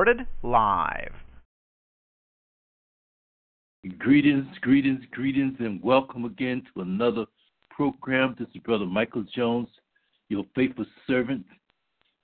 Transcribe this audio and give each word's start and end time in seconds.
Recorded 0.00 0.26
live. 0.42 1.12
Greetings, 3.98 4.46
greetings, 4.62 5.02
greetings, 5.10 5.56
and 5.58 5.78
welcome 5.82 6.24
again 6.24 6.62
to 6.72 6.80
another 6.80 7.26
program. 7.68 8.34
This 8.38 8.48
is 8.54 8.62
Brother 8.62 8.86
Michael 8.86 9.26
Jones, 9.36 9.68
your 10.30 10.46
faithful 10.54 10.86
servant, 11.06 11.44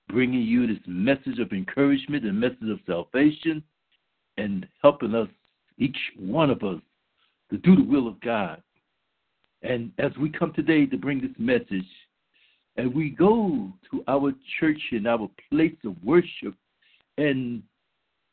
bringing 0.09 0.41
you 0.41 0.65
this 0.65 0.83
message 0.87 1.37
of 1.37 1.51
encouragement 1.51 2.25
and 2.25 2.39
message 2.39 2.67
of 2.67 2.79
salvation 2.87 3.61
and 4.37 4.65
helping 4.81 5.13
us, 5.13 5.29
each 5.77 5.99
one 6.17 6.49
of 6.49 6.63
us, 6.63 6.81
to 7.51 7.59
do 7.59 7.75
the 7.75 7.83
will 7.83 8.07
of 8.07 8.19
God. 8.21 8.59
And 9.61 9.91
as 9.99 10.13
we 10.19 10.31
come 10.31 10.51
today 10.51 10.87
to 10.87 10.97
bring 10.97 11.21
this 11.21 11.37
message, 11.37 11.85
and 12.75 12.91
we 12.95 13.11
go 13.11 13.71
to 13.91 14.03
our 14.07 14.33
church 14.59 14.81
and 14.93 15.05
our 15.07 15.29
place 15.51 15.77
of 15.85 15.95
worship, 16.03 16.55
and 17.19 17.63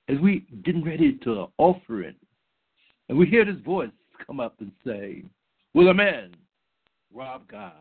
as 0.09 0.19
we 0.19 0.47
getting 0.65 0.85
ready 0.85 1.19
to 1.25 1.47
offer 1.59 2.03
it, 2.03 2.17
and 3.09 3.19
we 3.19 3.27
hear 3.27 3.45
this 3.45 3.63
voice 3.65 3.91
come 4.27 4.41
up 4.41 4.55
and 4.61 4.73
say, 4.87 5.23
Will 5.75 5.89
a 5.89 5.95
man 5.95 6.35
rob 7.13 7.43
God? 7.51 7.73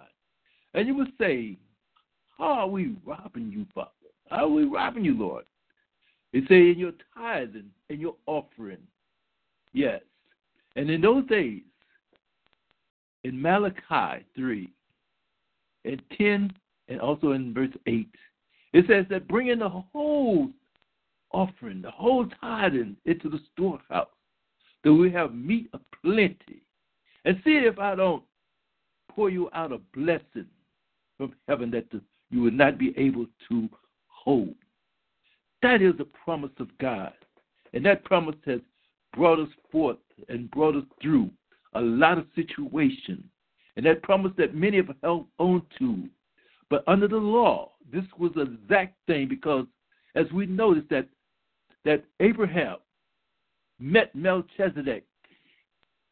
And 0.73 0.87
you 0.87 0.95
would 0.95 1.11
say, 1.19 1.57
How 2.37 2.45
are 2.45 2.67
we 2.67 2.95
robbing 3.05 3.51
you, 3.51 3.65
Father? 3.73 3.89
How 4.29 4.45
are 4.45 4.49
we 4.49 4.63
robbing 4.65 5.05
you, 5.05 5.17
Lord? 5.17 5.45
They 6.31 6.41
say, 6.49 6.71
In 6.71 6.79
your 6.79 6.93
tithing 7.15 7.69
and 7.89 7.99
your 7.99 8.15
offering. 8.25 8.79
Yes. 9.73 10.01
And 10.75 10.89
in 10.89 11.01
those 11.01 11.25
days, 11.27 11.61
in 13.23 13.41
Malachi 13.41 14.25
3 14.35 14.69
and 15.85 16.01
10, 16.17 16.51
and 16.89 16.99
also 16.99 17.31
in 17.31 17.53
verse 17.53 17.69
8, 17.87 18.07
it 18.73 18.85
says 18.87 19.05
that 19.09 19.27
bringing 19.27 19.59
the 19.59 19.69
whole 19.69 20.49
offering, 21.33 21.81
the 21.81 21.91
whole 21.91 22.27
tithing 22.41 22.95
into 23.05 23.29
the 23.29 23.39
storehouse 23.51 24.07
that 24.83 24.93
we 24.93 25.11
have 25.11 25.33
meat 25.33 25.69
of 25.73 25.81
plenty. 26.03 26.61
And 27.25 27.41
see 27.43 27.51
if 27.51 27.79
I 27.79 27.95
don't 27.95 28.23
pour 29.09 29.29
you 29.29 29.49
out 29.53 29.71
a 29.71 29.79
blessing 29.93 30.47
from 31.17 31.33
heaven 31.47 31.71
that 31.71 31.89
the, 31.91 32.01
you 32.29 32.41
will 32.41 32.51
not 32.51 32.77
be 32.77 32.93
able 32.97 33.25
to 33.49 33.69
hold. 34.07 34.55
That 35.61 35.81
is 35.81 35.93
the 35.97 36.05
promise 36.05 36.51
of 36.59 36.67
God. 36.79 37.13
And 37.73 37.85
that 37.85 38.03
promise 38.03 38.35
has 38.45 38.59
brought 39.15 39.39
us 39.39 39.49
forth 39.71 39.97
and 40.29 40.51
brought 40.51 40.75
us 40.75 40.83
through 41.01 41.29
a 41.73 41.81
lot 41.81 42.17
of 42.17 42.25
situations. 42.35 43.23
And 43.75 43.85
that 43.85 44.03
promise 44.03 44.33
that 44.37 44.53
many 44.53 44.77
have 44.77 44.93
held 45.01 45.27
on 45.39 45.63
to. 45.79 46.03
But 46.69 46.83
under 46.87 47.07
the 47.07 47.17
law, 47.17 47.71
this 47.91 48.03
was 48.17 48.31
the 48.35 48.41
exact 48.41 48.95
thing 49.07 49.27
because 49.27 49.65
as 50.15 50.25
we 50.31 50.45
noticed 50.45 50.89
that 50.89 51.07
that 51.85 52.03
Abraham 52.19 52.77
met 53.79 54.13
Melchizedek 54.15 55.05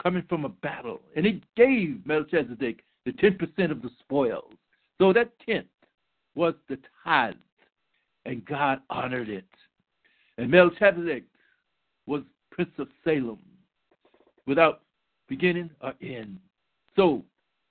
coming 0.01 0.23
from 0.27 0.45
a 0.45 0.49
battle, 0.49 1.01
and 1.15 1.25
he 1.25 1.41
gave 1.55 2.05
Melchizedek 2.05 2.83
the 3.05 3.11
10% 3.13 3.71
of 3.71 3.81
the 3.81 3.89
spoils. 3.99 4.53
So 4.99 5.13
that 5.13 5.31
tenth 5.45 5.67
was 6.35 6.53
the 6.69 6.77
tithe, 7.03 7.35
and 8.25 8.45
God 8.45 8.81
honored 8.89 9.29
it. 9.29 9.45
And 10.37 10.49
Melchizedek 10.49 11.23
was 12.05 12.23
Prince 12.51 12.71
of 12.77 12.87
Salem 13.03 13.39
without 14.45 14.81
beginning 15.27 15.69
or 15.81 15.93
end. 16.01 16.37
So 16.95 17.23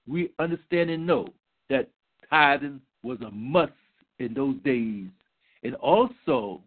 we 0.08 0.30
understand 0.38 0.90
and 0.90 1.06
know 1.06 1.28
that 1.68 1.88
tithing 2.28 2.80
was 3.02 3.18
a 3.20 3.30
must 3.30 3.72
in 4.18 4.34
those 4.34 4.56
days. 4.64 5.06
And 5.62 5.74
also, 5.76 6.62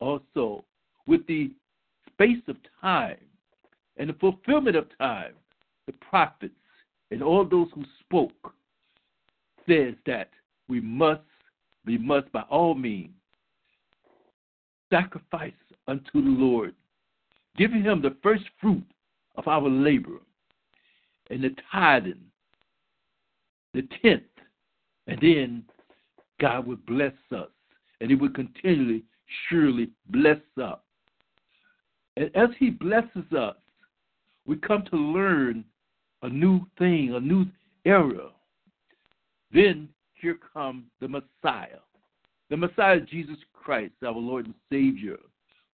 also 0.00 0.64
with 1.06 1.26
the 1.26 1.50
space 2.12 2.42
of 2.48 2.56
time 2.80 3.16
and 3.96 4.10
the 4.10 4.14
fulfillment 4.14 4.76
of 4.76 4.86
time, 4.98 5.32
the 5.86 5.92
prophets 5.92 6.54
and 7.10 7.22
all 7.22 7.44
those 7.44 7.68
who 7.74 7.84
spoke 8.00 8.54
says 9.68 9.94
that 10.06 10.30
we 10.68 10.80
must, 10.80 11.20
we 11.84 11.98
must 11.98 12.30
by 12.32 12.42
all 12.42 12.74
means 12.74 13.10
sacrifice 14.90 15.52
unto 15.88 16.12
the 16.14 16.20
Lord, 16.20 16.74
giving 17.56 17.82
him 17.82 18.02
the 18.02 18.16
first 18.22 18.44
fruit 18.60 18.84
of 19.36 19.48
our 19.48 19.68
labor 19.68 20.18
and 21.30 21.42
the 21.42 21.54
tithing, 21.72 22.20
the 23.74 23.82
tenth, 24.02 24.22
and 25.06 25.18
then 25.20 25.64
God 26.40 26.66
would 26.66 26.84
bless 26.86 27.12
us, 27.32 27.48
and 28.00 28.10
He 28.10 28.16
would 28.16 28.34
continually, 28.34 29.02
surely 29.48 29.90
bless 30.10 30.40
us 30.62 30.78
and 32.16 32.30
as 32.34 32.48
He 32.58 32.70
blesses 32.70 33.30
us, 33.36 33.56
we 34.46 34.56
come 34.56 34.84
to 34.90 34.96
learn 34.96 35.64
a 36.22 36.28
new 36.28 36.60
thing, 36.78 37.14
a 37.14 37.20
new 37.20 37.46
era. 37.84 38.30
Then 39.52 39.88
here 40.14 40.38
comes 40.52 40.84
the 41.00 41.08
Messiah. 41.08 41.80
The 42.48 42.56
Messiah, 42.56 43.00
Jesus 43.00 43.36
Christ, 43.52 43.92
our 44.04 44.12
Lord 44.12 44.46
and 44.46 44.54
Savior, 44.70 45.18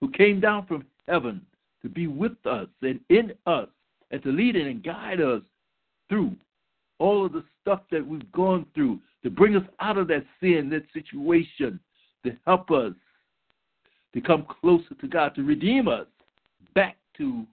who 0.01 0.11
came 0.11 0.41
down 0.41 0.67
from 0.67 0.85
heaven 1.07 1.43
to 1.83 1.89
be 1.89 2.07
with 2.07 2.45
us 2.47 2.69
and 2.81 3.01
in 3.09 3.33
us 3.47 3.69
and 4.11 4.23
to 4.23 4.31
lead 4.31 4.57
and 4.57 4.83
guide 4.83 5.21
us 5.21 5.43
through 6.09 6.35
all 6.99 7.27
of 7.27 7.33
the 7.33 7.45
stuff 7.61 7.81
that 7.91 8.07
we've 8.07 8.31
gone 8.33 8.65
through, 8.75 8.99
to 9.23 9.31
bring 9.31 9.57
us 9.57 9.65
out 9.81 9.99
of 9.99 10.09
that 10.09 10.25
sin, 10.41 10.71
that 10.71 10.85
situation, 10.93 11.79
to 12.25 12.37
help 12.47 12.71
us 12.71 12.93
to 14.15 14.21
come 14.21 14.47
closer 14.61 14.95
to 15.01 15.09
God, 15.09 15.35
to 15.35 15.43
redeem 15.43 15.89
us 15.89 16.07
back 16.75 16.97
to 17.17 17.47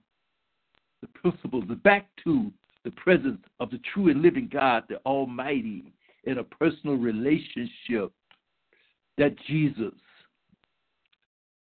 the 1.00 1.08
principles, 1.08 1.64
back 1.82 2.08
to 2.24 2.50
the 2.84 2.90
presence 2.92 3.40
of 3.58 3.70
the 3.70 3.80
true 3.92 4.08
and 4.08 4.22
living 4.22 4.48
God, 4.52 4.84
the 4.88 4.96
Almighty, 5.06 5.92
in 6.24 6.38
a 6.38 6.44
personal 6.44 6.96
relationship 6.96 8.12
that 9.18 9.34
Jesus, 9.46 9.94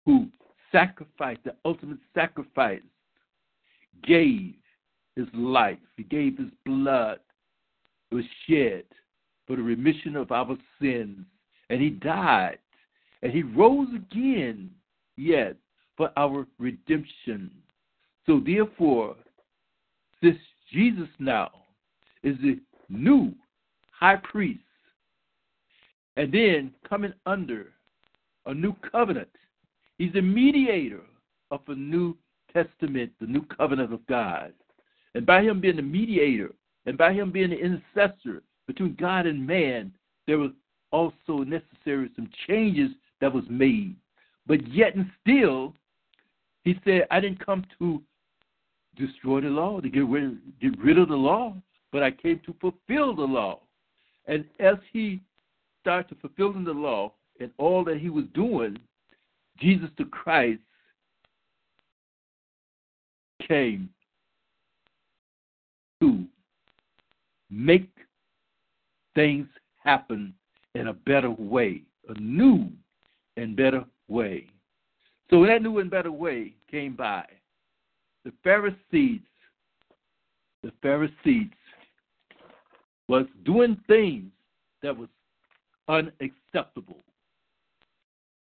who 0.06 0.28
sacrificed, 0.72 1.44
the 1.44 1.56
ultimate 1.66 2.00
sacrifice, 2.14 2.82
gave 4.04 4.54
his 5.16 5.28
life, 5.34 5.78
he 5.98 6.04
gave 6.04 6.38
his 6.38 6.48
blood, 6.66 7.20
it 8.12 8.16
was 8.16 8.26
shed 8.48 8.84
for 9.46 9.56
the 9.56 9.62
remission 9.62 10.16
of 10.16 10.32
our 10.32 10.58
sins, 10.82 11.26
and 11.70 11.82
he 11.82 11.90
died, 11.90 12.60
and 13.22 13.32
he 13.32 13.44
rose 13.44 13.90
again, 13.96 14.70
yet 15.20 15.56
for 15.98 16.12
our 16.18 16.48
redemption. 16.58 17.52
So, 18.26 18.42
therefore, 18.46 19.16
this 20.22 20.36
Jesus 20.72 21.10
now 21.20 21.50
is 22.24 22.38
the 22.42 22.60
new 22.90 23.34
high 23.92 24.18
priest, 24.18 24.60
and 26.16 26.32
then 26.32 26.74
coming 26.88 27.14
under 27.26 27.68
a 28.46 28.54
new 28.54 28.74
covenant, 28.92 29.30
he's 29.98 30.14
the 30.14 30.22
mediator 30.22 31.02
of 31.52 31.62
a 31.68 31.76
new 31.76 32.16
testament, 32.54 33.12
the 33.20 33.28
new 33.28 33.44
covenant 33.46 33.94
of 33.94 34.06
God. 34.08 34.54
And 35.16 35.26
by 35.26 35.42
him 35.42 35.60
being 35.60 35.76
the 35.76 35.82
mediator, 35.82 36.54
and 36.86 36.98
by 36.98 37.14
him 37.14 37.32
being 37.32 37.50
the 37.50 37.58
intercessor 37.58 38.44
between 38.68 38.96
God 39.00 39.26
and 39.26 39.46
man, 39.46 39.92
there 40.28 40.38
was 40.38 40.52
also 40.92 41.44
necessary 41.44 42.10
some 42.16 42.30
changes 42.48 42.92
that 43.22 43.34
was 43.34 43.44
made. 43.50 43.96
But 44.50 44.68
yet 44.68 44.96
and 44.96 45.10
still, 45.22 45.76
he 46.64 46.76
said, 46.84 47.06
I 47.12 47.20
didn't 47.20 47.46
come 47.46 47.64
to 47.78 48.02
destroy 48.98 49.42
the 49.42 49.48
law, 49.48 49.80
to 49.80 49.88
get 49.88 50.08
rid, 50.08 50.40
get 50.60 50.78
rid 50.80 50.98
of 50.98 51.10
the 51.10 51.16
law, 51.16 51.56
but 51.92 52.02
I 52.02 52.10
came 52.10 52.42
to 52.48 52.56
fulfill 52.60 53.16
the 53.16 53.22
law. 53.22 53.60
And 54.26 54.44
as 54.60 54.78
he 54.92 55.22
started 55.82 56.18
fulfilling 56.20 56.64
the 56.64 56.72
law 56.72 57.14
and 57.40 57.52
all 57.60 57.84
that 57.84 58.00
he 58.00 58.10
was 58.10 58.26
doing, 58.34 58.78
Jesus 59.60 59.90
the 60.00 60.06
Christ 60.06 60.62
came 63.48 63.88
to 66.02 66.26
make 67.52 67.92
things 69.14 69.48
happen 69.84 70.34
in 70.74 70.88
a 70.88 70.94
better 70.94 71.30
way, 71.30 71.84
a 72.08 72.20
new 72.20 72.68
and 73.38 73.56
better 73.56 73.86
way. 74.10 74.48
So 75.30 75.46
that 75.46 75.62
new 75.62 75.80
and 75.80 75.90
better 75.90 76.12
way 76.12 76.54
came 76.70 76.96
by. 76.96 77.26
The 78.26 78.34
Pharisees, 78.44 79.22
the 80.64 80.72
Pharisees 80.82 81.50
was 83.08 83.26
doing 83.46 83.78
things 83.88 84.32
that 84.84 84.96
was 84.96 85.10
unacceptable. 85.88 87.00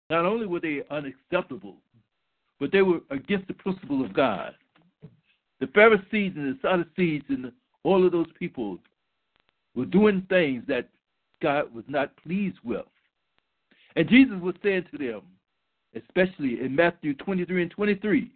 Not 0.10 0.26
only 0.26 0.46
were 0.46 0.60
they 0.60 0.84
unacceptable, 0.92 1.78
but 2.60 2.72
they 2.72 2.82
were 2.82 3.00
against 3.10 3.48
the 3.48 3.54
principle 3.54 4.06
of 4.06 4.14
God. 4.14 4.54
The 5.60 5.68
Pharisees 5.68 6.34
and 6.36 6.56
the 6.56 6.60
Sadducees 6.62 7.24
and 7.30 7.52
all 7.84 8.06
of 8.06 8.12
those 8.12 8.32
people 8.38 8.80
were 9.76 9.86
doing 9.86 10.26
things 10.30 10.64
that 10.68 10.90
God 11.42 11.74
was 11.74 11.86
not 11.88 12.16
pleased 12.18 12.58
with. 12.64 12.86
And 13.96 14.08
Jesus 14.10 14.40
was 14.42 14.56
saying 14.64 14.86
to 14.92 14.98
them, 14.98 15.22
especially 15.96 16.62
in 16.62 16.76
Matthew 16.76 17.14
23 17.16 17.64
and 17.64 17.72
23, 17.72 18.32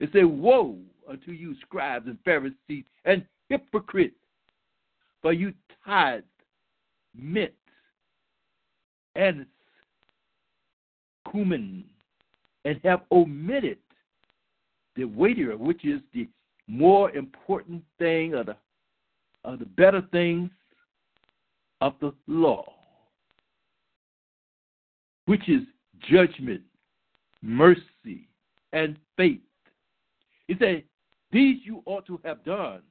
it 0.00 0.10
said, 0.12 0.24
Woe 0.24 0.76
unto 1.08 1.32
you, 1.32 1.54
scribes 1.60 2.06
and 2.06 2.18
Pharisees 2.24 2.84
and 3.04 3.24
hypocrites, 3.48 4.14
for 5.22 5.32
you 5.32 5.52
tithe 5.84 6.22
mint 7.14 7.52
and 9.14 9.46
cumin 11.30 11.84
and 12.64 12.80
have 12.84 13.02
omitted 13.12 13.78
the 14.96 15.04
weightier, 15.04 15.56
which 15.56 15.84
is 15.84 16.00
the 16.12 16.28
more 16.66 17.10
important 17.12 17.82
thing 17.98 18.34
or 18.34 18.44
the, 18.44 18.56
or 19.44 19.56
the 19.56 19.66
better 19.66 20.02
things 20.12 20.50
of 21.80 21.94
the 22.00 22.12
law, 22.26 22.64
which 25.26 25.48
is 25.48 25.62
judgment, 26.10 26.62
mercy, 27.44 28.28
and 28.72 28.96
faith. 29.16 29.40
He 30.48 30.56
said, 30.58 30.82
These 31.30 31.58
you 31.64 31.82
ought 31.86 32.06
to 32.06 32.18
have 32.24 32.44
done, 32.44 32.82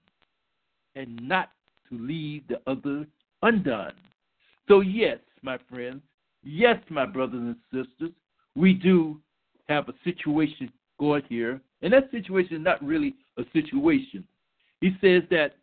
and 0.95 1.19
not 1.27 1.49
to 1.89 1.97
leave 1.97 2.47
the 2.47 2.61
other 2.67 3.05
undone. 3.41 3.93
So, 4.67 4.81
yes, 4.81 5.17
my 5.41 5.57
friends, 5.69 6.01
yes, 6.43 6.77
my 6.89 7.05
brothers 7.05 7.41
and 7.41 7.55
sisters, 7.71 8.11
we 8.55 8.73
do 8.73 9.19
have 9.67 9.89
a 9.89 9.93
situation 10.03 10.71
going 10.99 11.23
here, 11.27 11.59
and 11.81 11.91
that 11.91 12.11
situation 12.11 12.57
is 12.57 12.63
not 12.63 12.83
really 12.83 13.15
a 13.37 13.43
situation. 13.51 14.23
He 14.81 14.91
says 15.01 15.23
that 15.31 15.55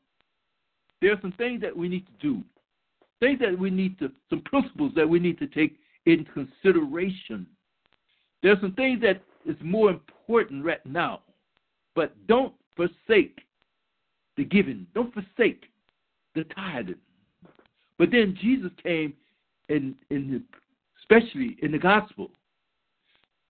there 1.00 1.12
are 1.12 1.20
some 1.22 1.32
things 1.32 1.60
that 1.62 1.76
we 1.76 1.88
need 1.88 2.06
to 2.06 2.12
do, 2.20 2.42
things 3.20 3.38
that 3.40 3.58
we 3.58 3.70
need 3.70 3.98
to, 4.00 4.10
some 4.28 4.42
principles 4.42 4.92
that 4.96 5.08
we 5.08 5.18
need 5.18 5.38
to 5.38 5.46
take 5.46 5.76
in 6.06 6.26
consideration. 6.34 7.46
There 8.42 8.52
are 8.52 8.60
some 8.60 8.72
things 8.74 9.00
that 9.02 9.22
is 9.46 9.56
more 9.62 9.90
important 9.90 10.64
right 10.64 10.84
now, 10.86 11.20
but 11.94 12.14
don't 12.26 12.54
forsake 12.76 13.40
the 14.36 14.44
giving. 14.44 14.86
Don't 14.94 15.12
forsake 15.12 15.64
the 16.34 16.44
tithing. 16.44 16.94
But 17.98 18.10
then 18.10 18.36
Jesus 18.40 18.70
came, 18.82 19.12
in, 19.68 19.94
in 20.10 20.30
the, 20.30 20.42
especially 21.00 21.56
in 21.62 21.72
the 21.72 21.78
gospel, 21.78 22.30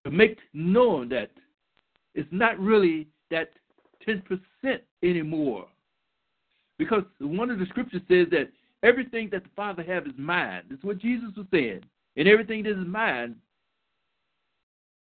to 0.05 0.11
make 0.11 0.39
known 0.53 1.09
that 1.11 1.31
it's 2.15 2.29
not 2.33 2.59
really 2.59 3.07
that 3.31 3.51
10% 4.09 4.23
anymore. 5.03 5.67
Because 6.79 7.05
one 7.21 7.51
of 7.51 7.59
the 7.59 7.67
scriptures 7.67 8.03
says 8.09 8.27
that 8.31 8.51
everything 8.83 9.29
that 9.31 9.45
the 9.45 9.51
Father 9.55 9.83
has 9.83 10.05
is 10.05 10.19
mine. 10.19 10.63
That's 10.71 10.83
what 10.83 10.99
Jesus 10.99 11.31
was 11.37 11.47
saying. 11.53 11.83
And 12.17 12.27
everything 12.27 12.63
that 12.65 12.81
is 12.81 12.87
mine, 12.87 13.37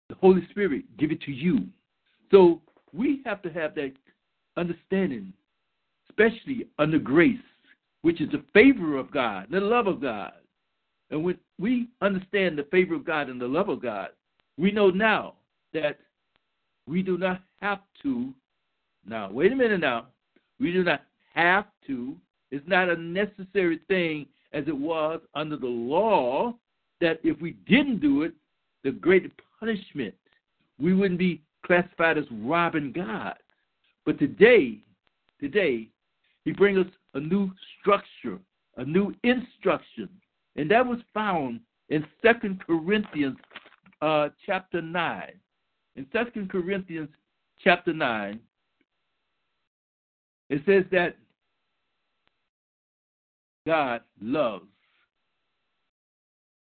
the 0.09 0.15
Holy 0.15 0.45
Spirit 0.49 0.85
give 0.97 1.11
it 1.11 1.21
to 1.21 1.31
you. 1.31 1.65
So 2.31 2.61
we 2.93 3.21
have 3.25 3.41
to 3.43 3.49
have 3.51 3.75
that 3.75 3.93
understanding, 4.55 5.33
especially 6.09 6.67
under 6.79 6.99
grace, 6.99 7.37
which 8.01 8.21
is 8.21 8.29
the 8.31 8.43
favor 8.53 8.97
of 8.97 9.11
God, 9.11 9.47
the 9.51 9.59
love 9.59 9.87
of 9.87 10.01
God. 10.01 10.33
And 11.09 11.23
when 11.23 11.37
we 11.57 11.87
understand 12.01 12.57
the 12.57 12.67
favor 12.71 12.95
of 12.95 13.05
God 13.05 13.29
and 13.29 13.39
the 13.39 13.47
love 13.47 13.69
of 13.69 13.81
God, 13.81 14.09
we 14.57 14.71
know 14.71 14.89
now 14.89 15.35
that 15.73 15.99
we 16.87 17.01
do 17.01 17.17
not 17.17 17.41
have 17.61 17.79
to. 18.03 18.33
Now, 19.05 19.31
wait 19.31 19.51
a 19.51 19.55
minute 19.55 19.79
now. 19.79 20.07
We 20.59 20.73
do 20.73 20.83
not 20.83 21.03
have 21.33 21.65
to. 21.87 22.15
It's 22.51 22.67
not 22.67 22.89
a 22.89 22.95
necessary 22.95 23.79
thing 23.87 24.25
as 24.53 24.63
it 24.67 24.77
was 24.77 25.21
under 25.35 25.57
the 25.57 25.67
law 25.67 26.53
that 26.99 27.19
if 27.23 27.39
we 27.39 27.51
didn't 27.67 27.99
do 27.99 28.23
it, 28.23 28.33
the 28.83 28.91
great 28.91 29.31
punishment, 29.59 30.13
we 30.79 30.93
wouldn't 30.93 31.19
be 31.19 31.41
classified 31.65 32.17
as 32.17 32.25
robbing 32.31 32.91
God. 32.91 33.35
But 34.05 34.19
today, 34.19 34.79
today, 35.39 35.89
he 36.45 36.51
brings 36.51 36.79
us 36.79 36.91
a 37.13 37.19
new 37.19 37.51
structure, 37.79 38.39
a 38.77 38.85
new 38.85 39.13
instruction, 39.23 40.09
and 40.55 40.71
that 40.71 40.85
was 40.85 40.99
found 41.13 41.59
in 41.89 42.05
Second 42.21 42.63
Corinthians 42.65 43.37
uh, 44.01 44.29
chapter 44.45 44.81
9. 44.81 45.31
In 45.95 46.05
Second 46.11 46.49
Corinthians 46.49 47.09
chapter 47.63 47.93
9, 47.93 48.39
it 50.49 50.61
says 50.65 50.83
that 50.91 51.17
God 53.65 54.01
loves 54.21 54.65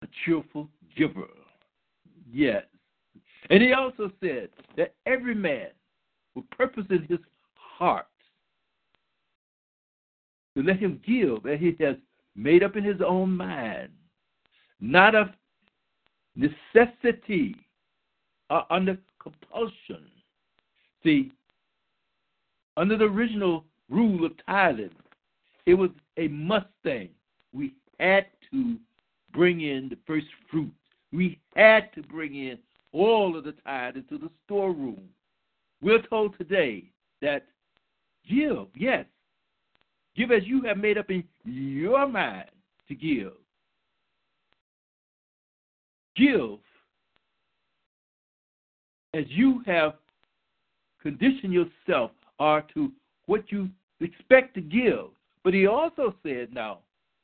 a 0.03 0.07
cheerful 0.23 0.67
giver. 0.95 1.27
Yes. 2.31 2.63
And 3.49 3.61
he 3.61 3.73
also 3.73 4.11
said 4.21 4.49
that 4.77 4.93
every 5.05 5.35
man 5.35 5.67
with 6.35 6.49
purpose 6.51 6.85
in 6.89 7.03
his 7.09 7.19
heart 7.55 8.05
to 10.55 10.63
let 10.63 10.79
him 10.79 11.01
give 11.05 11.43
that 11.43 11.59
he 11.59 11.75
has 11.83 11.95
made 12.35 12.63
up 12.63 12.75
in 12.75 12.83
his 12.83 13.01
own 13.05 13.35
mind, 13.35 13.89
not 14.79 15.15
of 15.15 15.29
necessity 16.35 17.55
or 18.49 18.63
under 18.71 18.97
compulsion. 19.21 20.05
See, 21.03 21.31
under 22.77 22.97
the 22.97 23.05
original 23.05 23.65
rule 23.89 24.25
of 24.25 24.33
tithing, 24.45 24.91
it 25.65 25.73
was 25.73 25.89
a 26.17 26.27
must 26.29 26.67
thing. 26.83 27.09
We 27.53 27.73
had 27.99 28.27
to 28.51 28.77
bring 29.33 29.61
in 29.61 29.89
the 29.89 29.97
first 30.05 30.27
fruit. 30.49 30.71
We 31.11 31.39
had 31.55 31.93
to 31.93 32.01
bring 32.03 32.35
in 32.35 32.57
all 32.93 33.37
of 33.37 33.43
the 33.43 33.53
tithe 33.65 33.95
into 33.95 34.17
the 34.17 34.29
storeroom. 34.45 35.01
We're 35.81 36.01
told 36.01 36.37
today 36.37 36.85
that 37.21 37.45
give, 38.29 38.67
yes, 38.75 39.05
give 40.15 40.31
as 40.31 40.43
you 40.45 40.61
have 40.63 40.77
made 40.77 40.97
up 40.97 41.09
in 41.09 41.23
your 41.45 42.07
mind 42.07 42.49
to 42.87 42.95
give. 42.95 43.33
Give 46.15 46.59
as 49.13 49.25
you 49.27 49.61
have 49.65 49.93
conditioned 51.01 51.53
yourself 51.53 52.11
or 52.39 52.63
to 52.73 52.91
what 53.25 53.51
you 53.51 53.69
expect 53.99 54.53
to 54.55 54.61
give. 54.61 55.07
But 55.43 55.53
he 55.53 55.67
also 55.67 56.15
said, 56.23 56.53
now, 56.53 56.79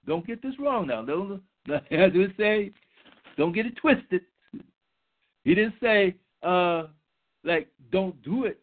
don't 0.05 0.25
get 0.25 0.41
this 0.41 0.53
wrong 0.59 0.87
now. 0.87 1.03
Don't, 1.03 1.41
as 1.69 1.79
it 1.91 2.31
say, 2.37 2.71
don't 3.37 3.53
get 3.53 3.65
it 3.65 3.75
twisted. 3.77 4.21
He 5.47 5.55
didn't 5.55 5.75
say, 5.81 6.13
uh, 6.43 6.87
like, 7.45 7.69
don't 7.89 8.21
do 8.21 8.43
it, 8.43 8.59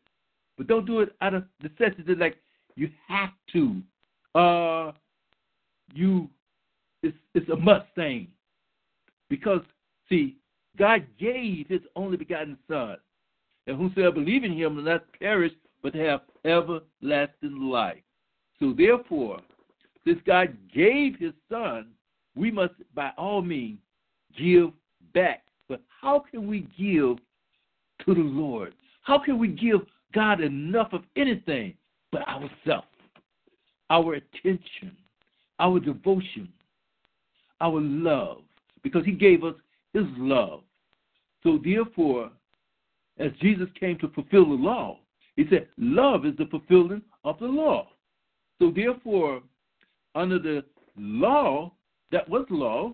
but 0.59 0.67
don't 0.67 0.85
do 0.85 1.01
it 1.01 1.17
out 1.23 1.33
of 1.33 1.45
necessity. 1.63 2.15
Like, 2.15 2.37
you 2.77 2.91
have 3.09 3.31
to. 3.55 3.81
Uh, 4.39 4.93
you, 5.95 6.29
it's, 7.03 7.17
it's 7.33 7.49
a 7.49 7.57
must 7.57 7.87
thing. 7.95 8.29
Because, 9.31 9.63
see, 10.11 10.37
God 10.77 11.07
gave 11.19 11.69
his 11.69 11.81
only 11.97 12.19
begotten 12.19 12.59
Son, 12.69 12.99
and 13.67 13.79
whosoever 13.79 14.17
believe 14.17 14.45
in 14.45 14.53
him 14.53 14.77
will 14.77 14.83
not 14.83 15.11
perish, 15.19 15.53
but 15.83 15.95
have 15.95 16.21
everlasting 16.45 17.63
life. 17.63 18.03
So 18.61 18.75
therefore, 18.77 19.41
since 20.07 20.21
God 20.27 20.55
gave 20.71 21.17
his 21.19 21.33
Son, 21.51 21.93
we 22.37 22.51
must 22.51 22.75
by 22.95 23.13
all 23.17 23.41
means 23.41 23.79
give 24.37 24.71
back. 25.15 25.45
But 25.69 25.83
how 26.01 26.25
can 26.31 26.47
we 26.47 26.61
give 26.79 27.19
to 28.05 28.15
the 28.15 28.21
Lord? 28.21 28.75
How 29.03 29.19
can 29.19 29.39
we 29.39 29.49
give 29.49 29.81
God 30.13 30.41
enough 30.41 30.93
of 30.93 31.03
anything 31.17 31.75
but 32.13 32.27
ourselves, 32.29 32.87
our 33.91 34.15
attention, 34.15 34.97
our 35.59 35.81
devotion, 35.81 36.49
our 37.61 37.81
love? 37.81 38.43
Because 38.83 39.05
He 39.05 39.13
gave 39.13 39.45
us 39.45 39.55
His 39.93 40.05
love. 40.17 40.61
So, 41.43 41.59
therefore, 41.63 42.31
as 43.19 43.31
Jesus 43.41 43.69
came 43.79 43.99
to 43.99 44.09
fulfill 44.09 44.47
the 44.47 44.63
law, 44.63 44.99
He 45.37 45.45
said, 45.51 45.69
Love 45.77 46.27
is 46.27 46.37
the 46.37 46.47
fulfilling 46.47 47.03
of 47.25 47.39
the 47.39 47.47
law. 47.47 47.89
So, 48.59 48.71
therefore, 48.75 49.43
under 50.15 50.39
the 50.39 50.65
law, 50.97 51.73
that 52.13 52.29
was 52.29 52.47
law, 52.51 52.93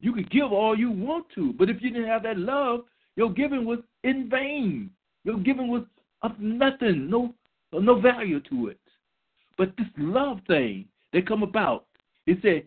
you 0.00 0.12
could 0.12 0.30
give 0.30 0.52
all 0.52 0.78
you 0.78 0.90
want 0.90 1.26
to, 1.34 1.52
but 1.54 1.70
if 1.70 1.80
you 1.80 1.90
didn't 1.90 2.08
have 2.08 2.22
that 2.24 2.38
love, 2.38 2.80
your 3.16 3.32
giving 3.32 3.64
was 3.64 3.78
in 4.04 4.28
vain. 4.28 4.90
Your 5.24 5.38
giving 5.38 5.68
was 5.68 5.82
of 6.22 6.38
nothing, 6.38 7.10
no 7.10 7.34
no 7.72 8.00
value 8.00 8.40
to 8.40 8.68
it. 8.68 8.80
But 9.58 9.76
this 9.76 9.86
love 9.98 10.40
thing 10.46 10.86
that 11.12 11.26
come 11.26 11.42
about, 11.42 11.86
it 12.26 12.38
said, 12.42 12.66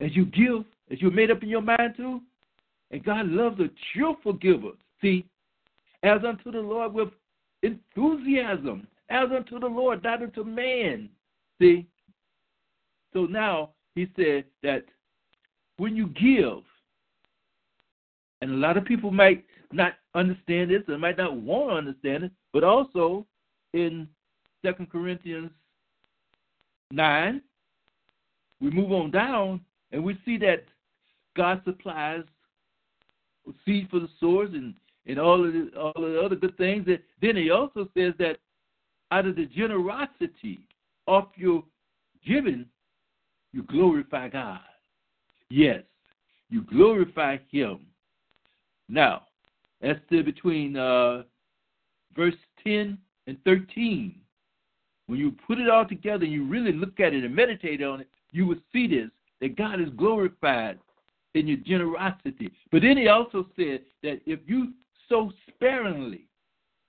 as 0.00 0.14
you 0.14 0.26
give, 0.26 0.64
as 0.90 1.00
you're 1.00 1.10
made 1.10 1.30
up 1.30 1.42
in 1.42 1.48
your 1.48 1.62
mind 1.62 1.94
to, 1.96 2.20
and 2.90 3.04
God 3.04 3.26
loves 3.26 3.60
a 3.60 3.68
cheerful 3.92 4.32
giver. 4.34 4.72
See, 5.02 5.26
as 6.02 6.20
unto 6.26 6.50
the 6.50 6.60
Lord 6.60 6.94
with 6.94 7.08
enthusiasm, 7.62 8.86
as 9.10 9.28
unto 9.34 9.58
the 9.58 9.66
Lord, 9.66 10.02
not 10.02 10.22
unto 10.22 10.44
man. 10.44 11.08
See? 11.60 11.86
So 13.12 13.24
now 13.24 13.70
he 13.94 14.08
said 14.16 14.44
that 14.62 14.84
when 15.78 15.96
you 15.96 16.08
give, 16.08 16.62
and 18.42 18.50
a 18.50 18.54
lot 18.54 18.76
of 18.76 18.84
people 18.84 19.10
might 19.10 19.44
not 19.72 19.94
understand 20.14 20.70
this 20.70 20.82
and 20.86 21.00
might 21.00 21.16
not 21.16 21.36
want 21.36 21.70
to 21.70 21.76
understand 21.76 22.24
it, 22.24 22.32
but 22.52 22.62
also 22.62 23.26
in 23.72 24.06
Second 24.64 24.90
Corinthians 24.90 25.50
9, 26.90 27.40
we 28.60 28.70
move 28.70 28.92
on 28.92 29.10
down 29.10 29.60
and 29.92 30.04
we 30.04 30.18
see 30.24 30.36
that 30.38 30.64
God 31.36 31.62
supplies 31.64 32.24
seed 33.64 33.88
for 33.90 34.00
the 34.00 34.08
sores 34.20 34.50
and, 34.52 34.74
and 35.06 35.18
all 35.18 35.44
of 35.44 35.52
the, 35.52 35.70
all 35.78 36.04
of 36.04 36.12
the 36.12 36.20
other 36.20 36.36
good 36.36 36.56
things. 36.56 36.86
That 36.86 37.02
then 37.22 37.36
he 37.36 37.50
also 37.50 37.88
says 37.96 38.14
that 38.18 38.38
out 39.10 39.26
of 39.26 39.36
the 39.36 39.46
generosity 39.46 40.58
of 41.06 41.28
your 41.36 41.62
giving, 42.26 42.66
you 43.52 43.62
glorify 43.62 44.28
God. 44.28 44.60
Yes, 45.50 45.82
you 46.50 46.62
glorify 46.62 47.38
Him. 47.50 47.80
Now, 48.88 49.22
that's 49.80 50.00
the 50.10 50.22
between 50.22 50.76
uh, 50.76 51.22
verse 52.16 52.34
10 52.64 52.98
and 53.26 53.38
13. 53.44 54.14
When 55.06 55.18
you 55.18 55.34
put 55.46 55.58
it 55.58 55.68
all 55.68 55.86
together 55.86 56.24
and 56.24 56.32
you 56.32 56.46
really 56.46 56.72
look 56.72 57.00
at 57.00 57.14
it 57.14 57.24
and 57.24 57.34
meditate 57.34 57.82
on 57.82 58.00
it, 58.00 58.08
you 58.32 58.46
will 58.46 58.58
see 58.72 58.86
this 58.86 59.10
that 59.40 59.56
God 59.56 59.80
is 59.80 59.88
glorified 59.96 60.78
in 61.34 61.46
your 61.46 61.58
generosity. 61.58 62.50
But 62.72 62.82
then 62.82 62.96
he 62.96 63.08
also 63.08 63.46
said 63.56 63.82
that 64.02 64.20
if 64.26 64.40
you 64.46 64.72
sow 65.08 65.32
sparingly, 65.48 66.26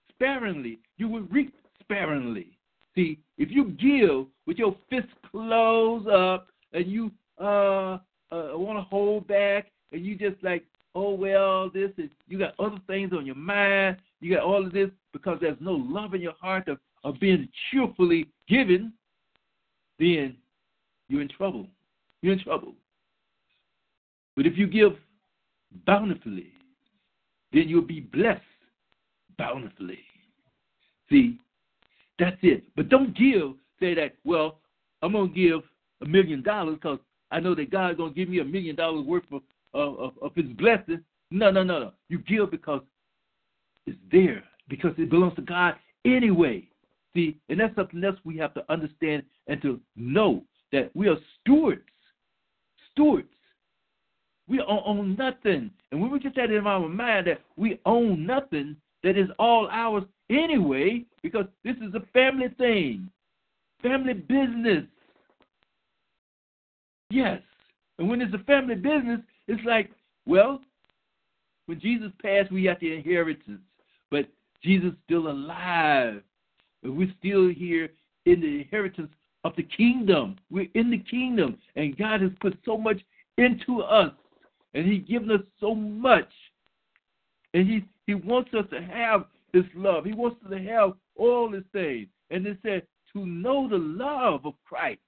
sparingly, 0.09 0.79
you 0.97 1.07
will 1.07 1.21
reap 1.23 1.53
sparingly. 1.79 2.57
See, 2.95 3.19
if 3.37 3.49
you 3.51 3.65
give 3.65 4.25
with 4.45 4.57
your 4.57 4.75
fists 4.89 5.11
closed 5.29 6.07
up 6.07 6.47
and 6.73 6.87
you 6.87 7.11
uh, 7.37 7.99
uh 8.31 8.57
want 8.57 8.77
to 8.77 8.83
hold 8.83 9.27
back 9.27 9.67
and 9.91 10.05
you 10.05 10.15
just 10.15 10.41
like, 10.43 10.63
oh 10.95 11.13
well, 11.13 11.69
this 11.69 11.91
is 11.97 12.09
you 12.27 12.37
got 12.37 12.59
other 12.59 12.79
things 12.87 13.11
on 13.13 13.25
your 13.25 13.35
mind, 13.35 13.97
you 14.19 14.33
got 14.33 14.43
all 14.43 14.65
of 14.65 14.73
this 14.73 14.89
because 15.13 15.37
there's 15.41 15.57
no 15.59 15.73
love 15.73 16.13
in 16.13 16.21
your 16.21 16.35
heart 16.39 16.67
of, 16.67 16.77
of 17.03 17.19
being 17.19 17.47
cheerfully 17.71 18.27
given, 18.47 18.93
then 19.97 20.35
you're 21.07 21.21
in 21.21 21.29
trouble. 21.29 21.67
You're 22.21 22.33
in 22.33 22.43
trouble. 22.43 22.73
But 24.35 24.45
if 24.45 24.57
you 24.57 24.67
give 24.67 24.93
bountifully, 25.85 26.51
then 27.51 27.67
you'll 27.67 27.81
be 27.81 28.01
blessed 28.01 28.41
bountifully. 29.37 29.99
See, 31.09 31.39
that's 32.19 32.37
it. 32.41 32.63
But 32.75 32.89
don't 32.89 33.17
give, 33.17 33.53
say 33.79 33.95
that, 33.95 34.15
well, 34.23 34.59
I'm 35.01 35.13
going 35.13 35.33
to 35.33 35.35
give 35.35 35.61
a 36.01 36.05
million 36.05 36.43
dollars 36.43 36.75
because 36.75 36.99
I 37.31 37.39
know 37.39 37.55
that 37.55 37.71
God's 37.71 37.97
to 37.97 38.09
give 38.11 38.29
me 38.29 38.39
a 38.39 38.45
million 38.45 38.75
dollars 38.75 39.05
worth 39.05 39.23
of, 39.31 39.41
of, 39.73 40.13
of 40.21 40.31
his 40.35 40.47
blessing. 40.57 41.03
No, 41.31 41.51
no, 41.51 41.63
no, 41.63 41.79
no. 41.79 41.91
You 42.09 42.19
give 42.19 42.51
because 42.51 42.81
it's 43.85 43.97
there, 44.11 44.43
because 44.67 44.93
it 44.97 45.09
belongs 45.09 45.35
to 45.35 45.41
God 45.41 45.75
anyway. 46.05 46.67
See, 47.13 47.37
and 47.49 47.59
that's 47.59 47.75
something 47.75 48.03
else 48.03 48.17
we 48.23 48.37
have 48.37 48.53
to 48.55 48.71
understand 48.71 49.23
and 49.47 49.61
to 49.61 49.79
know 49.95 50.43
that 50.71 50.91
we 50.95 51.07
are 51.07 51.17
stewards. 51.41 51.81
Stewards. 52.91 53.27
We 54.47 54.61
own 54.61 55.15
nothing. 55.15 55.69
And 55.91 56.01
when 56.01 56.11
we 56.11 56.19
get 56.19 56.35
that 56.35 56.51
in 56.51 56.65
our 56.65 56.87
mind 56.89 57.27
that 57.27 57.41
we 57.55 57.79
own 57.85 58.25
nothing, 58.25 58.75
that 59.03 59.17
is 59.17 59.29
all 59.37 59.67
ours 59.71 60.03
anyway, 60.29 61.05
because 61.21 61.45
this 61.63 61.75
is 61.77 61.93
a 61.93 62.01
family 62.13 62.49
thing, 62.57 63.09
family 63.81 64.13
business. 64.13 64.85
Yes. 67.09 67.41
And 67.97 68.09
when 68.09 68.21
it's 68.21 68.33
a 68.33 68.43
family 68.45 68.75
business, 68.75 69.19
it's 69.47 69.63
like, 69.65 69.91
well, 70.25 70.61
when 71.65 71.79
Jesus 71.79 72.11
passed, 72.21 72.51
we 72.51 72.63
got 72.63 72.79
the 72.79 72.93
inheritance. 72.93 73.61
But 74.11 74.27
Jesus 74.63 74.91
still 75.05 75.29
alive. 75.29 76.21
And 76.83 76.97
we're 76.97 77.13
still 77.19 77.49
here 77.49 77.89
in 78.25 78.41
the 78.41 78.61
inheritance 78.61 79.11
of 79.43 79.55
the 79.55 79.63
kingdom. 79.63 80.37
We're 80.49 80.69
in 80.75 80.91
the 80.91 80.99
kingdom. 80.99 81.57
And 81.75 81.97
God 81.97 82.21
has 82.21 82.31
put 82.41 82.57
so 82.65 82.77
much 82.77 82.99
into 83.37 83.81
us. 83.81 84.13
And 84.73 84.85
He's 84.85 85.07
given 85.07 85.31
us 85.31 85.41
so 85.59 85.73
much. 85.75 86.29
And 87.53 87.67
He 87.67 87.83
He 88.05 88.13
wants 88.13 88.53
us 88.53 88.65
to 88.71 88.81
have 88.81 89.25
his 89.53 89.65
love. 89.75 90.05
He 90.05 90.13
wants 90.13 90.37
us 90.43 90.51
to 90.51 90.63
have 90.63 90.93
all 91.15 91.49
these 91.49 91.61
things. 91.71 92.07
And 92.29 92.45
it 92.45 92.57
said, 92.63 92.83
to 93.13 93.25
know 93.25 93.67
the 93.67 93.77
love 93.77 94.45
of 94.45 94.53
Christ, 94.65 94.99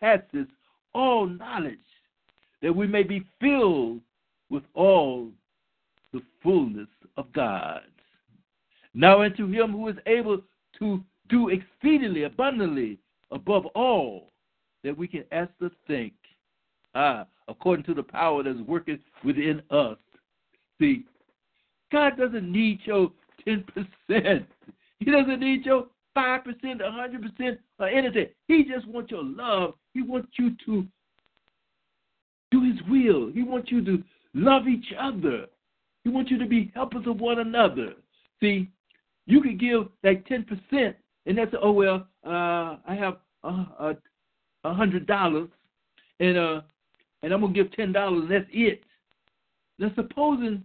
passes 0.00 0.46
all 0.94 1.26
knowledge, 1.26 1.78
that 2.62 2.74
we 2.74 2.86
may 2.86 3.02
be 3.02 3.24
filled 3.40 4.00
with 4.48 4.64
all 4.74 5.30
the 6.12 6.22
fullness 6.42 6.88
of 7.16 7.32
God. 7.32 7.82
Now 8.94 9.22
unto 9.22 9.46
him 9.46 9.72
who 9.72 9.88
is 9.88 9.96
able 10.06 10.40
to 10.78 11.02
do 11.28 11.48
exceedingly 11.48 12.24
abundantly 12.24 12.98
above 13.30 13.66
all 13.66 14.30
that 14.82 14.96
we 14.96 15.06
can 15.06 15.24
ask 15.30 15.50
to 15.60 15.70
think, 15.86 16.12
ah, 16.94 17.26
according 17.48 17.84
to 17.84 17.94
the 17.94 18.02
power 18.02 18.42
that's 18.42 18.60
working 18.60 18.98
within 19.24 19.62
us. 19.70 19.98
See, 20.80 21.04
God 21.92 22.16
doesn't 22.16 22.50
need 22.50 22.80
your 22.84 23.12
10%. 23.46 23.64
He 24.98 25.10
doesn't 25.10 25.40
need 25.40 25.64
your 25.64 25.86
5%, 26.16 26.44
a 26.44 27.42
100%, 27.42 27.58
or 27.78 27.88
anything. 27.88 28.26
He 28.48 28.64
just 28.64 28.86
wants 28.88 29.10
your 29.10 29.24
love. 29.24 29.74
He 29.94 30.02
wants 30.02 30.28
you 30.38 30.50
to 30.66 30.84
do 32.50 32.62
His 32.64 32.80
will. 32.88 33.30
He 33.32 33.42
wants 33.42 33.70
you 33.70 33.84
to 33.84 34.02
love 34.34 34.66
each 34.66 34.92
other. 34.98 35.46
He 36.04 36.10
wants 36.10 36.30
you 36.30 36.38
to 36.38 36.46
be 36.46 36.72
helpers 36.74 37.06
of 37.06 37.20
one 37.20 37.38
another. 37.38 37.94
See, 38.40 38.68
you 39.26 39.40
could 39.40 39.60
give 39.60 39.88
like 40.02 40.26
10%, 40.26 40.94
and 41.26 41.38
that's, 41.38 41.54
oh, 41.60 41.72
well, 41.72 42.06
uh, 42.26 42.76
I 42.86 42.96
have 42.98 43.18
a 43.44 43.96
uh, 44.64 44.74
hundred 44.74 45.06
dollars, 45.06 45.48
and 46.18 46.36
uh, 46.36 46.60
and 47.22 47.32
I'm 47.32 47.40
gonna 47.40 47.52
give 47.52 47.72
ten 47.72 47.92
dollars, 47.92 48.22
and 48.22 48.30
that's 48.30 48.50
it. 48.52 48.82
Now, 49.78 49.90
supposing 49.94 50.62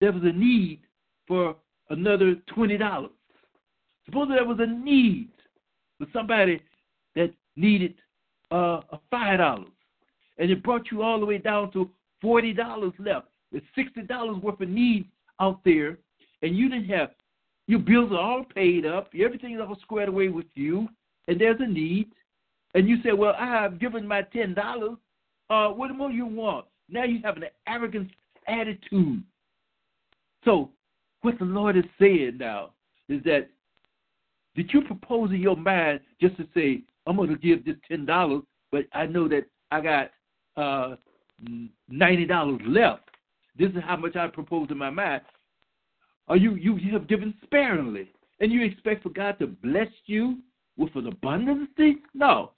there 0.00 0.12
was 0.12 0.22
a 0.24 0.32
need 0.32 0.80
for 1.26 1.56
another 1.90 2.36
twenty 2.52 2.76
dollars. 2.76 3.10
Suppose 4.06 4.28
there 4.28 4.44
was 4.44 4.58
a 4.60 4.66
need 4.66 5.30
for 5.98 6.06
somebody 6.12 6.60
that 7.14 7.32
needed 7.56 7.94
uh, 8.50 8.80
five 9.10 9.38
dollars, 9.38 9.68
and 10.38 10.50
it 10.50 10.62
brought 10.62 10.90
you 10.90 11.02
all 11.02 11.20
the 11.20 11.26
way 11.26 11.38
down 11.38 11.72
to 11.72 11.90
forty 12.20 12.52
dollars 12.52 12.92
left. 12.98 13.28
There's 13.50 13.64
sixty 13.74 14.02
dollars 14.02 14.42
worth 14.42 14.60
of 14.60 14.68
needs 14.68 15.06
out 15.40 15.60
there, 15.64 15.98
and 16.42 16.56
you 16.56 16.68
didn't 16.68 16.88
have 16.88 17.10
your 17.68 17.78
bills 17.78 18.10
are 18.12 18.18
all 18.18 18.44
paid 18.44 18.84
up, 18.84 19.10
everything 19.18 19.54
is 19.54 19.60
all 19.60 19.78
squared 19.82 20.08
away 20.08 20.28
with 20.28 20.46
you, 20.54 20.88
and 21.28 21.40
there's 21.40 21.60
a 21.60 21.66
need, 21.66 22.10
and 22.74 22.88
you 22.88 22.96
say, 23.02 23.12
"Well, 23.12 23.34
I 23.38 23.46
have 23.46 23.78
given 23.78 24.06
my 24.06 24.22
ten 24.22 24.54
dollars. 24.54 24.96
Uh, 25.48 25.68
what 25.68 25.94
more 25.94 26.10
you 26.10 26.26
want?" 26.26 26.66
Now 26.88 27.04
you 27.04 27.20
have 27.22 27.36
an 27.36 27.44
arrogant 27.66 28.10
attitude 28.48 29.22
so, 30.44 30.70
what 31.20 31.38
the 31.38 31.44
Lord 31.44 31.76
is 31.76 31.84
saying 32.00 32.38
now 32.38 32.70
is 33.08 33.22
that 33.24 33.48
did 34.54 34.70
you 34.72 34.82
propose 34.82 35.30
in 35.30 35.40
your 35.40 35.56
mind 35.56 36.00
just 36.20 36.36
to 36.36 36.46
say, 36.54 36.82
I'm 37.06 37.16
going 37.16 37.30
to 37.30 37.36
give 37.36 37.64
this 37.64 37.76
$10, 37.90 38.42
but 38.70 38.84
I 38.92 39.06
know 39.06 39.28
that 39.28 39.46
I 39.70 39.80
got 39.80 40.10
uh, 40.56 40.96
$90 41.90 42.60
left? 42.66 43.08
This 43.58 43.70
is 43.70 43.82
how 43.84 43.96
much 43.96 44.16
I 44.16 44.28
propose 44.28 44.68
in 44.70 44.78
my 44.78 44.90
mind. 44.90 45.22
Or 46.28 46.36
you, 46.36 46.54
you 46.54 46.92
have 46.92 47.08
given 47.08 47.34
sparingly, 47.42 48.10
and 48.40 48.52
you 48.52 48.64
expect 48.64 49.02
for 49.02 49.10
God 49.10 49.38
to 49.38 49.46
bless 49.46 49.88
you 50.06 50.38
with 50.76 50.94
an 50.96 51.06
abundance? 51.06 51.68
Of 51.70 51.76
things? 51.76 51.98
No. 52.14 52.52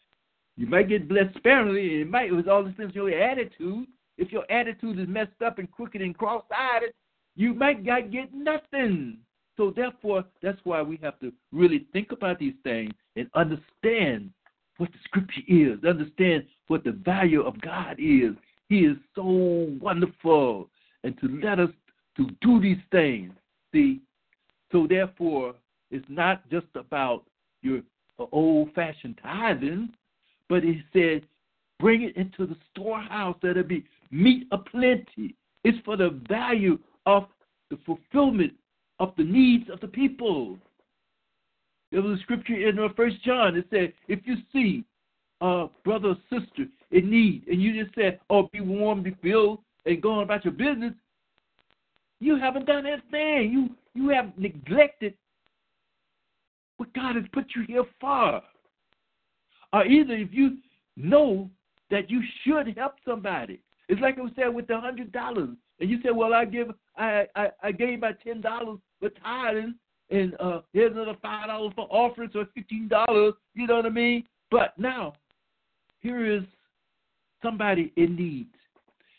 You 0.56 0.66
might 0.66 0.88
get 0.88 1.08
blessed 1.08 1.36
sparingly, 1.36 1.94
and 1.94 2.02
it 2.02 2.10
might, 2.10 2.28
it 2.28 2.32
was 2.32 2.46
all 2.48 2.64
this 2.64 2.74
things 2.76 2.94
your 2.94 3.10
attitude. 3.10 3.86
If 4.16 4.30
your 4.30 4.50
attitude 4.50 4.98
is 5.00 5.08
messed 5.08 5.42
up 5.44 5.58
and 5.58 5.70
crooked 5.70 6.00
and 6.00 6.16
cross-eyed, 6.16 6.92
you 7.34 7.54
might 7.54 7.84
not 7.84 8.12
get 8.12 8.32
nothing. 8.32 9.18
So 9.56 9.72
therefore, 9.74 10.24
that's 10.42 10.58
why 10.64 10.82
we 10.82 10.98
have 11.02 11.18
to 11.20 11.32
really 11.52 11.86
think 11.92 12.12
about 12.12 12.38
these 12.38 12.54
things 12.62 12.92
and 13.16 13.28
understand 13.34 14.30
what 14.78 14.90
the 14.90 14.98
scripture 15.04 15.42
is, 15.46 15.84
understand 15.84 16.44
what 16.66 16.82
the 16.82 16.92
value 16.92 17.42
of 17.42 17.60
God 17.60 17.96
is. 17.98 18.34
He 18.68 18.80
is 18.80 18.96
so 19.14 19.68
wonderful. 19.80 20.68
And 21.04 21.16
to 21.20 21.28
let 21.42 21.60
us 21.60 21.70
to 22.16 22.28
do 22.40 22.60
these 22.60 22.82
things. 22.90 23.32
See, 23.72 24.00
so 24.72 24.86
therefore, 24.88 25.54
it's 25.90 26.06
not 26.08 26.48
just 26.50 26.66
about 26.74 27.24
your 27.62 27.82
old 28.32 28.72
fashioned 28.74 29.18
tithing, 29.22 29.90
but 30.48 30.62
he 30.62 30.82
said, 30.92 31.26
bring 31.78 32.02
it 32.02 32.16
into 32.16 32.46
the 32.46 32.56
storehouse 32.70 33.36
that 33.42 33.56
it 33.56 33.68
be 33.68 33.84
meat 34.10 34.46
aplenty. 34.52 35.36
It's 35.64 35.78
for 35.84 35.96
the 35.96 36.20
value 36.28 36.78
of 37.06 37.26
the 37.70 37.78
fulfillment 37.84 38.52
of 39.00 39.12
the 39.16 39.24
needs 39.24 39.68
of 39.70 39.80
the 39.80 39.88
people. 39.88 40.58
There 41.90 42.02
was 42.02 42.18
a 42.18 42.22
scripture 42.22 42.68
in 42.68 42.78
uh, 42.78 42.88
First 42.96 43.22
John 43.24 43.54
that 43.54 43.66
said, 43.70 43.92
if 44.08 44.20
you 44.24 44.36
see 44.52 44.84
a 45.40 45.66
brother 45.84 46.10
or 46.10 46.16
sister 46.30 46.64
in 46.90 47.10
need, 47.10 47.46
and 47.48 47.60
you 47.60 47.82
just 47.82 47.94
said, 47.94 48.20
"Oh, 48.30 48.48
be 48.52 48.60
warm, 48.60 49.02
be 49.02 49.16
filled," 49.22 49.60
and 49.84 50.00
going 50.00 50.22
about 50.22 50.44
your 50.44 50.54
business, 50.54 50.94
you 52.20 52.36
haven't 52.36 52.66
done 52.66 52.86
anything. 52.86 53.52
You 53.52 53.70
you 53.94 54.08
have 54.10 54.36
neglected 54.38 55.14
what 56.76 56.92
God 56.94 57.16
has 57.16 57.24
put 57.32 57.46
you 57.54 57.64
here 57.66 57.84
for. 58.00 58.42
Or 59.72 59.84
either 59.84 60.14
if 60.14 60.28
you 60.32 60.58
know 60.96 61.50
that 61.90 62.10
you 62.10 62.22
should 62.42 62.76
help 62.76 62.94
somebody, 63.04 63.60
it's 63.88 64.00
like 64.00 64.18
I 64.18 64.22
was 64.22 64.32
saying 64.36 64.54
with 64.54 64.66
the 64.66 64.80
hundred 64.80 65.12
dollars, 65.12 65.50
and 65.84 65.90
you 65.90 65.98
said, 66.02 66.16
"Well, 66.16 66.32
I 66.32 66.46
give, 66.46 66.68
I, 66.96 67.26
I, 67.36 67.48
I 67.62 67.70
gave 67.70 68.00
my 68.00 68.12
ten 68.12 68.40
dollars 68.40 68.78
for 69.00 69.10
tithing, 69.10 69.74
and 70.08 70.34
uh, 70.40 70.62
here's 70.72 70.92
another 70.92 71.12
five 71.20 71.48
dollars 71.48 71.74
for 71.76 71.86
offerings, 71.90 72.32
or 72.34 72.46
fifteen 72.54 72.88
dollars." 72.88 73.34
You 73.52 73.66
know 73.66 73.76
what 73.76 73.84
I 73.84 73.90
mean? 73.90 74.24
But 74.50 74.72
now, 74.78 75.12
here 76.00 76.24
is 76.24 76.42
somebody 77.42 77.92
in 77.96 78.16
need, 78.16 78.46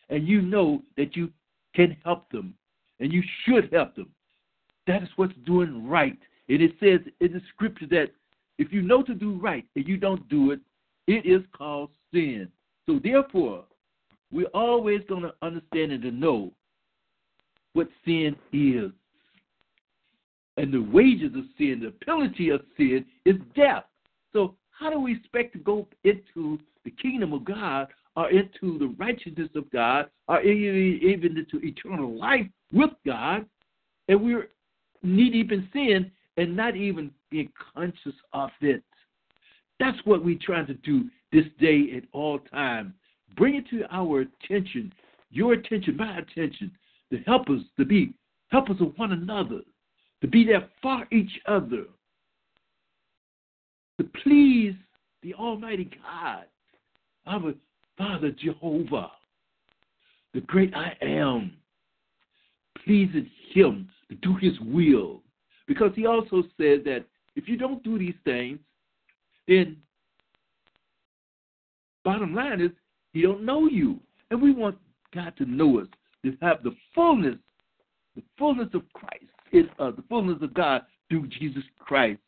and 0.09 0.27
you 0.27 0.41
know 0.41 0.81
that 0.97 1.15
you 1.15 1.29
can 1.75 1.95
help 2.03 2.31
them, 2.31 2.55
and 2.99 3.13
you 3.13 3.21
should 3.43 3.71
help 3.71 3.95
them. 3.95 4.09
That 4.87 5.03
is 5.03 5.09
what's 5.17 5.35
doing 5.45 5.87
right. 5.87 6.17
And 6.49 6.63
it 6.63 6.71
says 6.79 6.99
in 7.19 7.31
the 7.31 7.41
scripture 7.53 7.85
that 7.91 8.07
if 8.57 8.73
you 8.73 8.81
know 8.81 9.03
to 9.03 9.13
do 9.13 9.33
right 9.37 9.65
and 9.75 9.87
you 9.87 9.97
don't 9.97 10.27
do 10.29 10.49
it, 10.49 10.61
it 11.05 11.27
is 11.27 11.43
called 11.55 11.91
sin. 12.11 12.47
So 12.87 12.99
therefore, 13.03 13.65
we're 14.35 14.47
always 14.47 14.99
going 15.07 15.21
to 15.21 15.33
understand 15.41 15.93
and 15.93 16.01
to 16.03 16.11
know 16.11 16.51
what 17.71 17.87
sin 18.03 18.35
is. 18.51 18.91
And 20.57 20.73
the 20.73 20.81
wages 20.81 21.33
of 21.35 21.45
sin, 21.57 21.79
the 21.81 21.93
penalty 22.05 22.49
of 22.49 22.61
sin, 22.75 23.05
is 23.25 23.35
death. 23.55 23.85
So 24.33 24.55
how 24.77 24.89
do 24.89 24.99
we 24.99 25.15
expect 25.15 25.53
to 25.53 25.59
go 25.59 25.87
into 26.03 26.59
the 26.83 26.91
kingdom 26.91 27.31
of 27.31 27.45
God 27.45 27.87
or 28.17 28.29
into 28.29 28.77
the 28.77 28.93
righteousness 28.99 29.49
of 29.55 29.71
God 29.71 30.09
or 30.27 30.41
even 30.41 31.37
into 31.37 31.65
eternal 31.65 32.17
life 32.19 32.45
with 32.73 32.91
God 33.05 33.45
and 34.09 34.21
we're 34.21 34.49
knee 35.01 35.29
deep 35.29 35.53
in 35.53 35.69
sin 35.71 36.11
and 36.35 36.57
not 36.57 36.75
even 36.75 37.09
being 37.31 37.49
conscious 37.73 38.15
of 38.33 38.49
it? 38.59 38.83
That's 39.79 39.97
what 40.03 40.25
we're 40.25 40.39
trying 40.41 40.67
to 40.67 40.73
do 40.73 41.05
this 41.31 41.45
day 41.57 41.93
at 41.95 42.03
all 42.11 42.39
times. 42.39 42.93
Bring 43.35 43.55
it 43.55 43.69
to 43.69 43.83
our 43.91 44.21
attention, 44.21 44.93
your 45.29 45.53
attention, 45.53 45.97
my 45.97 46.19
attention, 46.19 46.71
to 47.11 47.19
help 47.19 47.49
us 47.49 47.61
to 47.77 47.85
be 47.85 48.13
helpers 48.49 48.77
of 48.79 48.97
one 48.97 49.11
another, 49.11 49.61
to 50.21 50.27
be 50.27 50.45
there 50.45 50.69
for 50.81 51.05
each 51.11 51.31
other, 51.47 51.85
to 53.99 54.03
please 54.23 54.73
the 55.21 55.33
Almighty 55.33 55.89
God, 56.03 56.45
our 57.27 57.53
Father 57.97 58.31
Jehovah, 58.31 59.11
the 60.33 60.41
great 60.41 60.73
I 60.75 60.95
am, 61.01 61.53
pleasing 62.83 63.29
Him 63.53 63.89
to 64.09 64.15
do 64.15 64.35
His 64.35 64.59
will. 64.61 65.21
Because 65.67 65.91
He 65.95 66.05
also 66.05 66.43
said 66.57 66.83
that 66.85 67.05
if 67.35 67.47
you 67.47 67.57
don't 67.57 67.83
do 67.83 67.97
these 67.97 68.15
things, 68.23 68.59
then 69.47 69.77
bottom 72.03 72.33
line 72.33 72.61
is 72.61 72.71
He 73.15 73.21
don't 73.21 73.45
know 73.45 73.67
you. 73.67 73.97
And 74.29 74.41
we 74.41 74.51
want 74.51 74.77
God 75.13 75.33
to 75.37 75.45
know 75.45 75.79
us, 75.79 75.87
to 76.25 76.35
have 76.41 76.61
the 76.63 76.75
fullness, 76.93 77.37
the 78.17 78.21
fullness 78.37 78.67
of 78.73 78.81
Christ 78.91 79.23
in 79.53 79.69
us, 79.79 79.93
the 79.95 80.03
fullness 80.09 80.37
of 80.41 80.53
God 80.53 80.81
through 81.09 81.27
Jesus 81.27 81.63
Christ, 81.79 82.19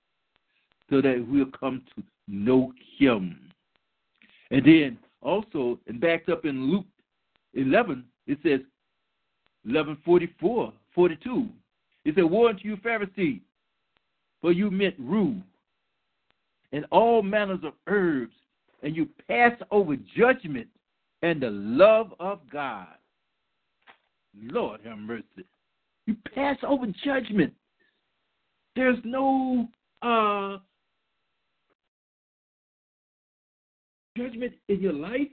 so 0.89 1.01
that 1.01 1.25
we'll 1.27 1.51
come 1.59 1.83
to 1.93 2.03
know 2.29 2.71
Him. 2.97 3.37
And 4.49 4.65
then 4.65 4.97
also, 5.21 5.77
and 5.87 5.99
backed 5.99 6.29
up 6.29 6.45
in 6.45 6.71
Luke 6.71 6.85
11, 7.53 8.05
it 8.25 8.37
says, 8.41 8.61
1144, 9.65 10.71
42. 10.95 11.49
It 12.05 12.15
said, 12.15 12.23
Woe 12.23 12.47
unto 12.47 12.65
you, 12.65 12.77
Pharisees, 12.77 13.41
for 14.39 14.53
you 14.53 14.71
mint 14.71 14.95
rue 14.97 15.35
and 16.71 16.85
all 16.91 17.21
manners 17.21 17.59
of 17.65 17.73
herbs, 17.87 18.35
and 18.83 18.95
you 18.95 19.09
pass 19.27 19.51
over 19.69 19.97
judgment 20.15 20.67
and 21.21 21.41
the 21.41 21.49
love 21.49 22.13
of 22.19 22.39
God. 22.51 22.87
Lord 24.39 24.81
have 24.85 24.97
mercy. 24.97 25.45
You 26.05 26.15
pass 26.33 26.57
over 26.65 26.85
judgment. 27.03 27.53
There's 28.75 28.99
no 29.03 29.67
uh, 30.01 30.57
judgment 34.15 34.53
in 34.69 34.79
your 34.79 34.93
life. 34.93 35.27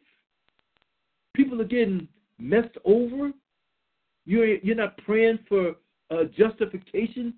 People 1.35 1.61
are 1.61 1.67
getting 1.67 2.09
messed 2.39 2.77
over. 2.85 3.33
You're 4.25 4.57
you're 4.57 4.77
not 4.77 4.97
praying 4.99 5.41
for 5.49 5.75
uh, 6.11 6.25
justification. 6.37 7.35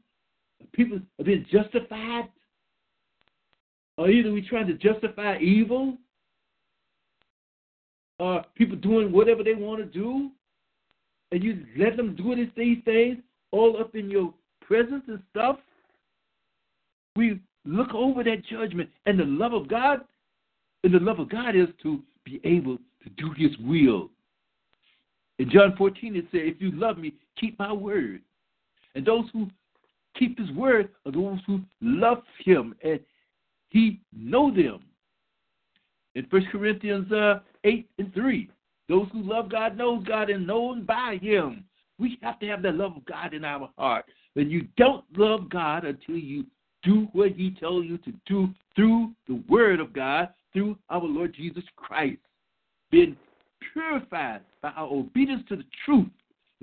People 0.72 1.00
are 1.18 1.24
being 1.24 1.44
justified. 1.50 2.28
Or 3.98 4.10
either 4.10 4.30
we 4.30 4.46
trying 4.46 4.66
to 4.66 4.74
justify 4.74 5.38
evil, 5.38 5.96
or 8.18 8.44
people 8.54 8.76
doing 8.76 9.12
whatever 9.12 9.42
they 9.42 9.54
want 9.54 9.80
to 9.80 9.86
do, 9.86 10.30
and 11.32 11.42
you 11.42 11.64
let 11.76 11.96
them 11.96 12.14
do 12.16 12.34
these 12.34 12.82
things 12.84 13.18
all 13.50 13.76
up 13.80 13.94
in 13.94 14.10
your 14.10 14.32
presence 14.60 15.04
and 15.08 15.22
stuff. 15.30 15.56
We 17.16 17.40
look 17.64 17.94
over 17.94 18.22
that 18.24 18.44
judgment 18.46 18.90
and 19.06 19.18
the 19.18 19.24
love 19.24 19.52
of 19.52 19.68
God 19.68 20.00
and 20.84 20.94
the 20.94 21.00
love 21.00 21.18
of 21.18 21.28
God 21.28 21.56
is 21.56 21.68
to 21.82 22.02
be 22.24 22.40
able 22.44 22.78
to 23.02 23.10
do 23.16 23.32
his 23.36 23.50
will. 23.58 24.10
In 25.38 25.50
John 25.50 25.74
14, 25.76 26.16
it 26.16 26.26
says, 26.30 26.40
If 26.44 26.60
you 26.60 26.70
love 26.72 26.98
me, 26.98 27.14
keep 27.38 27.58
my 27.58 27.72
word. 27.72 28.22
And 28.94 29.04
those 29.04 29.24
who 29.32 29.48
keep 30.18 30.38
his 30.38 30.50
word 30.52 30.90
are 31.04 31.12
those 31.12 31.38
who 31.46 31.60
love 31.80 32.22
him 32.44 32.74
and 32.82 33.00
he 33.68 34.00
know 34.16 34.54
them. 34.54 34.80
In 36.16 36.26
1 36.30 36.46
Corinthians 36.50 37.12
uh, 37.12 37.40
8 37.64 37.90
and 37.98 38.14
3, 38.14 38.48
those 38.88 39.06
who 39.12 39.22
love 39.22 39.50
God 39.50 39.76
knows 39.76 40.02
God 40.04 40.30
and 40.30 40.46
known 40.46 40.82
by 40.84 41.18
him. 41.20 41.64
We 41.98 42.18
have 42.22 42.40
to 42.40 42.46
have 42.46 42.62
the 42.62 42.72
love 42.72 42.96
of 42.96 43.04
God 43.04 43.34
in 43.34 43.44
our 43.44 43.68
heart. 43.76 44.06
And 44.34 44.50
you 44.50 44.66
don't 44.78 45.04
love 45.14 45.50
God 45.50 45.84
until 45.84 46.16
you 46.16 46.46
do 46.82 47.06
what 47.12 47.32
he 47.32 47.50
tells 47.50 47.84
you 47.84 47.98
to 47.98 48.12
do 48.24 48.48
through 48.74 49.12
the 49.28 49.42
word 49.46 49.78
of 49.78 49.92
God 49.92 50.30
through 50.54 50.78
our 50.88 51.04
Lord 51.04 51.34
Jesus 51.34 51.64
Christ, 51.76 52.20
being 52.90 53.14
purified 53.74 54.40
by 54.62 54.70
our 54.70 54.88
obedience 54.88 55.42
to 55.50 55.56
the 55.56 55.64
truth. 55.84 56.08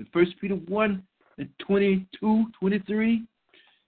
In 0.00 0.08
1 0.10 0.34
Peter 0.40 0.54
1 0.54 1.02
and 1.38 1.48
22, 1.64 2.46
23, 2.58 3.22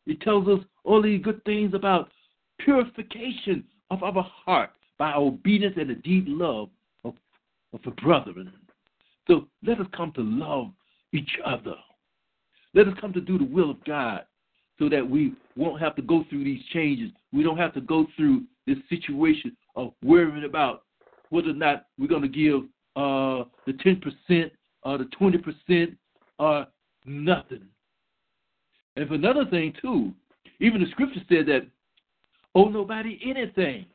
it 0.06 0.20
tells 0.20 0.46
us 0.46 0.64
all 0.84 1.02
these 1.02 1.24
good 1.24 1.44
things 1.44 1.74
about 1.74 2.12
purification 2.60 3.64
of 3.90 4.04
our 4.04 4.22
heart 4.22 4.70
by 4.98 5.14
obedience 5.14 5.76
and 5.78 5.90
the 5.90 5.94
deep 5.94 6.24
love 6.26 6.68
of, 7.04 7.14
of 7.72 7.80
the 7.84 7.90
brethren. 8.02 8.52
So 9.28 9.46
let 9.64 9.80
us 9.80 9.86
come 9.96 10.12
to 10.12 10.22
love 10.22 10.70
each 11.12 11.30
other. 11.44 11.74
Let 12.74 12.88
us 12.88 12.94
come 13.00 13.12
to 13.12 13.20
do 13.20 13.38
the 13.38 13.44
will 13.44 13.70
of 13.70 13.84
God 13.84 14.24
so 14.78 14.88
that 14.88 15.08
we 15.08 15.32
won't 15.56 15.80
have 15.80 15.96
to 15.96 16.02
go 16.02 16.24
through 16.28 16.44
these 16.44 16.62
changes. 16.72 17.10
We 17.32 17.42
don't 17.42 17.56
have 17.56 17.74
to 17.74 17.80
go 17.80 18.06
through 18.16 18.42
this 18.66 18.76
situation 18.88 19.56
of 19.74 19.92
worrying 20.02 20.44
about 20.44 20.82
whether 21.30 21.50
or 21.50 21.54
not 21.54 21.86
we're 21.98 22.08
going 22.08 22.22
to 22.22 22.28
give 22.28 22.62
uh, 22.96 23.44
the 23.66 23.72
10% 23.72 24.50
or 24.82 24.98
the 24.98 25.04
20% 25.20 25.96
or 26.38 26.66
nothing. 27.04 27.62
And 28.96 29.08
for 29.08 29.14
another 29.14 29.44
thing, 29.46 29.74
too, 29.80 30.12
even 30.60 30.80
the 30.80 30.90
scripture 30.90 31.20
said 31.28 31.46
that 31.46 31.66
owe 32.54 32.68
nobody 32.68 33.20
anything. 33.24 33.86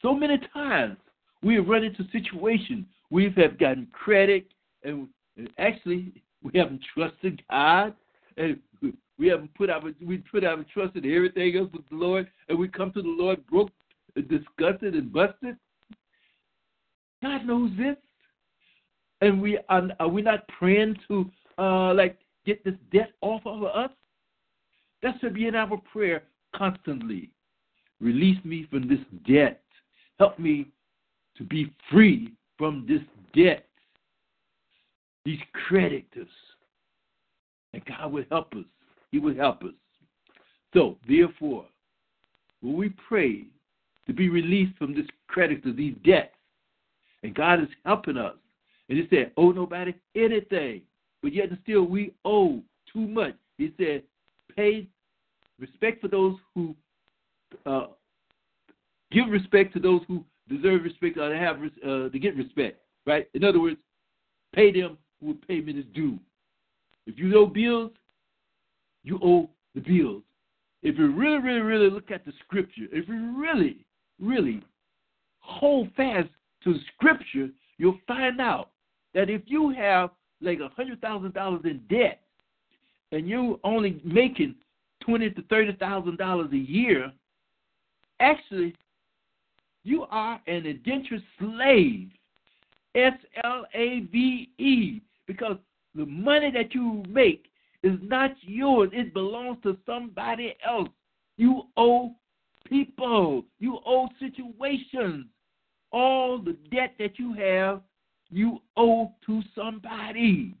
So 0.00 0.14
many 0.14 0.38
times 0.52 0.96
we 1.42 1.54
have 1.56 1.66
run 1.66 1.84
into 1.84 2.04
situations 2.12 2.86
we 3.10 3.24
have 3.36 3.58
gotten 3.58 3.86
credit 3.92 4.46
and, 4.84 5.06
and 5.36 5.50
actually 5.58 6.12
we 6.42 6.58
haven't 6.58 6.80
trusted 6.94 7.42
God 7.50 7.94
and 8.36 8.58
we 9.18 9.28
haven't 9.28 9.54
put 9.54 9.70
our 9.70 9.82
we 10.04 10.18
put 10.18 10.44
our 10.44 10.64
trust 10.72 10.96
in 10.96 11.04
everything 11.04 11.56
else 11.56 11.70
with 11.72 11.88
the 11.90 11.96
Lord 11.96 12.28
and 12.48 12.58
we 12.58 12.68
come 12.68 12.90
to 12.92 13.02
the 13.02 13.08
Lord 13.08 13.46
broke 13.46 13.70
disgusted 14.20 14.94
and 14.94 15.12
busted? 15.12 15.56
God 17.22 17.46
knows 17.46 17.70
this. 17.78 17.96
And 19.20 19.40
we 19.40 19.58
are, 19.68 19.88
are 20.00 20.08
we 20.08 20.22
not 20.22 20.46
praying 20.48 20.96
to 21.08 21.30
uh, 21.58 21.94
like 21.94 22.18
get 22.44 22.64
this 22.64 22.74
debt 22.92 23.12
off 23.20 23.42
of 23.46 23.62
us? 23.64 23.90
That 25.02 25.14
should 25.20 25.34
be 25.34 25.46
in 25.46 25.54
our 25.54 25.80
prayer 25.92 26.24
constantly. 26.54 27.30
Release 28.00 28.38
me 28.44 28.66
from 28.70 28.88
this 28.88 28.98
debt. 29.26 29.61
Help 30.22 30.38
me 30.38 30.68
to 31.36 31.42
be 31.42 31.74
free 31.90 32.32
from 32.56 32.86
this 32.88 33.00
debt, 33.34 33.66
these 35.24 35.40
creditors. 35.66 36.28
And 37.72 37.84
God 37.86 38.12
will 38.12 38.22
help 38.30 38.52
us. 38.54 38.62
He 39.10 39.18
will 39.18 39.34
help 39.34 39.64
us. 39.64 39.72
So, 40.74 40.96
therefore, 41.08 41.64
when 42.60 42.76
we 42.76 42.94
pray 43.08 43.46
to 44.06 44.12
be 44.12 44.28
released 44.28 44.78
from 44.78 44.94
this 44.94 45.06
creditor, 45.26 45.72
these 45.72 45.96
debts, 46.06 46.36
and 47.24 47.34
God 47.34 47.60
is 47.60 47.68
helping 47.84 48.16
us, 48.16 48.36
and 48.88 48.98
He 48.98 49.08
said, 49.10 49.32
owe 49.36 49.50
nobody 49.50 49.92
anything, 50.14 50.82
but 51.20 51.34
yet 51.34 51.48
and 51.48 51.58
still 51.64 51.82
we 51.82 52.14
owe 52.24 52.62
too 52.92 53.08
much. 53.08 53.34
He 53.58 53.74
said, 53.76 54.04
pay 54.54 54.86
respect 55.58 56.00
for 56.00 56.06
those 56.06 56.36
who 56.54 56.76
uh, 57.66 57.86
give 59.12 59.28
respect 59.28 59.72
to 59.74 59.80
those 59.80 60.00
who 60.08 60.24
deserve 60.48 60.82
respect 60.82 61.18
or 61.18 61.34
have 61.34 61.56
uh, 61.56 62.08
to 62.08 62.18
get 62.18 62.36
respect. 62.36 62.80
Right? 63.06 63.28
In 63.34 63.44
other 63.44 63.60
words, 63.60 63.78
pay 64.54 64.72
them 64.72 64.98
who 65.20 65.34
payment 65.34 65.78
is 65.78 65.84
due. 65.94 66.18
If 67.06 67.18
you 67.18 67.36
owe 67.36 67.46
bills, 67.46 67.90
you 69.02 69.18
owe 69.22 69.50
the 69.74 69.80
bills. 69.80 70.22
If 70.82 70.98
you 70.98 71.12
really, 71.12 71.38
really, 71.38 71.60
really 71.60 71.90
look 71.90 72.10
at 72.10 72.24
the 72.24 72.32
scripture, 72.44 72.86
if 72.92 73.08
you 73.08 73.40
really, 73.40 73.84
really 74.20 74.62
hold 75.40 75.88
fast 75.96 76.28
to 76.64 76.72
the 76.72 76.80
scripture, 76.94 77.48
you'll 77.78 77.98
find 78.06 78.40
out 78.40 78.70
that 79.14 79.30
if 79.30 79.42
you 79.46 79.70
have 79.70 80.10
like 80.40 80.60
a 80.60 80.68
hundred 80.70 81.00
thousand 81.00 81.34
dollars 81.34 81.62
in 81.64 81.80
debt 81.88 82.20
and 83.12 83.28
you're 83.28 83.58
only 83.64 84.00
making 84.04 84.54
twenty 85.00 85.30
to 85.30 85.42
thirty 85.42 85.72
thousand 85.74 86.18
dollars 86.18 86.50
a 86.52 86.56
year, 86.56 87.12
actually 88.20 88.74
you 89.84 90.06
are 90.10 90.40
an 90.46 90.66
indentured 90.66 91.22
slave. 91.38 92.10
S 92.94 93.14
L 93.44 93.64
A 93.74 94.00
V 94.12 94.50
E. 94.58 95.00
Because 95.26 95.56
the 95.94 96.06
money 96.06 96.50
that 96.50 96.74
you 96.74 97.02
make 97.08 97.46
is 97.82 97.98
not 98.02 98.32
yours, 98.42 98.90
it 98.92 99.12
belongs 99.14 99.58
to 99.62 99.76
somebody 99.86 100.56
else. 100.66 100.88
You 101.36 101.62
owe 101.76 102.12
people, 102.68 103.44
you 103.58 103.78
owe 103.86 104.08
situations. 104.18 105.26
All 105.90 106.38
the 106.38 106.56
debt 106.70 106.94
that 106.98 107.18
you 107.18 107.34
have, 107.34 107.82
you 108.30 108.60
owe 108.76 109.12
to 109.26 109.42
somebody. 109.54 110.54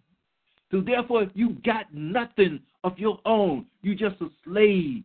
So 0.70 0.80
therefore, 0.80 1.26
you 1.34 1.56
got 1.64 1.92
nothing 1.92 2.60
of 2.84 2.98
your 2.98 3.18
own. 3.24 3.66
You're 3.82 3.94
just 3.94 4.20
a 4.20 4.28
slave. 4.44 5.04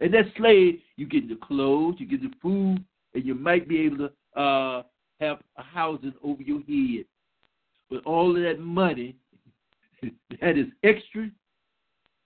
And 0.00 0.14
that 0.14 0.26
slave, 0.36 0.80
you 0.96 1.06
get 1.06 1.28
the 1.28 1.36
clothes, 1.36 1.96
you 1.98 2.06
get 2.06 2.22
the 2.22 2.32
food, 2.40 2.82
and 3.14 3.24
you 3.24 3.34
might 3.34 3.68
be 3.68 3.80
able 3.80 4.08
to 4.08 4.40
uh, 4.40 4.82
have 5.20 5.38
a 5.56 5.62
housing 5.62 6.14
over 6.22 6.42
your 6.42 6.60
head. 6.60 7.04
But 7.90 8.04
all 8.04 8.36
of 8.36 8.42
that 8.42 8.60
money 8.60 9.16
that 10.40 10.56
is 10.56 10.66
extra, 10.82 11.30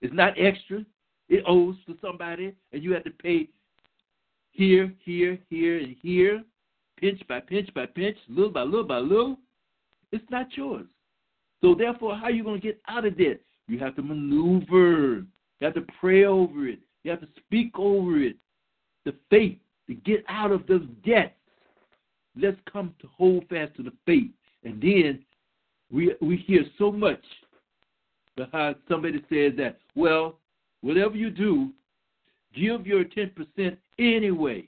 it's 0.01 0.15
not 0.15 0.35
extra. 0.39 0.85
It 1.29 1.43
owes 1.47 1.77
to 1.87 1.97
somebody, 2.03 2.55
and 2.73 2.83
you 2.83 2.93
have 2.93 3.05
to 3.05 3.11
pay 3.11 3.49
here, 4.51 4.93
here, 5.03 5.39
here, 5.49 5.79
and 5.79 5.97
here, 6.03 6.43
pinch 6.99 7.27
by 7.27 7.41
pinch 7.41 7.73
by 7.75 7.87
pinch, 7.87 8.19
little 8.29 8.53
by 8.53 8.63
little 8.63 8.85
by 8.85 8.99
little. 8.99 9.39
It's 10.13 10.25
not 10.31 10.55
yours. 10.57 10.87
So 11.63 11.75
therefore, 11.75 12.17
how 12.17 12.25
are 12.25 12.31
you 12.31 12.45
going 12.45 12.61
to 12.61 12.67
get 12.67 12.81
out 12.87 13.07
of 13.07 13.17
debt? 13.17 13.41
You 13.67 13.79
have 13.79 13.97
to 13.97 14.03
maneuver. 14.03 15.25
You 15.59 15.65
have 15.65 15.75
to 15.75 15.87
pray 15.99 16.25
over 16.25 16.69
it. 16.69 16.81
You 17.03 17.11
have 17.11 17.21
to 17.21 17.29
speak 17.39 17.79
over 17.79 18.19
it. 18.19 18.37
The 19.07 19.15
faith 19.31 19.59
to 19.87 19.95
get 19.95 20.25
out 20.29 20.51
of 20.51 20.67
those 20.67 20.87
debts. 21.05 21.35
Let's 22.37 22.57
come 22.71 22.95
to 23.01 23.09
hold 23.09 23.49
fast 23.49 23.77
to 23.77 23.83
the 23.83 23.93
faith. 24.07 24.31
And 24.65 24.81
then 24.81 25.25
we 25.93 26.15
we 26.21 26.37
hear 26.37 26.65
so 26.79 26.91
much 26.91 27.23
behind 28.37 28.77
somebody 28.89 29.19
says 29.29 29.53
that, 29.59 29.79
well, 29.95 30.39
whatever 30.81 31.15
you 31.15 31.31
do, 31.31 31.71
give 32.55 32.87
your 32.87 33.05
ten 33.05 33.31
percent 33.31 33.79
anyway. 33.99 34.67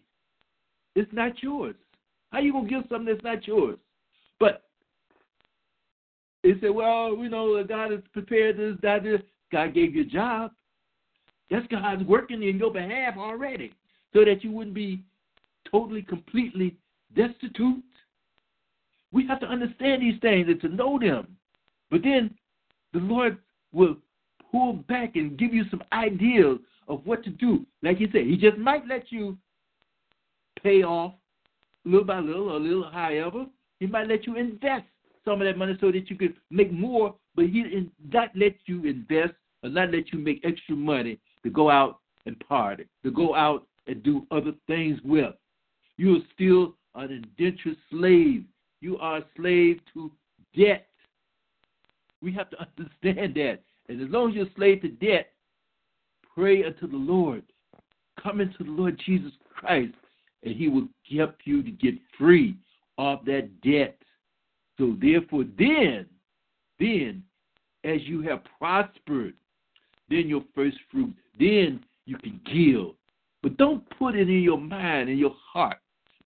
It's 0.94 1.12
not 1.12 1.42
yours. 1.42 1.74
How 2.30 2.40
you 2.40 2.52
gonna 2.52 2.68
give 2.68 2.84
something 2.88 3.06
that's 3.06 3.24
not 3.24 3.46
yours? 3.46 3.78
But 4.38 4.64
they 6.42 6.52
say, 6.60 6.70
well, 6.70 7.16
you 7.16 7.28
know, 7.28 7.62
God 7.64 7.90
has 7.90 8.00
prepared 8.12 8.56
this, 8.58 8.76
that, 8.82 9.02
this. 9.02 9.20
God 9.50 9.74
gave 9.74 9.94
you 9.94 10.02
a 10.02 10.06
job. 10.06 10.52
That's 11.50 11.66
God's 11.68 12.04
working 12.04 12.42
in 12.42 12.58
your 12.58 12.72
behalf 12.72 13.16
already 13.16 13.72
so 14.12 14.24
that 14.24 14.42
you 14.42 14.50
wouldn't 14.50 14.74
be 14.74 15.02
totally, 15.70 16.02
completely 16.02 16.76
destitute. 17.14 17.82
We 19.12 19.26
have 19.26 19.40
to 19.40 19.46
understand 19.46 20.02
these 20.02 20.20
things 20.20 20.48
and 20.48 20.60
to 20.60 20.68
know 20.68 20.98
them. 20.98 21.36
But 21.90 22.02
then 22.02 22.34
the 22.92 23.00
Lord 23.00 23.38
will 23.72 23.96
pull 24.50 24.74
back 24.74 25.16
and 25.16 25.38
give 25.38 25.54
you 25.54 25.64
some 25.70 25.82
ideas 25.92 26.58
of 26.88 27.04
what 27.04 27.24
to 27.24 27.30
do. 27.30 27.66
Like 27.82 27.98
He 27.98 28.06
said, 28.12 28.26
He 28.26 28.36
just 28.36 28.58
might 28.58 28.86
let 28.86 29.10
you 29.10 29.36
pay 30.62 30.82
off 30.82 31.14
little 31.84 32.04
by 32.04 32.20
little 32.20 32.50
or 32.50 32.56
a 32.56 32.60
little 32.60 32.90
however. 32.90 33.46
He 33.80 33.86
might 33.86 34.08
let 34.08 34.26
you 34.26 34.36
invest 34.36 34.84
some 35.24 35.40
of 35.40 35.46
that 35.46 35.58
money 35.58 35.76
so 35.80 35.90
that 35.92 36.08
you 36.08 36.16
could 36.16 36.34
make 36.50 36.72
more, 36.72 37.14
but 37.34 37.46
He 37.46 37.90
not 38.12 38.30
let 38.34 38.54
you 38.66 38.84
invest 38.84 39.34
or 39.62 39.70
not 39.70 39.92
let 39.92 40.12
you 40.12 40.18
make 40.18 40.44
extra 40.44 40.74
money 40.74 41.18
to 41.42 41.50
go 41.50 41.70
out 41.70 42.00
and 42.26 42.38
party, 42.40 42.84
to 43.04 43.10
go 43.10 43.34
out 43.34 43.66
and 43.86 44.02
do 44.02 44.26
other 44.30 44.52
things 44.66 44.98
with. 45.04 45.34
You 45.96 46.16
are 46.16 46.24
still 46.34 46.74
an 46.94 47.10
indentured 47.12 47.76
slave. 47.90 48.44
You 48.80 48.98
are 48.98 49.18
a 49.18 49.24
slave 49.36 49.80
to 49.94 50.10
debt. 50.56 50.86
We 52.22 52.32
have 52.32 52.50
to 52.50 52.56
understand 52.78 53.34
that. 53.34 53.60
And 53.88 54.02
as 54.02 54.08
long 54.10 54.30
as 54.30 54.36
you're 54.36 54.46
a 54.46 54.54
slave 54.54 54.82
to 54.82 54.88
debt, 54.88 55.32
pray 56.34 56.64
unto 56.64 56.88
the 56.88 56.96
Lord. 56.96 57.42
Come 58.22 58.40
into 58.40 58.64
the 58.64 58.70
Lord 58.70 59.00
Jesus 59.04 59.32
Christ, 59.54 59.94
and 60.42 60.54
He 60.54 60.68
will 60.68 60.88
help 61.16 61.36
you 61.44 61.62
to 61.62 61.70
get 61.70 61.94
free 62.18 62.56
of 62.98 63.24
that 63.26 63.48
debt. 63.62 63.98
So 64.78 64.96
therefore, 65.00 65.44
then, 65.58 66.06
then, 66.78 67.22
as 67.84 68.00
you 68.02 68.22
have 68.22 68.40
prospered, 68.58 69.34
then 70.08 70.28
your 70.28 70.42
first 70.54 70.76
fruit, 70.90 71.14
then 71.38 71.84
you 72.04 72.16
can 72.18 72.40
give. 72.46 72.94
But 73.46 73.58
don't 73.58 73.88
put 73.96 74.16
it 74.16 74.28
in 74.28 74.42
your 74.42 74.58
mind, 74.58 75.08
in 75.08 75.18
your 75.18 75.36
heart, 75.52 75.76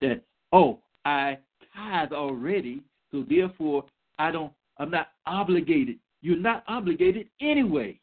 that, 0.01 0.23
oh, 0.55 0.79
I 1.05 1.37
tithe 1.77 2.13
already, 2.13 2.81
so 3.13 3.27
therefore 3.29 3.85
I 4.19 4.31
don't 4.31 4.51
I'm 4.79 4.91
not 4.91 5.09
obligated. 5.27 5.99
You're 6.23 6.39
not 6.39 6.65
obligated 6.67 7.29
anyway. 7.43 8.01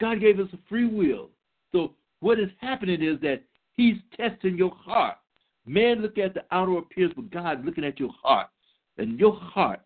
God 0.00 0.18
gave 0.18 0.40
us 0.40 0.48
a 0.52 0.58
free 0.68 0.86
will. 0.86 1.30
So 1.70 1.92
what 2.18 2.40
is 2.40 2.48
happening 2.60 3.04
is 3.04 3.20
that 3.20 3.44
He's 3.76 3.98
testing 4.16 4.58
your 4.58 4.72
heart. 4.74 5.18
Man 5.64 6.02
look 6.02 6.18
at 6.18 6.34
the 6.34 6.42
outer 6.50 6.76
appearance, 6.78 7.14
but 7.14 7.30
God 7.30 7.64
looking 7.64 7.84
at 7.84 8.00
your 8.00 8.10
heart. 8.20 8.48
And 8.96 9.20
your 9.20 9.36
heart 9.36 9.82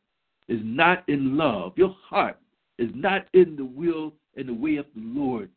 is 0.49 0.61
not 0.64 1.07
in 1.07 1.37
love. 1.37 1.75
Your 1.77 1.95
heart 2.03 2.38
is 2.79 2.88
not 2.95 3.27
in 3.35 3.57
the 3.57 3.66
will 3.66 4.14
and 4.38 4.49
the 4.49 4.55
way 4.55 4.77
of 4.77 4.87
the 4.95 5.03
Lord. 5.03 5.51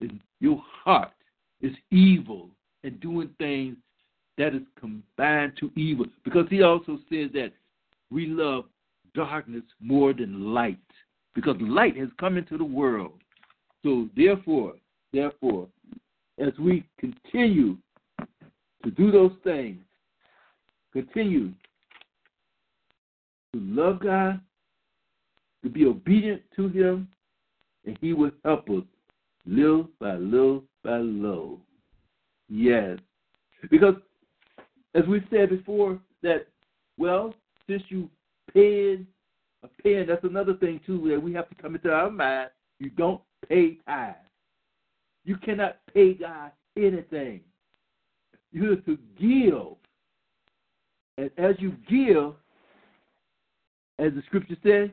And 0.00 0.18
your 0.40 0.62
heart 0.82 1.10
is 1.64 1.74
evil 1.90 2.50
and 2.84 3.00
doing 3.00 3.30
things 3.38 3.76
that 4.36 4.54
is 4.54 4.62
combined 4.78 5.52
to 5.58 5.70
evil. 5.76 6.04
Because 6.24 6.46
he 6.50 6.62
also 6.62 6.98
says 7.08 7.30
that 7.32 7.52
we 8.10 8.26
love 8.26 8.64
darkness 9.14 9.62
more 9.80 10.12
than 10.12 10.52
light. 10.52 10.78
Because 11.34 11.56
light 11.60 11.96
has 11.96 12.10
come 12.20 12.36
into 12.36 12.58
the 12.58 12.64
world. 12.64 13.12
So 13.82 14.08
therefore, 14.14 14.74
therefore, 15.12 15.68
as 16.38 16.52
we 16.58 16.84
continue 16.98 17.78
to 18.84 18.90
do 18.90 19.10
those 19.10 19.32
things, 19.42 19.80
continue 20.92 21.48
to 23.54 23.60
love 23.60 24.00
God, 24.00 24.40
to 25.62 25.70
be 25.70 25.86
obedient 25.86 26.42
to 26.56 26.68
Him, 26.68 27.08
and 27.86 27.96
He 28.00 28.12
will 28.12 28.32
help 28.44 28.68
us 28.68 28.82
little 29.46 29.88
by 29.98 30.16
little 30.16 30.64
little. 30.92 31.60
Yes. 32.48 32.98
Because 33.70 33.94
as 34.94 35.04
we 35.06 35.22
said 35.30 35.50
before, 35.50 35.98
that 36.22 36.46
well, 36.98 37.34
since 37.68 37.82
you 37.88 38.08
paid 38.52 39.06
a 39.62 39.68
pen, 39.82 40.06
that's 40.08 40.24
another 40.24 40.54
thing 40.54 40.80
too 40.86 41.08
that 41.10 41.22
we 41.22 41.32
have 41.34 41.48
to 41.48 41.54
come 41.56 41.74
into 41.74 41.90
our 41.90 42.10
mind. 42.10 42.50
You 42.78 42.90
don't 42.90 43.20
pay 43.48 43.78
tithes. 43.86 44.16
You 45.24 45.36
cannot 45.36 45.78
pay 45.92 46.14
God 46.14 46.52
anything. 46.76 47.40
You 48.52 48.70
have 48.70 48.84
to 48.84 48.98
give. 49.18 49.76
And 51.16 51.30
as 51.38 51.54
you 51.58 51.74
give, 51.88 52.34
as 53.98 54.12
the 54.14 54.22
scripture 54.26 54.56
says, 54.62 54.90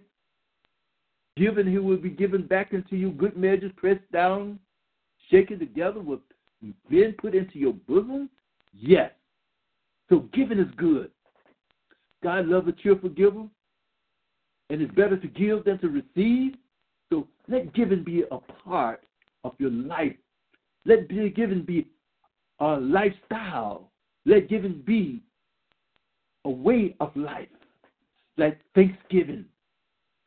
given 1.35 1.67
he 1.67 1.77
will 1.77 1.97
be 1.97 2.09
given 2.09 2.45
back 2.45 2.71
unto 2.73 2.95
you 2.95 3.11
good 3.11 3.35
measures, 3.35 3.71
pressed 3.75 4.09
down, 4.11 4.59
shaken 5.31 5.57
together, 5.59 5.99
with 5.99 6.19
then 6.89 7.15
put 7.19 7.33
into 7.33 7.57
your 7.57 7.73
bosom? 7.73 8.29
Yes. 8.73 9.11
So 10.09 10.27
giving 10.33 10.59
is 10.59 10.71
good. 10.77 11.09
God 12.23 12.47
loves 12.47 12.67
a 12.67 12.73
cheerful 12.73 13.09
giver, 13.09 13.45
and 14.69 14.81
it's 14.81 14.93
better 14.93 15.17
to 15.17 15.27
give 15.27 15.63
than 15.63 15.79
to 15.79 15.89
receive. 15.89 16.55
So 17.09 17.27
let 17.47 17.73
giving 17.73 18.03
be 18.03 18.23
a 18.31 18.37
part 18.37 19.03
of 19.43 19.53
your 19.57 19.71
life. 19.71 20.15
Let 20.85 21.09
giving 21.09 21.63
be 21.63 21.87
a 22.59 22.77
lifestyle. 22.77 23.91
Let 24.25 24.49
giving 24.49 24.81
be 24.85 25.23
a 26.45 26.49
way 26.49 26.95
of 26.99 27.15
life. 27.15 27.47
Like 28.37 28.59
thanksgiving. 28.75 29.45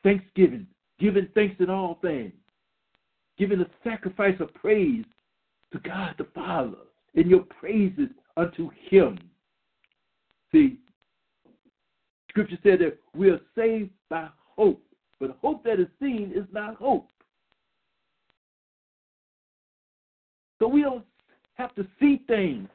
Thanksgiving. 0.03 0.67
Giving 0.99 1.27
thanks 1.33 1.55
in 1.59 1.69
all 1.69 1.97
things. 2.01 2.33
Giving 3.37 3.61
a 3.61 3.67
sacrifice 3.83 4.39
of 4.39 4.53
praise 4.53 5.05
to 5.73 5.79
God 5.79 6.15
the 6.17 6.27
Father 6.33 6.77
and 7.15 7.29
your 7.29 7.43
praises 7.59 8.09
unto 8.37 8.69
Him. 8.89 9.17
See, 10.51 10.77
Scripture 12.29 12.57
said 12.63 12.79
that 12.79 12.97
we 13.15 13.29
are 13.29 13.39
saved 13.55 13.91
by 14.09 14.27
hope, 14.55 14.83
but 15.19 15.37
hope 15.41 15.63
that 15.63 15.79
is 15.79 15.87
seen 16.01 16.31
is 16.35 16.45
not 16.51 16.75
hope. 16.75 17.07
So 20.59 20.67
we 20.67 20.81
don't 20.81 21.05
have 21.55 21.73
to 21.75 21.85
see 21.99 22.21
things. 22.27 22.67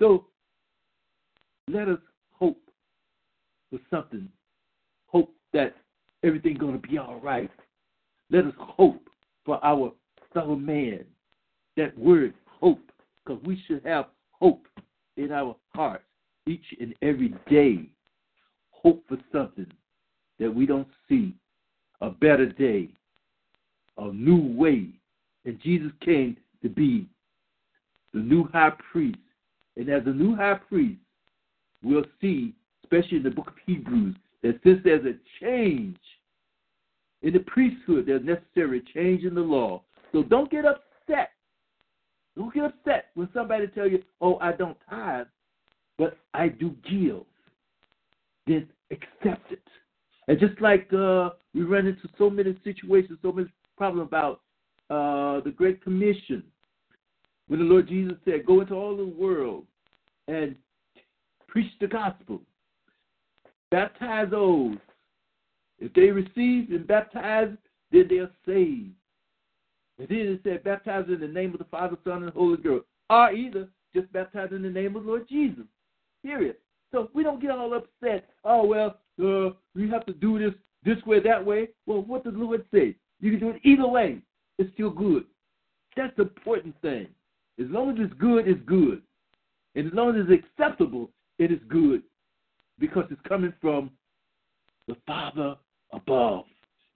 So 0.00 0.26
let 1.68 1.88
us 1.88 1.98
hope 2.32 2.60
for 3.70 3.78
something. 3.90 4.28
Hope 5.06 5.32
that 5.52 5.74
everything's 6.24 6.58
going 6.58 6.80
to 6.80 6.88
be 6.88 6.98
all 6.98 7.20
right. 7.20 7.50
Let 8.32 8.46
us 8.46 8.54
hope 8.56 9.10
for 9.44 9.62
our 9.62 9.92
fellow 10.32 10.56
man. 10.56 11.04
That 11.76 11.96
word, 11.98 12.32
hope, 12.46 12.80
because 13.24 13.42
we 13.44 13.62
should 13.66 13.82
have 13.84 14.06
hope 14.30 14.66
in 15.18 15.30
our 15.30 15.54
hearts 15.74 16.04
each 16.46 16.64
and 16.80 16.94
every 17.02 17.34
day. 17.50 17.90
Hope 18.70 19.04
for 19.06 19.18
something 19.30 19.70
that 20.40 20.52
we 20.52 20.64
don't 20.64 20.88
see, 21.08 21.34
a 22.00 22.08
better 22.08 22.46
day, 22.46 22.88
a 23.98 24.10
new 24.10 24.58
way. 24.58 24.88
And 25.44 25.60
Jesus 25.60 25.92
came 26.00 26.38
to 26.62 26.70
be 26.70 27.06
the 28.14 28.20
new 28.20 28.48
high 28.48 28.72
priest. 28.90 29.18
And 29.76 29.90
as 29.90 30.02
a 30.06 30.10
new 30.10 30.34
high 30.34 30.58
priest, 30.68 31.00
we'll 31.84 32.06
see, 32.18 32.54
especially 32.82 33.18
in 33.18 33.24
the 33.24 33.30
book 33.30 33.48
of 33.48 33.54
Hebrews, 33.66 34.16
that 34.42 34.58
since 34.64 34.80
there's 34.84 35.04
a 35.04 35.18
change 35.44 35.98
in 37.22 37.32
the 37.32 37.40
priesthood, 37.40 38.06
there's 38.06 38.24
necessary 38.24 38.82
change 38.94 39.24
in 39.24 39.34
the 39.34 39.40
law. 39.40 39.82
So 40.12 40.22
don't 40.22 40.50
get 40.50 40.64
upset. 40.64 41.30
Don't 42.36 42.52
get 42.52 42.64
upset 42.64 43.06
when 43.14 43.28
somebody 43.32 43.66
tell 43.68 43.88
you, 43.88 44.02
oh, 44.20 44.38
I 44.40 44.52
don't 44.52 44.76
tithe, 44.88 45.26
but 45.98 46.18
I 46.34 46.48
do 46.48 46.74
give. 46.88 47.24
Then 48.46 48.68
accept 48.90 49.52
it. 49.52 49.62
And 50.28 50.38
just 50.38 50.60
like 50.60 50.92
uh, 50.92 51.30
we 51.54 51.62
run 51.62 51.86
into 51.86 52.08
so 52.18 52.30
many 52.30 52.56
situations, 52.64 53.18
so 53.22 53.32
many 53.32 53.48
problems 53.76 54.08
about 54.08 54.40
uh, 54.90 55.40
the 55.44 55.52
Great 55.54 55.82
Commission, 55.82 56.42
when 57.48 57.60
the 57.60 57.66
Lord 57.66 57.88
Jesus 57.88 58.16
said, 58.24 58.46
Go 58.46 58.60
into 58.60 58.74
all 58.74 58.96
the 58.96 59.04
world 59.04 59.64
and 60.28 60.56
preach 61.48 61.70
the 61.80 61.86
gospel, 61.86 62.40
baptize 63.70 64.28
those. 64.30 64.76
If 65.82 65.92
they 65.94 66.12
receive 66.12 66.70
and 66.70 66.86
baptize, 66.86 67.50
then 67.90 68.06
they 68.08 68.18
are 68.18 68.30
saved. 68.46 68.92
And 69.98 70.08
then 70.08 70.18
it 70.18 70.40
said, 70.44 70.62
baptize 70.62 71.06
in 71.08 71.18
the 71.18 71.26
name 71.26 71.52
of 71.52 71.58
the 71.58 71.64
Father, 71.64 71.96
Son, 72.04 72.22
and 72.22 72.32
Holy 72.32 72.56
Ghost. 72.56 72.86
Or 73.10 73.32
either 73.32 73.68
just 73.92 74.10
baptize 74.12 74.50
in 74.52 74.62
the 74.62 74.70
name 74.70 74.94
of 74.94 75.02
the 75.02 75.08
Lord 75.08 75.28
Jesus. 75.28 75.64
Period. 76.24 76.54
So 76.92 77.10
we 77.14 77.24
don't 77.24 77.42
get 77.42 77.50
all 77.50 77.74
upset. 77.74 78.28
Oh, 78.44 78.64
well, 78.64 78.98
uh, 79.20 79.56
we 79.74 79.90
have 79.90 80.06
to 80.06 80.12
do 80.12 80.38
this 80.38 80.54
this 80.84 81.04
way, 81.04 81.18
that 81.20 81.44
way. 81.44 81.68
Well, 81.86 82.02
what 82.02 82.22
does 82.22 82.34
the 82.34 82.38
Lord 82.38 82.64
say? 82.72 82.94
You 83.20 83.32
can 83.32 83.40
do 83.40 83.50
it 83.50 83.60
either 83.64 83.86
way. 83.86 84.18
It's 84.58 84.72
still 84.74 84.90
good. 84.90 85.24
That's 85.96 86.14
the 86.16 86.22
important 86.22 86.80
thing. 86.80 87.08
As 87.60 87.66
long 87.70 87.90
as 87.90 87.96
it's 87.98 88.14
good, 88.20 88.46
it's 88.46 88.62
good. 88.66 89.02
And 89.74 89.88
as 89.88 89.92
long 89.94 90.16
as 90.16 90.26
it's 90.28 90.44
acceptable, 90.44 91.10
it 91.40 91.50
is 91.50 91.60
good. 91.68 92.02
Because 92.78 93.04
it's 93.10 93.20
coming 93.28 93.52
from 93.60 93.90
the 94.86 94.96
Father 95.06 95.56
above. 95.92 96.44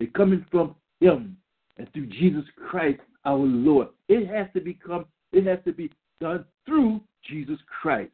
It's 0.01 0.13
coming 0.15 0.45
from 0.51 0.75
Him 1.01 1.37
and 1.77 1.91
through 1.93 2.07
Jesus 2.07 2.45
Christ 2.69 3.01
our 3.25 3.39
Lord. 3.39 3.89
It 4.09 4.29
has 4.29 4.47
to 4.55 4.61
become, 4.61 5.07
it 5.33 5.47
has 5.47 5.59
to 5.65 5.73
be 5.73 5.91
done 6.21 6.45
through 6.65 7.01
Jesus 7.29 7.59
Christ. 7.81 8.13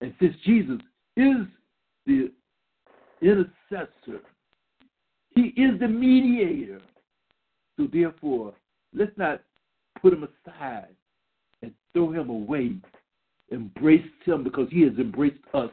And 0.00 0.14
since 0.20 0.34
Jesus 0.44 0.80
is 1.16 1.46
the 2.06 2.32
intercessor, 3.22 4.20
He 5.34 5.52
is 5.56 5.78
the 5.80 5.88
mediator. 5.88 6.80
So 7.76 7.88
therefore, 7.92 8.54
let's 8.92 9.16
not 9.16 9.42
put 10.00 10.12
him 10.12 10.28
aside 10.46 10.94
and 11.62 11.72
throw 11.92 12.12
him 12.12 12.28
away. 12.28 12.76
Embrace 13.50 14.02
him 14.24 14.44
because 14.44 14.68
he 14.70 14.82
has 14.82 14.92
embraced 14.98 15.42
us 15.52 15.70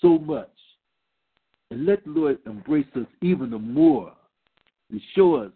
so 0.00 0.18
much. 0.18 0.50
And 1.74 1.86
let 1.86 2.04
the 2.04 2.10
Lord 2.10 2.38
embrace 2.46 2.86
us 2.94 3.06
even 3.20 3.50
the 3.50 3.58
more 3.58 4.12
to 4.92 5.00
show 5.16 5.34
us 5.34 5.50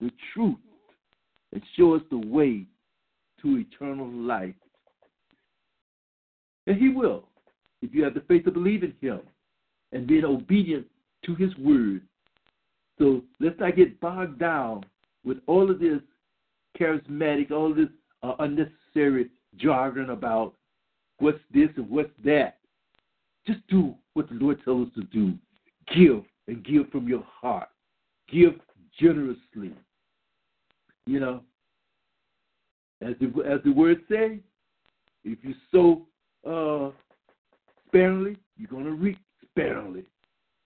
the 0.00 0.10
truth 0.32 0.56
and 1.52 1.62
show 1.76 1.94
us 1.94 2.00
the 2.10 2.16
way 2.16 2.64
to 3.42 3.58
eternal 3.58 4.10
life. 4.10 4.54
And 6.66 6.78
he 6.78 6.88
will, 6.88 7.28
if 7.82 7.94
you 7.94 8.02
have 8.02 8.14
the 8.14 8.22
faith 8.28 8.46
to 8.46 8.50
believe 8.50 8.82
in 8.82 8.94
him 9.02 9.20
and 9.92 10.06
being 10.06 10.24
obedient 10.24 10.86
to 11.26 11.34
his 11.34 11.54
word. 11.58 12.00
So 12.98 13.20
let's 13.40 13.60
not 13.60 13.76
get 13.76 14.00
bogged 14.00 14.38
down 14.38 14.86
with 15.22 15.36
all 15.46 15.70
of 15.70 15.80
this 15.80 16.00
charismatic, 16.80 17.50
all 17.50 17.74
this 17.74 17.90
uh, 18.22 18.36
unnecessary 18.38 19.28
jargon 19.58 20.08
about 20.08 20.54
what's 21.18 21.40
this 21.52 21.68
and 21.76 21.90
what's 21.90 22.08
that. 22.24 22.56
Just 23.46 23.60
do 23.68 23.94
what 24.20 24.28
the 24.28 24.34
Lord 24.34 24.62
tells 24.64 24.88
us 24.88 24.94
to 24.96 25.02
do. 25.04 25.34
Give 25.94 26.22
and 26.46 26.62
give 26.62 26.90
from 26.90 27.08
your 27.08 27.24
heart. 27.26 27.68
Give 28.30 28.52
generously. 29.00 29.72
You 31.06 31.20
know, 31.20 31.40
as 33.00 33.14
the 33.18 33.26
as 33.50 33.60
the 33.64 33.72
word 33.72 34.02
say, 34.10 34.40
if 35.24 35.38
you 35.42 35.54
sow 35.72 36.06
uh, 36.46 36.90
sparingly, 37.88 38.36
you're 38.58 38.68
gonna 38.68 38.90
reap 38.90 39.18
sparingly. 39.48 40.04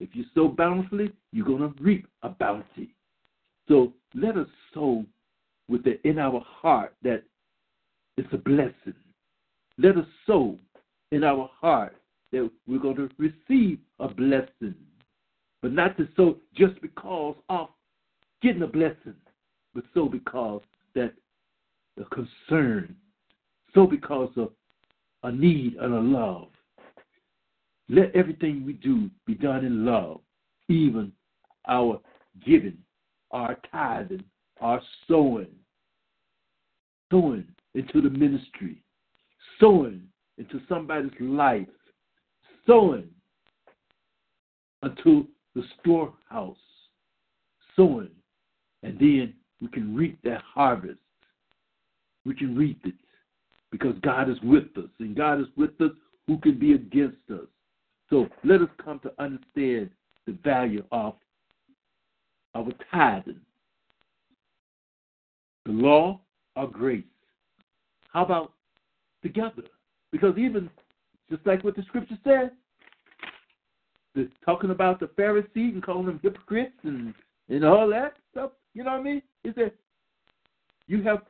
If 0.01 0.11
you 0.15 0.25
sow 0.35 0.49
bountifully, 0.49 1.13
you're 1.31 1.47
gonna 1.47 1.73
reap 1.81 2.09
a 2.23 2.31
bounty. 2.31 2.93
So 3.69 3.93
let 4.15 4.37
us 4.37 4.49
sow 4.75 5.05
with 5.69 5.87
it 5.87 6.01
in 6.03 6.19
our 6.19 6.41
heart 6.45 6.95
that 7.05 7.23
it's 8.17 8.29
a 8.33 8.37
blessing. 8.37 8.95
Let 9.79 9.97
us 9.97 10.07
sow 10.27 10.59
in 11.13 11.23
our 11.23 11.49
heart 11.61 11.97
that 12.33 12.51
we're 12.67 12.79
going 12.79 12.97
to 12.97 13.11
receive 13.19 13.79
a 14.01 14.09
blessing, 14.09 14.75
but 15.63 15.73
not 15.73 15.97
to 15.97 16.09
sow 16.17 16.37
just 16.55 16.81
because 16.83 17.37
of 17.49 17.69
getting 18.43 18.63
a 18.63 18.67
blessing, 18.67 19.15
but 19.75 19.85
so 19.95 20.07
because 20.07 20.63
that 20.95 21.13
the 21.97 22.05
concern, 22.07 22.95
sow 23.73 23.87
because 23.87 24.31
of 24.37 24.51
a 25.23 25.33
need 25.33 25.77
and 25.81 25.95
a 25.95 26.01
love. 26.01 26.49
Let 27.89 28.15
everything 28.15 28.65
we 28.65 28.75
do 28.75 29.11
be 29.27 29.35
done 29.35 29.65
in 29.65 29.85
love, 29.85 30.21
even 30.69 31.13
our 31.67 32.01
giving 32.45 32.79
our 33.35 33.59
tithing, 33.71 34.23
our 34.61 34.81
sowing, 35.09 35.49
sowing 37.11 37.45
into 37.75 38.01
the 38.01 38.09
ministry, 38.09 38.81
sowing 39.61 40.03
into 40.39 40.61
somebody's 40.69 41.11
life, 41.21 41.67
sowing 42.67 43.09
unto 44.83 45.27
the 45.55 45.63
storehouse, 45.81 46.57
sowing, 47.77 48.11
and 48.83 48.99
then 48.99 49.35
we 49.61 49.69
can 49.69 49.95
reap 49.95 50.19
that 50.25 50.43
harvest. 50.43 50.99
We 52.25 52.35
can 52.35 52.57
reap 52.57 52.81
it 52.85 52.95
because 53.71 53.95
God 54.03 54.31
is 54.31 54.37
with 54.43 54.65
us, 54.77 54.91
and 54.99 55.17
God 55.17 55.41
is 55.41 55.47
with 55.57 55.81
us. 55.81 55.91
Who 56.27 56.39
can 56.39 56.59
be 56.59 56.73
against 56.73 57.19
us? 57.31 57.47
So 58.09 58.29
let 58.45 58.63
us 58.63 58.69
come 58.83 58.99
to 59.01 59.13
understand 59.19 59.91
the 60.27 60.37
value 60.43 60.85
of 60.91 61.15
our 62.55 62.69
tithing. 62.91 63.41
The 65.67 65.73
law 65.73 66.21
or 66.57 66.69
grace? 66.69 67.05
How 68.13 68.25
about 68.25 68.55
together. 69.25 69.63
Because 70.13 70.39
even 70.39 70.71
just 71.31 71.47
like 71.47 71.65
what 71.65 71.77
the 71.77 71.83
scripture 71.83 72.19
said, 72.25 72.51
the, 74.15 74.29
talking 74.45 74.71
about 74.71 75.01
the 75.01 75.09
Pharisees 75.17 75.75
and 75.75 75.83
calling 75.83 76.07
them 76.07 76.21
hypocrites 76.23 76.77
and, 76.83 77.15
and 77.49 77.65
all 77.65 77.89
that 77.91 78.15
stuff, 78.31 78.51
you 78.75 78.85
know 78.85 78.93
what 78.93 79.01
I 79.01 79.03
mean? 79.03 79.23
He 79.43 79.51
said, 79.55 79.73
You 80.87 81.03
have 81.03 81.23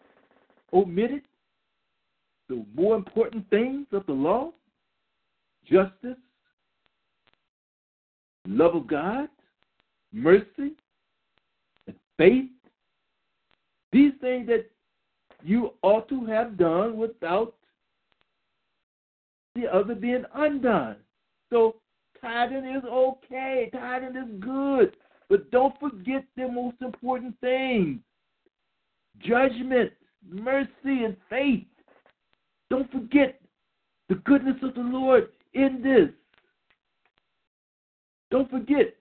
omitted 0.72 1.22
the 2.48 2.64
more 2.74 2.96
important 2.96 3.48
things 3.50 3.86
of 3.92 4.04
the 4.06 4.12
law 4.12 4.52
justice, 5.64 6.18
love 8.46 8.74
of 8.74 8.86
God, 8.86 9.28
mercy, 10.12 10.74
and 11.86 11.96
faith. 12.18 12.50
These 13.92 14.12
things 14.20 14.46
that 14.48 14.70
you 15.42 15.72
ought 15.82 16.08
to 16.08 16.24
have 16.26 16.58
done 16.58 16.96
without 16.96 17.54
the 19.54 19.72
other 19.72 19.94
being 19.94 20.24
undone. 20.34 20.96
So 21.50 21.76
tithing 22.20 22.64
is 22.64 22.84
okay. 22.84 23.70
Tithing 23.72 24.16
is 24.16 24.40
good. 24.40 24.96
But 25.28 25.50
don't 25.50 25.78
forget 25.78 26.24
the 26.36 26.48
most 26.48 26.76
important 26.80 27.38
thing 27.40 28.00
judgment, 29.20 29.92
mercy, 30.28 31.04
and 31.04 31.16
faith. 31.30 31.66
Don't 32.68 32.90
forget 32.90 33.40
the 34.08 34.16
goodness 34.16 34.56
of 34.62 34.74
the 34.74 34.80
Lord 34.80 35.28
in 35.54 35.80
this. 35.82 36.10
Don't 38.30 38.50
forget. 38.50 38.94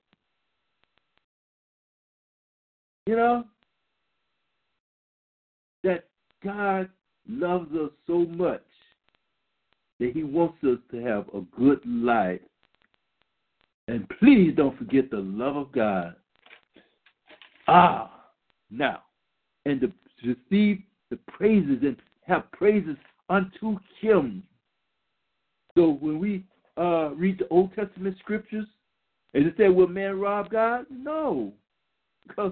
You 3.06 3.18
know, 3.18 3.44
that 5.84 6.06
God 6.44 6.90
loves 7.28 7.74
us 7.74 7.90
so 8.08 8.20
much 8.20 8.64
that 10.04 10.12
He 10.14 10.24
wants 10.24 10.62
us 10.64 10.80
to 10.92 10.98
have 11.02 11.30
a 11.30 11.42
good 11.58 11.80
life. 11.86 12.42
And 13.88 14.08
please 14.20 14.54
don't 14.56 14.78
forget 14.78 15.10
the 15.10 15.18
love 15.18 15.56
of 15.56 15.72
God. 15.72 16.16
Ah, 17.70 18.26
now, 18.70 19.04
and 19.66 19.80
to 19.80 19.92
receive 20.22 20.82
the 21.10 21.18
praises 21.28 21.78
and 21.84 21.96
have 22.28 22.52
praises 22.52 22.98
unto 23.30 23.78
Him. 24.02 24.44
So 25.78 25.98
when 26.02 26.20
we 26.20 26.44
uh, 26.78 27.12
read 27.12 27.40
the 27.40 27.48
Old 27.48 27.74
Testament 27.74 28.18
scriptures, 28.20 28.68
and 29.34 29.48
it 29.48 29.54
said, 29.56 29.70
Will 29.70 29.88
man 29.88 30.20
rob 30.20 30.50
God? 30.50 30.86
No. 30.90 31.54
Because 32.28 32.52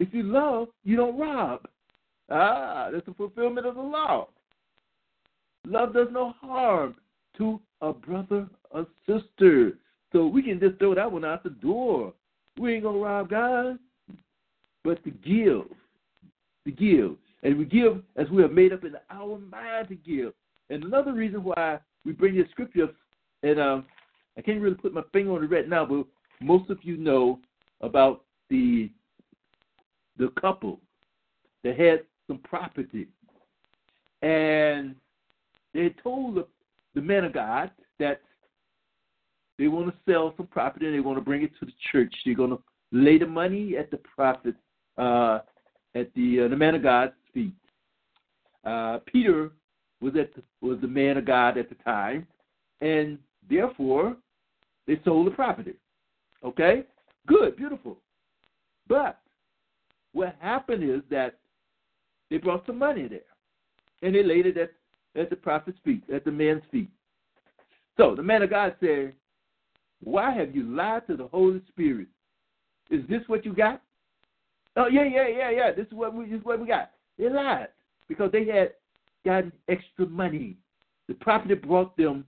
if 0.00 0.12
you 0.12 0.24
love, 0.24 0.68
you 0.82 0.96
don't 0.96 1.18
rob. 1.18 1.60
Ah, 2.28 2.88
that's 2.92 3.06
the 3.06 3.14
fulfillment 3.14 3.66
of 3.66 3.76
the 3.76 3.80
law. 3.80 4.28
Love 5.70 5.94
does 5.94 6.08
no 6.10 6.34
harm 6.40 6.96
to 7.38 7.60
a 7.80 7.92
brother 7.92 8.48
or 8.72 8.86
sister. 9.06 9.78
So 10.12 10.26
we 10.26 10.42
can 10.42 10.58
just 10.58 10.78
throw 10.80 10.96
that 10.96 11.10
one 11.10 11.24
out 11.24 11.44
the 11.44 11.50
door. 11.50 12.12
We 12.58 12.74
ain't 12.74 12.82
gonna 12.82 12.98
rob 12.98 13.30
God, 13.30 13.78
but 14.82 15.02
to 15.04 15.10
give, 15.10 15.62
to 16.64 16.72
give, 16.72 17.16
and 17.44 17.56
we 17.56 17.64
give 17.64 18.02
as 18.16 18.28
we 18.30 18.42
have 18.42 18.50
made 18.50 18.72
up 18.72 18.84
in 18.84 18.96
our 19.10 19.38
mind 19.38 19.88
to 19.88 19.94
give. 19.94 20.32
And 20.70 20.82
another 20.82 21.12
reason 21.12 21.44
why 21.44 21.78
we 22.04 22.12
bring 22.12 22.36
this 22.36 22.50
scripture, 22.50 22.88
and 23.44 23.60
um, 23.60 23.86
I 24.36 24.40
can't 24.42 24.60
really 24.60 24.74
put 24.74 24.92
my 24.92 25.02
finger 25.12 25.32
on 25.32 25.44
it 25.44 25.50
right 25.50 25.68
now, 25.68 25.86
but 25.86 26.04
most 26.40 26.68
of 26.68 26.78
you 26.82 26.96
know 26.96 27.38
about 27.80 28.24
the 28.48 28.90
the 30.18 30.28
couple 30.40 30.80
that 31.62 31.78
had 31.78 32.00
some 32.26 32.38
property, 32.38 33.06
and 34.22 34.96
they 35.74 35.94
told 36.02 36.36
the, 36.36 36.46
the 36.94 37.00
man 37.00 37.24
of 37.24 37.32
God 37.32 37.70
that 37.98 38.20
they 39.58 39.68
want 39.68 39.88
to 39.88 40.10
sell 40.10 40.32
some 40.36 40.46
property 40.46 40.86
and 40.86 40.94
they 40.94 41.00
want 41.00 41.18
to 41.18 41.24
bring 41.24 41.42
it 41.42 41.52
to 41.60 41.66
the 41.66 41.72
church. 41.92 42.14
They're 42.24 42.34
going 42.34 42.50
to 42.50 42.62
lay 42.92 43.18
the 43.18 43.26
money 43.26 43.76
at 43.76 43.90
the 43.90 43.98
prophet, 43.98 44.54
uh, 44.96 45.40
at 45.94 46.12
the 46.14 46.44
uh, 46.44 46.48
the 46.48 46.56
man 46.56 46.74
of 46.74 46.82
God's 46.82 47.12
feet. 47.32 47.52
Uh, 48.64 48.98
Peter 49.06 49.50
was 50.00 50.14
at 50.18 50.34
the, 50.34 50.42
was 50.60 50.80
the 50.80 50.88
man 50.88 51.18
of 51.18 51.26
God 51.26 51.58
at 51.58 51.68
the 51.68 51.74
time, 51.76 52.26
and 52.80 53.18
therefore 53.48 54.16
they 54.86 54.98
sold 55.04 55.26
the 55.26 55.30
property. 55.30 55.74
Okay, 56.42 56.84
good, 57.26 57.56
beautiful. 57.56 57.98
But 58.88 59.20
what 60.12 60.36
happened 60.40 60.82
is 60.82 61.02
that 61.10 61.38
they 62.30 62.38
brought 62.38 62.64
some 62.66 62.78
money 62.78 63.08
there, 63.08 63.20
and 64.02 64.14
they 64.14 64.22
laid 64.22 64.46
it 64.46 64.56
at 64.56 64.72
at 65.16 65.30
the 65.30 65.36
prophet's 65.36 65.78
feet, 65.84 66.02
at 66.12 66.24
the 66.24 66.30
man's 66.30 66.62
feet. 66.70 66.90
So 67.96 68.14
the 68.14 68.22
man 68.22 68.42
of 68.42 68.50
God 68.50 68.74
said, 68.80 69.14
Why 70.02 70.32
have 70.32 70.54
you 70.54 70.62
lied 70.62 71.06
to 71.08 71.16
the 71.16 71.26
Holy 71.28 71.60
Spirit? 71.68 72.08
Is 72.90 73.02
this 73.08 73.22
what 73.26 73.44
you 73.44 73.52
got? 73.52 73.82
Oh, 74.76 74.86
yeah, 74.86 75.04
yeah, 75.04 75.28
yeah, 75.28 75.50
yeah. 75.50 75.72
This 75.72 75.86
is 75.86 75.92
what 75.92 76.14
we 76.14 76.26
this 76.26 76.38
is 76.38 76.44
what 76.44 76.60
we 76.60 76.66
got. 76.66 76.90
They 77.18 77.28
lied 77.28 77.68
because 78.08 78.32
they 78.32 78.46
had 78.46 78.72
gotten 79.24 79.52
extra 79.68 80.06
money. 80.06 80.56
The 81.08 81.14
property 81.14 81.54
brought 81.54 81.96
them 81.96 82.24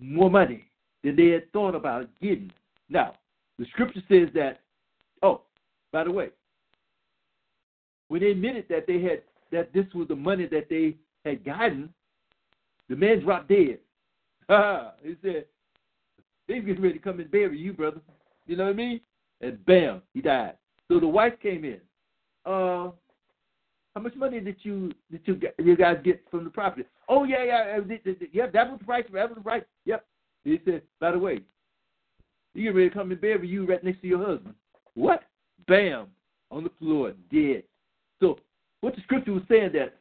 more 0.00 0.30
money 0.30 0.64
than 1.04 1.16
they 1.16 1.28
had 1.28 1.50
thought 1.52 1.74
about 1.74 2.08
getting. 2.20 2.50
Now, 2.88 3.14
the 3.58 3.66
scripture 3.66 4.02
says 4.08 4.28
that, 4.34 4.60
oh, 5.22 5.42
by 5.92 6.04
the 6.04 6.10
way, 6.10 6.30
when 8.08 8.22
they 8.22 8.30
admitted 8.30 8.66
that 8.70 8.86
they 8.86 9.02
had 9.02 9.22
that 9.52 9.72
this 9.72 9.86
was 9.94 10.08
the 10.08 10.16
money 10.16 10.46
that 10.46 10.68
they 10.68 10.96
had 11.24 11.44
gotten, 11.44 11.90
the 12.88 12.96
man 12.96 13.20
dropped 13.20 13.48
dead. 13.48 13.78
he 15.02 15.16
said, 15.22 15.44
They're 16.46 16.62
getting 16.62 16.82
ready 16.82 16.94
to 16.94 17.00
come 17.00 17.20
and 17.20 17.30
bury 17.30 17.58
you, 17.58 17.72
brother. 17.72 18.00
You 18.46 18.56
know 18.56 18.64
what 18.64 18.70
I 18.70 18.74
mean? 18.74 19.00
And 19.40 19.64
bam, 19.66 20.02
he 20.14 20.20
died. 20.20 20.54
So 20.88 20.98
the 20.98 21.06
wife 21.06 21.34
came 21.42 21.64
in. 21.64 21.80
Uh, 22.46 22.90
how 23.94 24.02
much 24.02 24.14
money 24.14 24.40
did 24.40 24.56
you 24.62 24.92
did 25.10 25.20
you 25.24 25.40
you 25.58 25.76
guys 25.76 25.98
get 26.04 26.22
from 26.30 26.44
the 26.44 26.50
property? 26.50 26.84
Oh 27.08 27.24
yeah, 27.24 27.44
yeah, 27.44 27.78
yeah. 28.32 28.46
That 28.52 28.70
was 28.70 28.78
the 28.78 28.84
price. 28.84 29.04
That 29.12 29.28
was 29.28 29.36
the 29.36 29.42
price. 29.42 29.64
Yep. 29.84 30.04
He 30.44 30.60
said, 30.64 30.82
by 31.00 31.12
the 31.12 31.18
way, 31.18 31.40
you 32.54 32.64
get 32.64 32.74
ready 32.74 32.88
to 32.88 32.94
come 32.94 33.10
and 33.10 33.20
bury 33.20 33.46
you 33.48 33.66
right 33.66 33.82
next 33.82 34.00
to 34.00 34.06
your 34.06 34.24
husband. 34.24 34.54
What? 34.94 35.24
Bam, 35.66 36.06
on 36.50 36.64
the 36.64 36.70
floor, 36.78 37.12
dead. 37.30 37.64
So 38.20 38.38
what 38.80 38.94
the 38.94 39.02
scripture 39.02 39.32
was 39.32 39.42
saying 39.48 39.70
that 39.74 39.97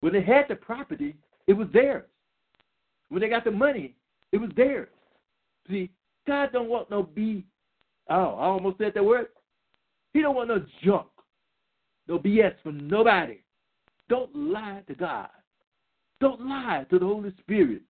when 0.00 0.12
they 0.12 0.22
had 0.22 0.46
the 0.48 0.56
property, 0.56 1.16
it 1.46 1.52
was 1.52 1.68
theirs. 1.72 2.04
When 3.08 3.20
they 3.20 3.28
got 3.28 3.44
the 3.44 3.50
money, 3.50 3.96
it 4.32 4.38
was 4.38 4.50
theirs. 4.56 4.88
See, 5.68 5.90
God 6.26 6.50
don't 6.52 6.68
want 6.68 6.90
no 6.90 7.02
B. 7.02 7.44
Oh, 8.08 8.14
I 8.14 8.46
almost 8.46 8.78
said 8.78 8.92
that 8.94 9.04
word. 9.04 9.28
He 10.12 10.22
don't 10.22 10.34
want 10.34 10.48
no 10.48 10.64
junk, 10.82 11.06
no 12.08 12.18
BS 12.18 12.54
from 12.62 12.88
nobody. 12.88 13.40
Don't 14.08 14.34
lie 14.34 14.82
to 14.88 14.94
God. 14.94 15.28
Don't 16.20 16.40
lie 16.40 16.84
to 16.90 16.98
the 16.98 17.04
Holy 17.06 17.32
Spirit. 17.40 17.82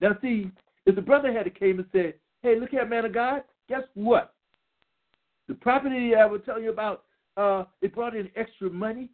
Now, 0.00 0.16
see, 0.22 0.50
if 0.86 0.94
the 0.94 1.02
brother 1.02 1.32
had 1.32 1.52
came 1.58 1.78
and 1.78 1.88
said, 1.92 2.14
"Hey, 2.42 2.58
look 2.58 2.70
here, 2.70 2.86
man 2.86 3.04
of 3.04 3.12
God," 3.12 3.42
guess 3.68 3.82
what? 3.94 4.34
The 5.48 5.54
property 5.54 6.14
I 6.14 6.24
was 6.26 6.40
telling 6.44 6.64
you 6.64 6.70
about, 6.70 7.04
uh, 7.36 7.64
it 7.82 7.94
brought 7.94 8.14
in 8.14 8.30
extra 8.36 8.70
money, 8.70 9.10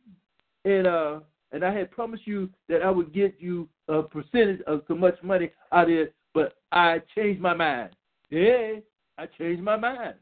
and 0.65 0.87
uh, 0.87 1.21
and 1.53 1.65
I 1.65 1.73
had 1.73 1.91
promised 1.91 2.27
you 2.27 2.49
that 2.69 2.83
I 2.83 2.91
would 2.91 3.13
get 3.13 3.37
you 3.39 3.69
a 3.89 4.03
percentage 4.03 4.61
of 4.67 4.83
so 4.87 4.95
much 4.95 5.17
money 5.23 5.51
out 5.73 5.85
of 5.85 5.91
it, 5.91 6.15
but 6.33 6.55
I 6.73 7.01
changed 7.15 7.41
my 7.41 7.55
mind. 7.55 7.91
Yeah, 8.31 8.75
I 9.19 9.27
changed 9.27 9.63
my 9.63 9.77
mind. 9.77 10.15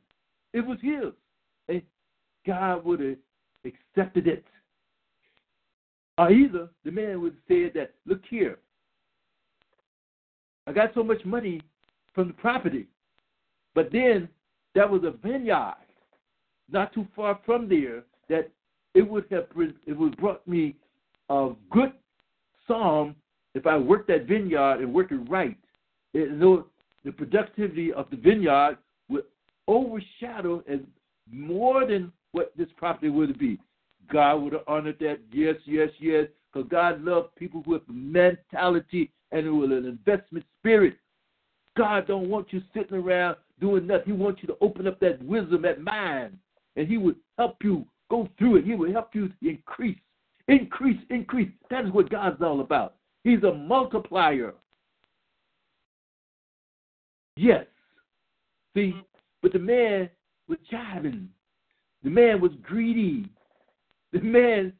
It 0.53 0.61
was 0.67 0.79
his. 0.81 1.13
And 1.69 1.83
God 2.47 2.85
would 2.85 3.01
have 3.01 3.17
accepted 3.65 4.27
it. 4.27 4.45
Uh, 6.19 6.23
or 6.23 6.33
either 6.33 6.69
the 6.85 6.91
man 6.91 7.21
would 7.21 7.35
have 7.35 7.43
said 7.47 7.73
that, 7.75 7.95
look 8.07 8.23
here, 8.29 8.59
I 10.67 10.73
got 10.73 10.93
so 10.95 11.03
much 11.03 11.25
money 11.25 11.61
from 12.15 12.29
the 12.29 12.35
property, 12.35 12.89
but 13.75 13.93
then 13.93 14.29
that 14.75 14.89
was 14.89 15.03
a 15.05 15.11
vineyard 15.11 15.77
not 16.71 16.93
too 16.93 17.07
far 17.17 17.41
from 17.47 17.69
there 17.69 18.03
that 18.29 18.51
it 18.95 19.03
would 19.09 19.25
have 19.31 19.47
it 19.87 19.93
would 19.97 20.17
brought 20.17 20.47
me 20.47 20.75
a 21.29 21.51
good 21.71 21.93
psalm 22.67 23.17
if 23.55 23.67
I 23.67 23.77
work 23.77 24.07
that 24.09 24.27
vineyard 24.27 24.81
and 24.81 24.93
work 24.93 25.11
it 25.11 25.17
right. 25.29 25.57
It, 26.15 26.39
the 27.05 27.13
productivity 27.13 27.93
of 27.93 28.07
the 28.11 28.17
vineyard 28.17 28.79
would 29.09 29.25
overshadow 29.67 30.63
as 30.69 30.81
more 31.31 31.87
than 31.87 32.13
what 32.33 32.53
this 32.57 32.69
property 32.77 33.09
would 33.09 33.39
be. 33.39 33.59
God 34.11 34.37
would 34.37 34.53
have 34.55 34.63
honored 34.67 34.99
that. 35.01 35.19
Yes, 35.33 35.57
yes, 35.65 35.91
yes. 36.01 36.27
Because 36.53 36.69
God 36.71 37.03
loved 37.03 37.35
people 37.37 37.63
with 37.67 37.83
mentality 37.89 39.11
and 39.33 39.59
with 39.61 39.73
an 39.73 39.85
investment 39.85 40.45
spirit. 40.59 40.97
God 41.77 42.07
don't 42.07 42.29
want 42.29 42.53
you 42.53 42.63
sitting 42.75 42.97
around 42.97 43.37
doing 43.61 43.87
nothing. 43.87 44.07
He 44.07 44.13
wants 44.13 44.41
you 44.43 44.49
to 44.49 44.57
open 44.61 44.87
up 44.87 44.99
that 45.01 45.23
wisdom, 45.23 45.63
that 45.63 45.81
mind, 45.81 46.39
and 46.77 46.89
He 46.89 46.97
would 46.97 47.17
help 47.37 47.57
you 47.63 47.85
go 48.11 48.29
through 48.39 48.57
it. 48.57 48.65
He 48.65 48.75
would 48.75 48.93
help 48.93 49.15
you 49.15 49.31
increase 49.43 49.99
increase, 50.49 50.99
increase. 51.11 51.51
That 51.71 51.85
is 51.85 51.93
what 51.93 52.11
God's 52.11 52.43
all 52.43 52.61
about. 52.61 52.95
He's 53.25 53.43
a 53.43 53.55
multiplier. 53.55 54.55
Yes. 57.37 57.67
See, 58.75 58.95
but 59.43 59.53
the 59.53 59.59
man 59.59 60.11
was 60.49 60.59
jiving. 60.73 61.29
The 62.03 62.11
man 62.11 62.41
was 62.41 62.53
greedy. 62.63 63.27
The 64.13 64.21
man, 64.21 64.73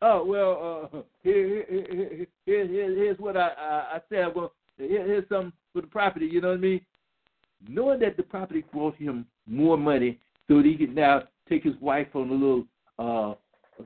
oh 0.00 0.24
well, 0.24 0.90
uh, 0.92 0.98
here, 1.22 1.64
here, 1.68 2.26
here, 2.46 2.66
here, 2.66 2.94
here's 2.94 3.18
what 3.18 3.36
I, 3.36 3.48
I, 3.48 3.96
I 3.96 4.00
said. 4.08 4.24
I'm. 4.24 4.48
Here, 4.78 5.06
here's 5.06 5.28
something 5.28 5.52
for 5.72 5.82
the 5.82 5.86
property. 5.86 6.26
You 6.26 6.40
know 6.40 6.48
what 6.48 6.58
I 6.58 6.60
mean? 6.60 6.80
Knowing 7.68 8.00
that 8.00 8.16
the 8.16 8.22
property 8.22 8.64
brought 8.72 8.96
him 8.96 9.26
more 9.46 9.76
money, 9.76 10.18
so 10.48 10.56
that 10.56 10.66
he 10.66 10.76
could 10.76 10.94
now 10.94 11.22
take 11.48 11.62
his 11.62 11.76
wife 11.80 12.08
on 12.14 12.30
a 12.30 12.32
little 12.32 12.64
uh, 12.98 13.34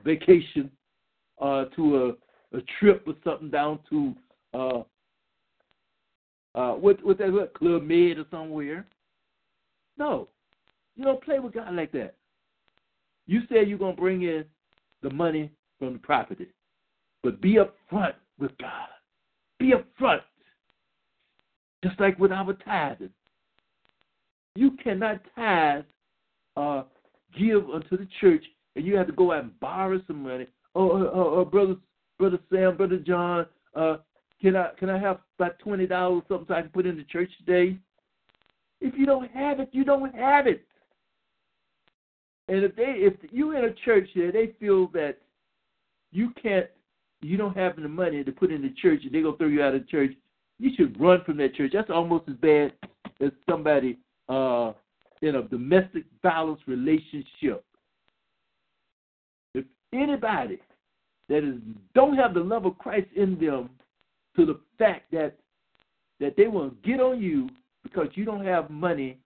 vacation 0.03 0.71
uh, 1.39 1.65
to 1.75 2.15
a, 2.53 2.57
a 2.57 2.61
trip 2.79 3.03
or 3.07 3.13
something 3.23 3.49
down 3.49 3.79
to 3.89 4.13
uh, 4.53 4.81
uh, 6.55 6.73
what 6.73 7.03
what 7.05 7.17
that 7.19 7.31
what 7.31 7.53
Club 7.53 7.83
Med 7.83 8.17
or 8.17 8.25
somewhere. 8.31 8.85
No, 9.97 10.27
you 10.95 11.03
don't 11.03 11.23
play 11.23 11.39
with 11.39 11.53
God 11.53 11.73
like 11.73 11.91
that. 11.91 12.15
You 13.27 13.41
said 13.49 13.67
you're 13.67 13.77
gonna 13.77 13.95
bring 13.95 14.23
in 14.23 14.45
the 15.01 15.09
money 15.09 15.51
from 15.77 15.93
the 15.93 15.99
property, 15.99 16.47
but 17.23 17.41
be 17.41 17.57
upfront 17.57 18.13
with 18.39 18.51
God. 18.57 18.87
Be 19.59 19.73
upfront, 19.73 20.21
just 21.83 21.99
like 21.99 22.17
with 22.17 22.31
our 22.31 22.53
tithing. 22.53 23.09
You 24.55 24.71
cannot 24.83 25.21
tithe, 25.35 25.83
uh, 26.55 26.83
give 27.37 27.69
unto 27.69 27.97
the 27.97 28.07
church, 28.19 28.43
and 28.75 28.85
you 28.85 28.95
have 28.97 29.07
to 29.07 29.13
go 29.13 29.31
out 29.31 29.43
and 29.43 29.59
borrow 29.59 30.01
some 30.07 30.23
money. 30.23 30.47
Oh, 30.77 30.91
oh, 30.91 31.33
oh, 31.37 31.45
brother, 31.45 31.75
brother 32.19 32.37
Sam, 32.51 32.77
brother 32.77 32.97
John, 32.97 33.47
uh, 33.75 33.97
can 34.39 34.55
I 34.55 34.69
can 34.77 34.91
I 34.91 34.99
have 34.99 35.21
about 35.39 35.57
twenty 35.57 35.87
dollars 35.87 36.21
something 36.27 36.45
so 36.47 36.53
I 36.53 36.61
can 36.61 36.69
put 36.69 36.85
in 36.85 36.97
the 36.97 37.03
church 37.05 37.31
today? 37.39 37.79
If 38.79 38.93
you 38.95 39.07
don't 39.07 39.31
have 39.31 39.59
it, 39.59 39.69
you 39.71 39.83
don't 39.83 40.13
have 40.13 40.45
it. 40.45 40.63
And 42.47 42.63
if 42.63 42.75
they 42.75 42.83
if 42.99 43.13
you 43.31 43.57
in 43.57 43.65
a 43.65 43.73
church 43.73 44.07
there, 44.15 44.31
they 44.31 44.53
feel 44.59 44.87
that 44.89 45.17
you 46.11 46.31
can't 46.39 46.67
you 47.23 47.37
don't 47.37 47.57
have 47.57 47.75
the 47.75 47.89
money 47.89 48.23
to 48.23 48.31
put 48.31 48.51
in 48.51 48.61
the 48.61 48.73
church 48.79 49.01
and 49.03 49.11
they're 49.11 49.23
gonna 49.23 49.37
throw 49.37 49.47
you 49.47 49.63
out 49.63 49.73
of 49.73 49.81
the 49.81 49.87
church, 49.87 50.11
you 50.59 50.69
should 50.77 50.99
run 51.01 51.23
from 51.25 51.37
that 51.37 51.55
church. 51.55 51.71
That's 51.73 51.89
almost 51.89 52.29
as 52.29 52.35
bad 52.35 52.73
as 53.19 53.31
somebody 53.49 53.97
uh 54.29 54.73
in 55.23 55.37
a 55.37 55.41
domestic 55.41 56.03
violence 56.21 56.61
relationship. 56.67 57.65
If 59.55 59.65
anybody 59.91 60.59
that 61.29 61.43
is 61.43 61.55
don't 61.93 62.15
have 62.15 62.33
the 62.33 62.39
love 62.39 62.65
of 62.65 62.77
Christ 62.77 63.07
in 63.15 63.37
them 63.39 63.69
to 64.35 64.45
the 64.45 64.59
fact 64.77 65.11
that 65.11 65.35
that 66.19 66.35
they 66.35 66.47
will 66.47 66.71
get 66.83 66.99
on 66.99 67.21
you 67.21 67.49
because 67.83 68.07
you 68.15 68.25
don't 68.25 68.45
have 68.45 68.69
money 68.69 69.19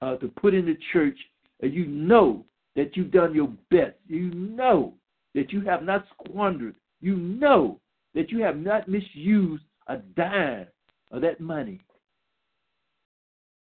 uh, 0.00 0.16
to 0.16 0.28
put 0.28 0.54
in 0.54 0.64
the 0.64 0.78
church, 0.92 1.18
and 1.60 1.74
you 1.74 1.86
know 1.86 2.44
that 2.76 2.96
you've 2.96 3.10
done 3.10 3.34
your 3.34 3.52
best. 3.70 3.96
You 4.06 4.30
know 4.30 4.94
that 5.34 5.52
you 5.52 5.60
have 5.62 5.82
not 5.82 6.06
squandered. 6.14 6.74
You 7.00 7.16
know 7.16 7.80
that 8.14 8.30
you 8.30 8.42
have 8.42 8.56
not 8.56 8.88
misused 8.88 9.62
a 9.86 9.98
dime 9.98 10.66
of 11.10 11.22
that 11.22 11.40
money 11.40 11.80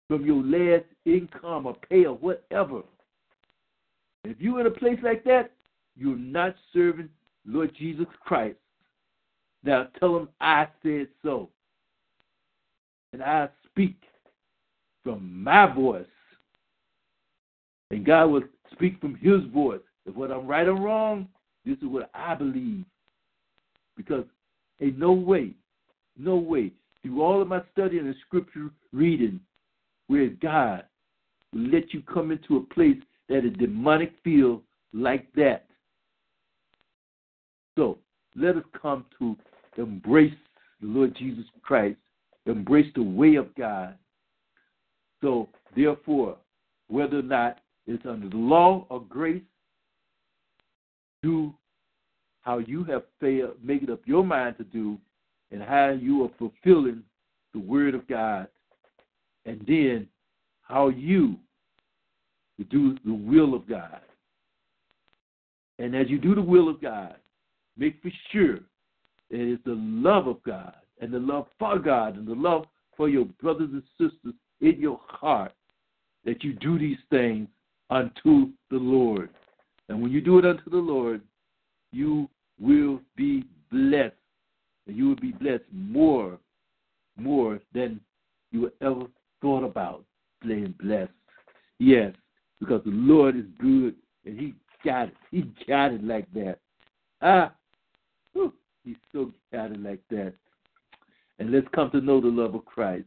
from 0.09 0.25
your 0.25 0.43
last 0.43 0.87
income 1.05 1.67
or 1.67 1.77
pay 1.89 2.05
or 2.07 2.15
whatever. 2.17 2.83
If 4.25 4.41
you're 4.41 4.61
in 4.61 4.67
a 4.67 4.71
place 4.71 4.99
like 5.03 5.25
that, 5.25 5.53
you're 5.97 6.17
not 6.17 6.55
serving 6.73 7.09
Lord 7.49 7.75
Jesus 7.77 8.07
Christ. 8.25 8.59
Now 9.65 9.89
tell 9.99 10.17
him 10.17 10.29
I 10.41 10.69
said 10.83 11.09
so. 11.23 11.49
And 13.13 13.23
I 13.23 13.49
speak 13.67 13.97
from 15.03 15.43
my 15.43 15.73
voice. 15.73 16.05
And 17.91 18.05
God 18.05 18.27
will 18.27 18.43
speak 18.73 19.01
from 19.01 19.15
his 19.17 19.43
voice. 19.53 19.81
If 20.05 20.15
what 20.15 20.31
I'm 20.31 20.47
right 20.47 20.69
or 20.69 20.75
wrong, 20.75 21.27
this 21.65 21.79
is 21.79 21.85
what 21.85 22.11
I 22.15 22.35
believe. 22.35 22.85
Because 23.97 24.25
ain't 24.81 24.99
no 24.99 25.13
way, 25.13 25.55
no 26.19 26.37
way, 26.37 26.73
through 27.03 27.23
all 27.23 27.41
of 27.41 27.49
my 27.49 27.63
study 27.73 27.99
and 27.99 28.09
the 28.09 28.15
scripture 28.27 28.71
reading, 28.93 29.41
where 30.09 30.29
God 30.29 30.85
will 31.53 31.69
let 31.69 31.95
you 31.95 32.03
come 32.03 32.31
into 32.31 32.59
a 32.59 32.75
place 32.75 32.99
that 33.29 33.45
a 33.45 33.51
demonic 33.51 34.13
feel 34.23 34.63
like 34.93 35.33
that. 35.35 35.68
So 37.79 37.97
let 38.35 38.57
us 38.57 38.65
come 38.83 39.05
to 39.21 39.37
embrace 39.77 40.35
the 40.81 40.89
Lord 40.89 41.15
Jesus 41.17 41.45
Christ, 41.63 41.97
embrace 42.45 42.91
the 42.97 43.05
way 43.05 43.37
of 43.37 43.55
God. 43.55 43.95
So, 45.23 45.49
therefore, 45.77 46.39
whether 46.89 47.21
or 47.21 47.23
not 47.23 47.61
it's 47.87 48.05
under 48.05 48.29
the 48.29 48.37
law 48.37 48.85
or 48.91 49.01
grace, 49.01 49.43
do 51.23 51.55
how 52.41 52.59
you 52.59 52.83
have 52.83 53.05
failed, 53.21 53.55
make 53.63 53.85
it 53.85 53.91
up 53.91 54.01
your 54.07 54.25
mind 54.25 54.57
to 54.59 54.65
do, 54.65 54.99
and 55.53 55.63
how 55.63 55.91
you 55.91 56.25
are 56.25 56.31
fulfilling 56.37 57.05
the 57.53 57.61
Word 57.61 57.95
of 57.95 58.09
God, 58.09 58.49
and 59.47 59.65
then 59.69 60.09
how 60.63 60.89
you 60.89 61.37
do 62.71 62.97
the 63.05 63.15
will 63.15 63.55
of 63.55 63.69
God. 63.69 64.01
And 65.79 65.95
as 65.95 66.09
you 66.09 66.19
do 66.19 66.35
the 66.35 66.43
will 66.43 66.69
of 66.69 66.83
God, 66.83 67.15
make 67.79 68.01
for 68.03 68.11
sure 68.33 68.59
that 69.31 69.41
it 69.41 69.53
is 69.53 69.59
the 69.65 69.77
love 69.79 70.27
of 70.27 70.43
God 70.43 70.75
and 71.01 71.13
the 71.13 71.19
love 71.19 71.47
for 71.59 71.79
God 71.79 72.17
and 72.17 72.27
the 72.27 72.35
love 72.35 72.65
for 72.97 73.09
your 73.09 73.25
brothers 73.41 73.71
and 73.73 73.83
sisters 73.99 74.35
in 74.61 74.81
your 74.81 75.01
heart 75.07 75.53
that 76.25 76.43
you 76.43 76.53
do 76.55 76.79
these 76.79 76.99
things 77.11 77.49
unto 77.91 78.51
the 78.71 78.77
Lord. 78.77 79.31
And 79.89 80.03
when 80.03 80.11
you 80.11 80.21
do 80.21 80.39
it 80.39 80.45
unto 80.45 80.69
the 80.69 80.77
Lord, 80.77 81.23
you 81.93 82.29
will 82.61 83.01
be 83.17 83.45
blessed. 83.71 84.15
And 84.87 84.97
you 84.97 85.09
will 85.09 85.17
be 85.17 85.33
blessed 85.33 85.65
more, 85.73 86.39
more 87.17 87.61
than 87.75 88.01
you 88.51 88.73
ever 88.81 89.05
thought 89.41 89.65
about 89.65 90.05
being 90.43 90.75
blessed. 90.81 91.13
Yes, 91.79 92.13
because 92.61 92.83
the 92.85 92.91
Lord 92.91 93.37
is 93.37 93.45
good 93.61 93.95
and 94.25 94.39
He 94.39 94.55
got 94.85 95.09
it. 95.09 95.15
He 95.31 95.45
got 95.67 95.93
it 95.93 96.05
like 96.05 96.31
that. 96.33 96.59
Ah. 97.23 97.53
He's 98.85 98.97
so 99.13 99.33
guided 99.53 99.83
like 99.83 100.01
that. 100.11 100.35
And 101.39 101.53
let's 101.53 101.67
come 101.75 101.91
to 101.93 102.01
know 102.01 102.21
the 102.21 102.29
love 102.29 102.55
of 102.55 102.65
Christ, 102.65 103.07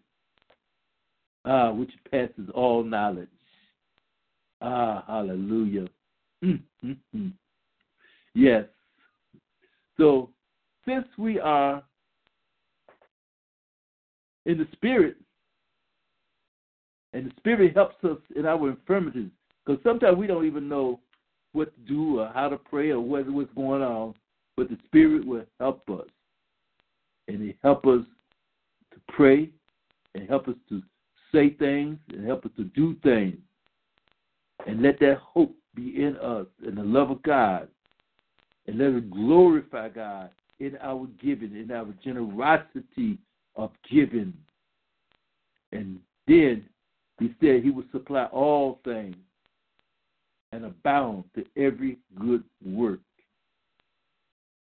ah, 1.46 1.72
which 1.72 1.92
passes 2.10 2.50
all 2.54 2.84
knowledge. 2.84 3.28
Ah, 4.62 5.04
hallelujah. 5.08 5.88
Mm-hmm. 6.44 7.28
Yes. 8.34 8.66
So, 9.98 10.30
since 10.88 11.06
we 11.18 11.40
are 11.40 11.84
in 14.46 14.58
the 14.58 14.68
Spirit, 14.74 15.18
and 17.14 17.26
the 17.28 17.32
Spirit 17.38 17.76
helps 17.76 18.02
us 18.04 18.18
in 18.36 18.46
our 18.46 18.70
infirmities, 18.70 19.30
because 19.66 19.82
sometimes 19.84 20.18
we 20.18 20.28
don't 20.28 20.46
even 20.46 20.70
know 20.70 21.00
what 21.52 21.74
to 21.76 21.82
do 21.94 22.20
or 22.22 22.32
how 22.34 22.48
to 22.48 22.58
pray 22.58 22.92
or 22.92 23.02
what, 23.02 23.30
what's 23.30 23.54
going 23.54 23.82
on 23.82 24.14
but 24.62 24.70
the 24.70 24.78
Spirit 24.86 25.26
will 25.26 25.44
help 25.60 25.90
us. 25.90 26.08
And 27.28 27.42
He 27.42 27.58
help 27.64 27.88
us 27.88 28.06
to 28.94 29.00
pray 29.08 29.50
and 30.14 30.30
help 30.30 30.48
us 30.48 30.54
to 30.70 30.84
say 31.32 31.50
things 31.50 31.98
and 32.10 32.28
help 32.28 32.46
us 32.46 32.52
to 32.58 32.66
do 32.66 32.96
things. 33.02 33.38
And 34.68 34.84
let 34.84 35.00
that 35.00 35.18
hope 35.18 35.56
be 35.74 36.04
in 36.04 36.16
us 36.18 36.46
and 36.64 36.78
the 36.78 36.84
love 36.84 37.10
of 37.10 37.24
God. 37.24 37.70
And 38.68 38.78
let 38.78 38.90
us 38.90 39.02
glorify 39.10 39.90
God 39.90 40.30
in 40.60 40.78
our 40.80 41.08
giving, 41.20 41.56
in 41.56 41.72
our 41.72 41.92
generosity 42.04 43.18
of 43.56 43.72
giving. 43.92 44.32
And 45.72 46.00
then 46.28 46.66
he 47.20 47.34
said 47.42 47.64
he 47.64 47.72
would 47.72 47.90
supply 47.92 48.26
all 48.26 48.80
things 48.86 49.16
and 50.52 50.66
abound 50.66 51.24
to 51.34 51.46
every 51.58 51.98
good 52.20 52.44
work. 52.64 53.00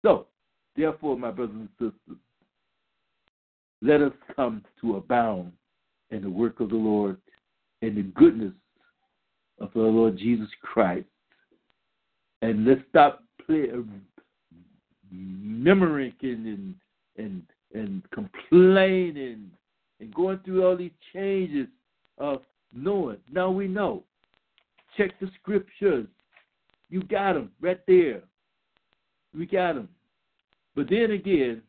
So, 0.06 0.28
therefore, 0.78 1.18
my 1.18 1.32
brothers 1.32 1.56
and 1.56 1.70
sisters, 1.80 2.20
let 3.82 4.02
us 4.02 4.12
come 4.36 4.64
to 4.82 4.98
abound 4.98 5.52
in 6.12 6.22
the 6.22 6.30
work 6.30 6.60
of 6.60 6.70
the 6.70 6.76
Lord 6.76 7.18
and 7.82 7.98
the 7.98 8.04
goodness 8.04 8.54
of 9.60 9.72
the 9.74 9.80
Lord 9.80 10.16
Jesus 10.16 10.48
Christ. 10.62 11.08
And 12.44 12.68
let's 12.68 12.82
stop 12.90 13.24
play, 13.48 13.64
uh, 13.74 13.82
memorizing 15.12 16.14
and, 16.22 16.76
and, 17.18 17.42
and 17.74 18.04
complaining 18.12 19.50
and 20.00 20.14
going 20.14 20.40
through 20.46 20.68
all 20.68 20.78
these 20.78 20.92
changes 21.14 21.68
of 22.20 22.44
knowing. 22.72 23.18
Now 23.32 23.50
we 23.50 23.68
know. 23.68 24.04
Check 24.98 25.20
the 25.20 25.32
scriptures. 25.42 26.06
You 26.92 27.02
got 27.02 27.34
them 27.34 27.50
right 27.60 27.80
there. 27.88 28.22
We 29.36 29.48
got 29.48 29.74
them. 29.74 29.90
But 30.76 30.90
then 30.90 31.12
again, 31.12 31.62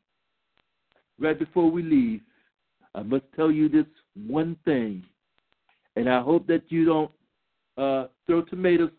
right 1.19 1.39
before 1.39 1.71
we 1.71 1.83
leave, 1.83 2.21
I 2.95 3.03
must 3.03 3.25
tell 3.37 3.51
you 3.51 3.69
this 3.69 3.87
one 4.15 4.57
thing, 4.65 5.05
and 5.97 6.09
I 6.09 6.21
hope 6.21 6.47
that 6.49 6.63
you 6.69 6.85
don't 6.85 7.11
uh, 7.79 8.09
throw 8.27 8.43
tomatoes 8.43 8.91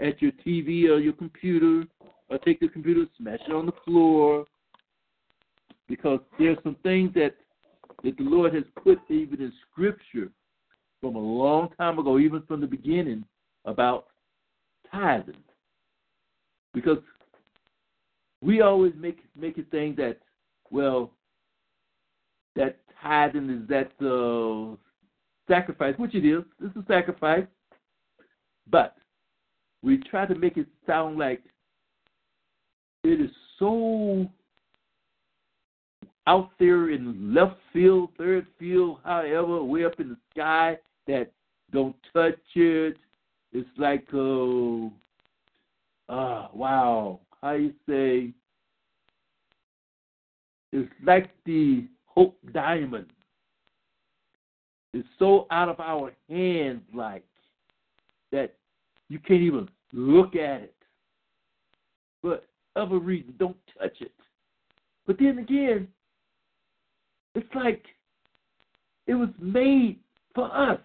at 0.00 0.20
your 0.20 0.32
TV 0.44 0.88
or 0.88 0.98
your 0.98 1.12
computer, 1.12 1.86
or 2.28 2.38
take 2.38 2.60
the 2.60 2.68
computer, 2.68 3.04
smash 3.18 3.40
it 3.46 3.52
on 3.52 3.66
the 3.66 3.72
floor, 3.84 4.46
because 5.88 6.20
there's 6.38 6.58
some 6.62 6.76
things 6.82 7.12
that 7.14 7.34
that 8.02 8.16
the 8.18 8.24
Lord 8.24 8.54
has 8.54 8.64
put 8.82 8.98
even 9.08 9.40
in 9.40 9.52
Scripture 9.70 10.30
from 11.00 11.16
a 11.16 11.18
long 11.18 11.70
time 11.78 11.98
ago, 11.98 12.18
even 12.18 12.42
from 12.42 12.60
the 12.60 12.66
beginning, 12.66 13.24
about 13.64 14.06
tithing. 14.90 15.42
Because 16.74 16.98
we 18.44 18.60
always 18.60 18.92
make 18.96 19.20
make 19.34 19.56
it 19.58 19.66
think 19.70 19.96
that, 19.96 20.18
well, 20.70 21.10
that 22.56 22.78
tithing 23.02 23.50
is 23.50 23.68
that 23.68 23.90
uh, 24.04 24.76
sacrifice, 25.48 25.94
which 25.96 26.14
it 26.14 26.26
is. 26.26 26.44
It's 26.62 26.76
a 26.76 26.84
sacrifice. 26.86 27.46
But 28.70 28.96
we 29.82 29.98
try 30.10 30.26
to 30.26 30.34
make 30.34 30.56
it 30.56 30.66
sound 30.86 31.18
like 31.18 31.42
it 33.02 33.20
is 33.20 33.30
so 33.58 34.26
out 36.26 36.50
there 36.58 36.90
in 36.90 37.34
left 37.34 37.56
field, 37.72 38.10
third 38.16 38.46
field, 38.58 38.98
however, 39.04 39.62
way 39.62 39.84
up 39.84 40.00
in 40.00 40.10
the 40.10 40.16
sky 40.32 40.78
that 41.06 41.30
don't 41.72 41.96
touch 42.14 42.38
it. 42.54 42.96
It's 43.52 43.68
like, 43.76 44.06
oh, 44.14 44.90
uh, 46.08 46.48
wow, 46.54 47.20
you 47.52 47.72
say? 47.88 48.32
It's 50.72 50.90
like 51.04 51.30
the 51.44 51.86
Hope 52.06 52.36
Diamond. 52.52 53.06
It's 54.92 55.06
so 55.18 55.46
out 55.50 55.68
of 55.68 55.80
our 55.80 56.12
hands, 56.28 56.82
like 56.94 57.24
that 58.32 58.54
you 59.08 59.18
can't 59.18 59.42
even 59.42 59.68
look 59.92 60.34
at 60.34 60.62
it. 60.62 60.74
But 62.22 62.46
other 62.76 62.98
reason, 62.98 63.34
don't 63.38 63.56
touch 63.78 64.00
it. 64.00 64.12
But 65.06 65.18
then 65.18 65.38
again, 65.38 65.88
it's 67.34 67.54
like 67.54 67.84
it 69.06 69.14
was 69.14 69.28
made 69.40 69.98
for 70.34 70.54
us. 70.54 70.80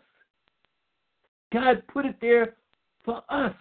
God 1.54 1.84
put 1.92 2.06
it 2.06 2.16
there 2.22 2.56
for 3.04 3.24
us 3.30 3.54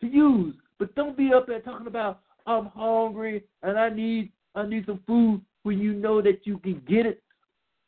to 0.00 0.06
use. 0.06 0.54
But 0.78 0.94
don't 0.94 1.16
be 1.16 1.32
up 1.32 1.46
there 1.46 1.60
talking 1.60 1.86
about 1.86 2.20
I'm 2.46 2.66
hungry 2.66 3.44
and 3.62 3.78
I 3.78 3.88
need 3.88 4.30
I 4.54 4.66
need 4.66 4.86
some 4.86 5.00
food 5.06 5.40
when 5.62 5.78
you 5.78 5.92
know 5.92 6.22
that 6.22 6.40
you 6.44 6.58
can 6.58 6.82
get 6.88 7.06
it. 7.06 7.22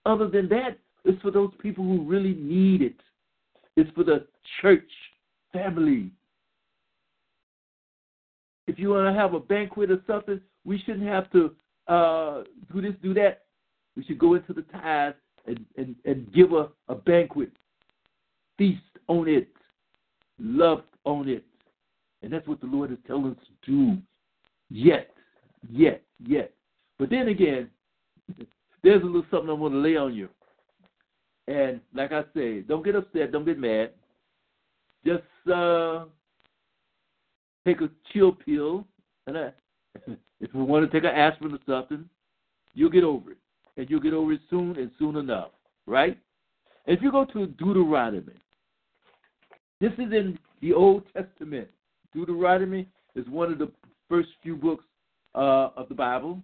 Other 0.05 0.29
than 0.29 0.49
that, 0.49 0.79
it's 1.05 1.21
for 1.23 1.31
those 1.31 1.53
people 1.61 1.85
who 1.85 2.03
really 2.03 2.35
need 2.35 2.83
it. 2.83 2.97
It's 3.77 3.91
for 3.95 4.05
the 4.05 4.27
church 4.61 4.91
family. 5.53 6.11
If 8.67 8.79
you 8.79 8.91
want 8.91 9.15
to 9.15 9.19
have 9.19 9.35
a 9.35 9.41
banquet 9.41 9.91
or 9.91 10.03
something, 10.07 10.41
we 10.65 10.79
shouldn't 10.81 11.07
have 11.07 11.31
to 11.33 11.55
uh, 11.87 12.43
do 12.73 12.83
this, 12.83 12.93
do 13.03 13.15
that. 13.15 13.45
We 13.97 14.05
should 14.05 14.19
go 14.19 14.35
into 14.35 14.53
the 14.53 14.63
tithe 14.63 15.15
and, 15.47 15.65
and, 15.77 15.97
and 16.05 16.33
give 16.33 16.53
a, 16.53 16.69
a 16.89 16.95
banquet, 16.95 17.51
feast 18.59 18.83
on 19.09 19.29
it, 19.29 19.49
love 20.39 20.83
on 21.05 21.29
it. 21.29 21.45
And 22.23 22.33
that's 22.33 22.47
what 22.47 22.61
the 22.61 22.67
Lord 22.67 22.91
is 22.91 22.99
telling 23.07 23.33
us 23.33 23.37
to 23.65 23.71
do. 23.71 23.99
Yet, 24.71 25.11
yet, 25.71 26.03
yet. 26.19 26.53
But 26.99 27.11
then 27.11 27.29
again, 27.29 27.71
there's 28.83 29.03
a 29.03 29.07
little 29.07 29.25
something 29.31 29.51
I 29.51 29.55
want 29.55 29.75
to 29.75 29.79
lay 29.79 29.97
on 29.97 30.15
you. 30.15 30.29
And 31.47 31.81
like 31.95 32.13
I 32.13 32.25
say, 32.35 32.61
don't 32.61 32.85
get 32.85 32.97
upset, 32.97 33.33
don't 33.33 33.47
get 33.47 33.59
mad. 33.59 33.93
Just 35.07 35.23
uh, 35.53 36.05
take 37.67 37.81
a 37.81 37.89
chill 38.13 38.33
pill, 38.33 38.85
and 39.27 39.39
I, 39.39 39.53
if 40.41 40.51
you 40.53 40.65
want 40.65 40.91
to 40.91 40.93
take 40.93 41.09
an 41.09 41.17
aspirin 41.17 41.55
or 41.55 41.59
something, 41.67 42.09
you'll 42.75 42.91
get 42.91 43.05
over 43.05 43.33
it 43.33 43.39
and 43.79 43.89
you'll 43.89 44.01
get 44.01 44.13
over 44.13 44.33
it 44.33 44.41
soon 44.51 44.77
and 44.77 44.91
soon 44.99 45.17
enough, 45.17 45.51
right? 45.87 46.19
If 46.87 47.01
you 47.01 47.11
go 47.13 47.25
to 47.27 47.47
Deuteronomy, 47.47 48.35
this 49.81 49.93
is 49.93 50.13
in 50.13 50.39
the 50.61 50.73
Old 50.73 51.05
Testament. 51.15 51.69
Deuteronomy 52.19 52.89
is 53.15 53.25
one 53.29 53.53
of 53.53 53.61
the 53.61 53.71
first 54.09 54.29
few 54.43 54.57
books 54.57 54.85
uh, 55.37 55.69
of 55.77 55.89
the 55.89 55.95
Bible 55.95 56.43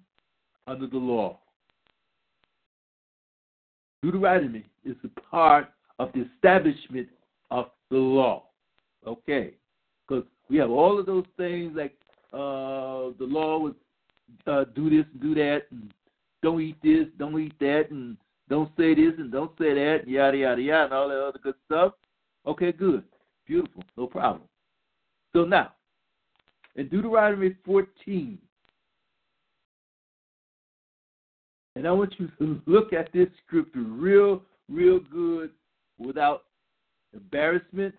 under 0.68 0.87
the 0.87 0.97
law. 0.97 1.41
Deuteronomy 4.01 4.64
is 4.85 4.95
a 5.03 5.20
part 5.20 5.66
of 5.99 6.12
the 6.12 6.29
establishment 6.33 7.09
of 7.51 7.66
the 7.91 7.97
law. 7.97 8.45
Okay, 9.05 9.55
because 10.07 10.25
we 10.49 10.57
have 10.59 10.70
all 10.70 10.99
of 10.99 11.07
those 11.07 11.27
things 11.37 11.72
like 11.75 11.95
uh, 12.33 13.11
the 13.18 13.27
law 13.27 13.59
was 13.59 13.75
uh, 14.47 14.64
do 14.77 14.89
this 14.89 15.05
and 15.12 15.20
do 15.20 15.35
that, 15.35 15.62
and 15.72 15.93
don't 16.41 16.61
eat 16.61 16.77
this, 16.85 17.07
don't 17.18 17.39
eat 17.41 17.59
that, 17.59 17.87
and 17.91 18.16
don't 18.49 18.70
say 18.77 18.95
this 18.95 19.14
and 19.18 19.33
don't 19.33 19.51
say 19.59 19.75
that, 19.75 20.07
yada 20.07 20.37
yada 20.37 20.62
yada, 20.62 20.85
and 20.85 20.95
all 20.95 21.09
that 21.09 21.18
other 21.18 21.41
good 21.43 21.57
stuff. 21.66 21.95
Okay, 22.47 22.70
good, 22.70 23.03
beautiful, 23.45 23.83
no 23.97 24.07
problem. 24.07 24.43
So 25.35 25.45
now, 25.45 25.72
in 26.76 26.89
Deuteronomy 26.89 27.57
14, 27.66 28.39
and 31.74 31.89
I 31.89 31.91
want 31.91 32.14
you 32.18 32.30
to 32.39 32.61
look 32.66 32.93
at 32.93 33.12
this 33.12 33.26
scripture 33.45 33.80
real, 33.80 34.43
real 34.68 35.01
good, 35.01 35.51
without 35.99 36.45
embarrassment, 37.12 37.95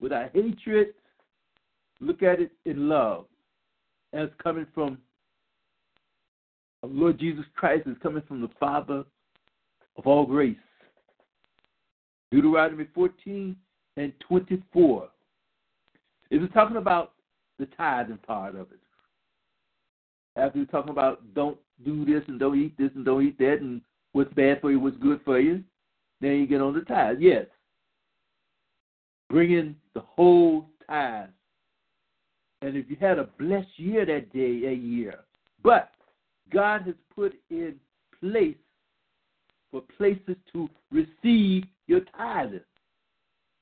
without 0.00 0.30
hatred. 0.32 0.94
Look 2.00 2.22
at 2.22 2.40
it 2.40 2.52
in 2.64 2.88
love, 2.88 3.24
as 4.12 4.28
coming 4.40 4.66
from 4.72 4.98
Lord 6.84 7.18
Jesus 7.18 7.44
Christ 7.56 7.88
is 7.88 7.96
coming 8.00 8.22
from 8.28 8.40
the 8.40 8.50
Father 8.60 9.02
of 9.96 10.06
all 10.06 10.24
grace. 10.24 10.56
Deuteronomy 12.30 12.86
14 12.94 13.56
and 13.96 14.12
24. 14.20 15.08
It 16.30 16.42
is 16.42 16.48
talking 16.52 16.76
about 16.76 17.12
the 17.58 17.66
tithing 17.66 18.18
part 18.18 18.54
of 18.54 18.70
it. 18.72 18.80
After 20.36 20.58
you're 20.58 20.66
talking 20.66 20.90
about 20.90 21.34
don't 21.34 21.58
do 21.84 22.04
this 22.04 22.22
and 22.28 22.38
don't 22.38 22.58
eat 22.58 22.76
this 22.78 22.90
and 22.94 23.04
don't 23.04 23.26
eat 23.26 23.38
that 23.38 23.58
and 23.60 23.80
what's 24.12 24.32
bad 24.34 24.60
for 24.60 24.70
you, 24.70 24.78
what's 24.78 24.96
good 24.98 25.20
for 25.24 25.40
you, 25.40 25.62
then 26.20 26.32
you 26.32 26.46
get 26.46 26.60
on 26.60 26.74
the 26.74 26.80
tithe. 26.82 27.16
Yes. 27.20 27.46
Bring 29.30 29.52
in 29.52 29.76
the 29.94 30.00
whole 30.00 30.66
tithe. 30.86 31.28
And 32.62 32.76
if 32.76 32.86
you 32.88 32.96
had 33.00 33.18
a 33.18 33.28
blessed 33.38 33.68
year 33.76 34.04
that 34.06 34.32
day, 34.32 34.66
a 34.66 34.72
year. 34.72 35.20
But 35.62 35.90
God 36.52 36.82
has 36.82 36.94
put 37.14 37.34
in 37.50 37.74
place 38.20 38.56
for 39.70 39.82
places 39.96 40.36
to 40.52 40.68
receive 40.90 41.64
your 41.86 42.00
tithing. 42.16 42.60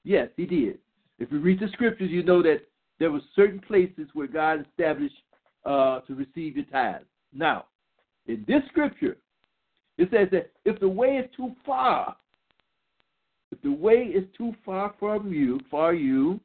Yes, 0.04 0.28
He 0.36 0.46
did. 0.46 0.78
If 1.18 1.32
you 1.32 1.40
read 1.40 1.60
the 1.60 1.68
scriptures, 1.72 2.10
you 2.10 2.22
know 2.22 2.42
that 2.42 2.60
there 2.98 3.10
were 3.10 3.20
certain 3.34 3.60
places 3.60 4.08
where 4.12 4.26
God 4.26 4.66
established 4.66 5.14
uh, 5.64 6.00
to 6.00 6.14
receive 6.14 6.56
your 6.56 6.66
tithe. 6.66 7.02
Now, 7.32 7.66
in 8.26 8.44
this 8.46 8.62
scripture, 8.68 9.16
it 9.98 10.08
says 10.10 10.28
that 10.32 10.50
if 10.64 10.78
the 10.80 10.88
way 10.88 11.16
is 11.16 11.30
too 11.36 11.52
far, 11.64 12.16
if 13.50 13.60
the 13.62 13.72
way 13.72 14.12
is 14.14 14.24
too 14.36 14.54
far 14.64 14.94
from 14.98 15.32
you, 15.32 15.60
for 15.70 15.94
you, 15.94 16.40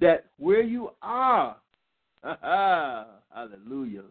that 0.00 0.26
where 0.38 0.62
you 0.62 0.90
are, 1.02 1.56
hallelujah, 2.22 4.04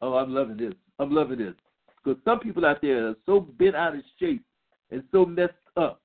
Oh, 0.00 0.14
I'm 0.14 0.34
loving 0.34 0.56
this. 0.56 0.74
I'm 0.98 1.12
loving 1.12 1.38
this. 1.38 1.54
Because 2.02 2.20
some 2.24 2.40
people 2.40 2.66
out 2.66 2.82
there 2.82 3.08
are 3.08 3.14
so 3.26 3.40
bent 3.40 3.76
out 3.76 3.94
of 3.94 4.02
shape 4.18 4.44
and 4.90 5.02
so 5.12 5.24
messed 5.24 5.52
up 5.76 6.00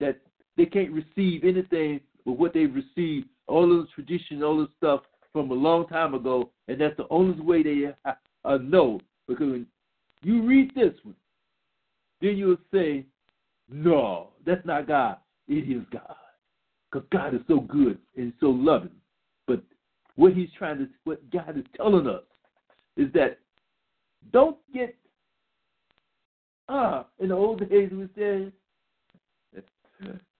that 0.00 0.18
they 0.56 0.66
can't 0.66 0.90
receive 0.90 1.44
anything 1.44 2.00
but 2.26 2.32
what 2.32 2.52
they've 2.52 2.74
received, 2.74 3.28
all 3.46 3.66
those 3.66 3.86
traditions, 3.94 4.42
all 4.42 4.58
this 4.58 4.68
stuff 4.76 5.00
from 5.32 5.50
a 5.50 5.54
long 5.54 5.86
time 5.86 6.12
ago, 6.12 6.50
and 6.66 6.80
that's 6.80 6.96
the 6.96 7.06
only 7.08 7.40
way 7.40 7.62
they 7.62 7.84
uh, 8.04 8.58
know. 8.58 9.00
Because 9.28 9.46
when 9.46 9.66
you 10.22 10.42
read 10.42 10.74
this 10.74 10.92
one, 11.04 11.14
then 12.20 12.36
you'll 12.36 12.56
say, 12.74 13.06
no, 13.70 14.30
that's 14.44 14.66
not 14.66 14.88
God. 14.88 15.16
It 15.48 15.70
is 15.70 15.84
God. 15.92 16.16
Because 16.90 17.06
God 17.12 17.34
is 17.34 17.40
so 17.46 17.60
good 17.60 17.98
and 18.16 18.32
so 18.40 18.46
loving. 18.46 18.90
But 19.46 19.62
what 20.16 20.32
he's 20.32 20.48
trying 20.58 20.78
to, 20.78 20.88
what 21.04 21.30
God 21.30 21.56
is 21.56 21.64
telling 21.76 22.08
us 22.08 22.22
is 22.96 23.12
that 23.12 23.38
don't 24.32 24.56
get 24.74 24.96
ah 26.68 27.06
in 27.20 27.28
the 27.28 27.34
old 27.34 27.60
days 27.70 27.90
we 27.92 28.08
said 28.16 28.52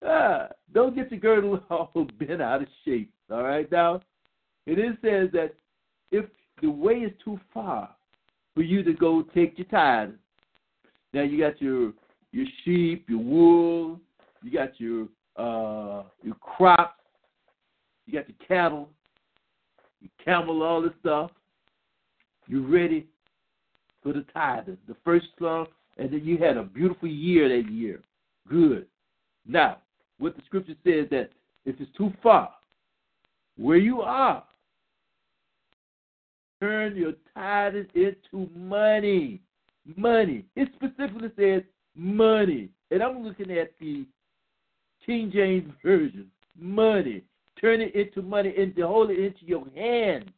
ah 0.05 0.47
don't 0.73 0.95
get 0.95 1.11
your 1.11 1.19
girdle 1.19 1.59
all 1.69 2.07
bent 2.19 2.41
out 2.41 2.61
of 2.61 2.67
shape. 2.85 3.11
All 3.29 3.43
right 3.43 3.69
now, 3.71 4.01
it 4.65 4.79
is 4.79 4.95
says 5.01 5.29
that 5.33 5.53
if 6.11 6.25
the 6.61 6.69
way 6.69 6.95
is 6.95 7.11
too 7.23 7.39
far 7.53 7.89
for 8.57 8.63
you 8.63 8.81
to 8.81 8.93
go 8.93 9.23
take 9.35 9.57
your 9.57 9.67
tithe. 9.67 10.09
Now 11.13 11.21
you 11.21 11.37
got 11.37 11.61
your 11.61 11.93
your 12.31 12.45
sheep, 12.63 13.05
your 13.07 13.19
wool, 13.19 13.99
you 14.41 14.51
got 14.51 14.79
your 14.79 15.07
uh 15.35 16.03
your 16.23 16.35
crops, 16.41 16.99
you 18.07 18.13
got 18.13 18.27
your 18.27 18.47
cattle, 18.47 18.89
your 20.01 20.09
camel, 20.25 20.63
all 20.63 20.81
this 20.81 20.91
stuff. 21.01 21.29
You're 22.47 22.67
ready 22.67 23.07
for 24.01 24.11
the 24.11 24.25
tithing, 24.33 24.77
the 24.87 24.95
first 25.05 25.27
slump, 25.37 25.69
and 25.97 26.11
then 26.11 26.25
you 26.25 26.37
had 26.37 26.57
a 26.57 26.63
beautiful 26.63 27.07
year 27.07 27.49
that 27.49 27.71
year. 27.71 28.01
Good. 28.49 28.87
Now, 29.47 29.77
what 30.19 30.35
the 30.35 30.41
scripture 30.45 30.75
says 30.83 31.07
that 31.11 31.29
if 31.65 31.79
it's 31.79 31.95
too 31.97 32.11
far, 32.21 32.51
where 33.57 33.77
you 33.77 34.01
are, 34.01 34.43
turn 36.61 36.95
your 36.95 37.13
tithes 37.33 37.87
into 37.95 38.49
money. 38.55 39.41
Money. 39.95 40.45
It 40.55 40.69
specifically 40.75 41.31
says 41.37 41.63
money. 41.95 42.69
And 42.91 43.01
I'm 43.01 43.23
looking 43.23 43.51
at 43.51 43.71
the 43.79 44.05
King 45.05 45.31
James 45.33 45.71
Version. 45.83 46.27
Money. 46.59 47.23
Turn 47.59 47.81
it 47.81 47.95
into 47.95 48.21
money 48.21 48.53
and 48.57 48.73
hold 48.77 49.09
it 49.09 49.19
into 49.19 49.45
your 49.45 49.65
hand. 49.75 50.31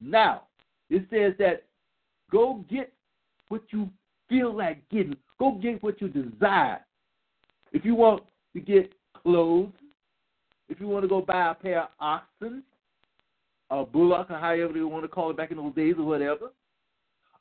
Now, 0.00 0.42
it 0.88 1.06
says 1.10 1.34
that 1.38 1.64
go 2.30 2.64
get 2.68 2.92
what 3.48 3.62
you 3.70 3.88
feel 4.28 4.56
like 4.56 4.86
getting. 4.90 5.16
Go 5.38 5.52
get 5.52 5.82
what 5.82 6.00
you 6.00 6.08
desire. 6.08 6.80
If 7.72 7.84
you 7.84 7.94
want 7.94 8.24
to 8.54 8.60
get 8.60 8.92
clothes, 9.22 9.72
if 10.68 10.80
you 10.80 10.88
want 10.88 11.04
to 11.04 11.08
go 11.08 11.20
buy 11.20 11.50
a 11.50 11.54
pair 11.54 11.82
of 11.82 11.88
oxen, 11.98 12.62
a 13.70 13.84
bullock, 13.84 14.30
or 14.30 14.38
however 14.38 14.76
you 14.76 14.88
want 14.88 15.04
to 15.04 15.08
call 15.08 15.30
it 15.30 15.36
back 15.36 15.50
in 15.50 15.56
those 15.56 15.74
days 15.74 15.94
or 15.98 16.04
whatever, 16.04 16.50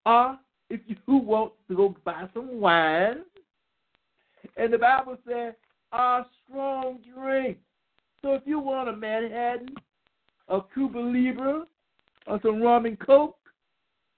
or 0.06 0.38
if 0.70 0.82
you 0.88 0.96
want 1.08 1.54
to 1.68 1.76
go 1.76 1.96
buy 2.04 2.28
some 2.34 2.60
wine, 2.60 3.24
and 4.58 4.74
the 4.74 4.78
Bible 4.78 5.18
says, 5.28 5.54
a 5.92 6.26
strong 6.44 7.00
drink. 7.16 7.58
So 8.22 8.34
if 8.34 8.44
you 8.46 8.60
want 8.60 8.90
a 8.90 8.96
Manhattan, 8.96 9.70
a 10.48 10.60
Cuba 10.74 11.00
Libre, 11.00 11.66
or 12.28 12.40
some 12.44 12.62
rum 12.62 12.86
and 12.86 13.00
coke, 13.00 13.38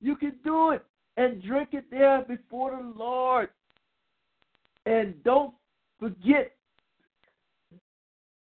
you 0.01 0.15
can 0.15 0.33
do 0.43 0.71
it 0.71 0.83
and 1.17 1.41
drink 1.43 1.69
it 1.73 1.85
there 1.91 2.23
before 2.27 2.71
the 2.71 2.93
Lord. 2.97 3.49
And 4.85 5.23
don't 5.23 5.53
forget 5.99 6.51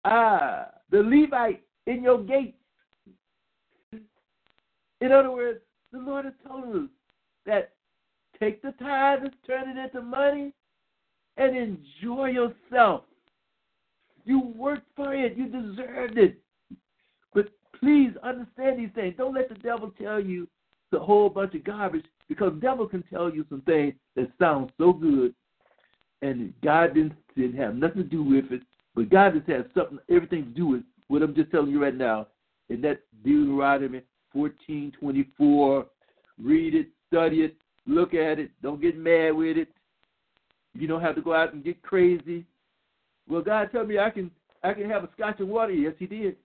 ah, 0.04 0.66
the 0.90 0.98
Levite 0.98 1.62
in 1.86 2.02
your 2.02 2.22
gates. 2.22 2.56
In 5.00 5.12
other 5.12 5.30
words, 5.30 5.60
the 5.92 5.98
Lord 5.98 6.26
is 6.26 6.32
telling 6.46 6.84
us 6.84 6.90
that 7.46 7.72
take 8.38 8.62
the 8.62 8.72
tithe 8.72 9.20
and 9.22 9.32
turn 9.46 9.68
it 9.68 9.76
into 9.78 10.02
money 10.02 10.52
and 11.36 11.56
enjoy 11.56 12.26
yourself. 12.26 13.04
You 14.24 14.52
worked 14.54 14.86
for 14.94 15.14
it, 15.14 15.36
you 15.36 15.46
deserved 15.46 16.18
it. 16.18 16.38
But 17.34 17.48
please 17.78 18.10
understand 18.22 18.78
these 18.78 18.90
things. 18.94 19.14
Don't 19.16 19.34
let 19.34 19.48
the 19.48 19.54
devil 19.56 19.92
tell 20.00 20.20
you 20.20 20.46
the 20.92 20.98
whole 20.98 21.30
bunch 21.30 21.54
of 21.54 21.64
garbage 21.64 22.04
because 22.28 22.52
devil 22.60 22.86
can 22.86 23.02
tell 23.04 23.32
you 23.32 23.46
some 23.48 23.62
things 23.62 23.94
that 24.16 24.30
sound 24.38 24.72
so 24.76 24.92
good 24.92 25.34
and 26.22 26.52
God 26.62 26.94
didn't, 26.94 27.14
didn't 27.36 27.56
have 27.56 27.74
nothing 27.74 28.02
to 28.02 28.08
do 28.08 28.22
with 28.22 28.52
it, 28.52 28.62
but 28.94 29.08
God 29.08 29.34
just 29.34 29.48
has 29.48 29.64
something, 29.74 29.98
everything 30.08 30.44
to 30.44 30.50
do 30.50 30.66
with 30.66 30.82
what 31.08 31.22
I'm 31.22 31.34
just 31.34 31.50
telling 31.50 31.70
you 31.70 31.82
right 31.82 31.94
now. 31.94 32.26
And 32.68 32.82
that's 32.82 33.00
Deuteronomy 33.24 34.02
14, 34.32 34.92
24. 34.98 35.86
Read 36.42 36.74
it, 36.74 36.88
study 37.08 37.42
it, 37.42 37.56
look 37.86 38.14
at 38.14 38.38
it. 38.38 38.50
Don't 38.62 38.80
get 38.80 38.96
mad 38.96 39.30
with 39.32 39.56
it. 39.56 39.68
You 40.74 40.86
don't 40.86 41.00
have 41.00 41.16
to 41.16 41.22
go 41.22 41.34
out 41.34 41.52
and 41.52 41.64
get 41.64 41.82
crazy. 41.82 42.44
Well, 43.28 43.42
God 43.42 43.70
told 43.72 43.88
me 43.88 43.98
I 43.98 44.10
can 44.10 44.30
I 44.62 44.72
can 44.74 44.88
have 44.90 45.04
a 45.04 45.08
scotch 45.16 45.36
and 45.40 45.48
water. 45.48 45.72
Yes, 45.72 45.94
He 45.98 46.06
did. 46.06 46.36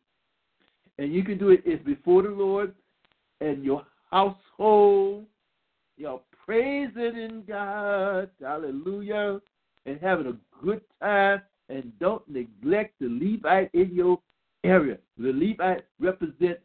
And 0.97 1.13
you 1.13 1.23
can 1.23 1.37
do 1.37 1.49
it. 1.49 1.61
It's 1.65 1.83
before 1.83 2.23
the 2.23 2.29
Lord 2.29 2.73
and 3.41 3.63
your 3.63 3.85
household. 4.11 5.25
You're 5.97 6.21
praising 6.45 6.95
in 6.95 7.43
God. 7.47 8.29
Hallelujah. 8.41 9.41
And 9.85 9.99
having 10.01 10.27
a 10.27 10.63
good 10.63 10.81
time. 11.01 11.41
And 11.69 11.91
don't 11.99 12.27
neglect 12.29 12.93
the 12.99 13.07
Levite 13.07 13.71
in 13.73 13.93
your 13.93 14.19
area. 14.63 14.97
The 15.17 15.31
Levite 15.33 15.85
represents 15.99 16.61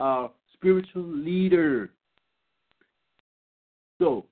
our 0.00 0.30
spiritual 0.52 1.02
leader. 1.04 1.90
So, 3.98 4.26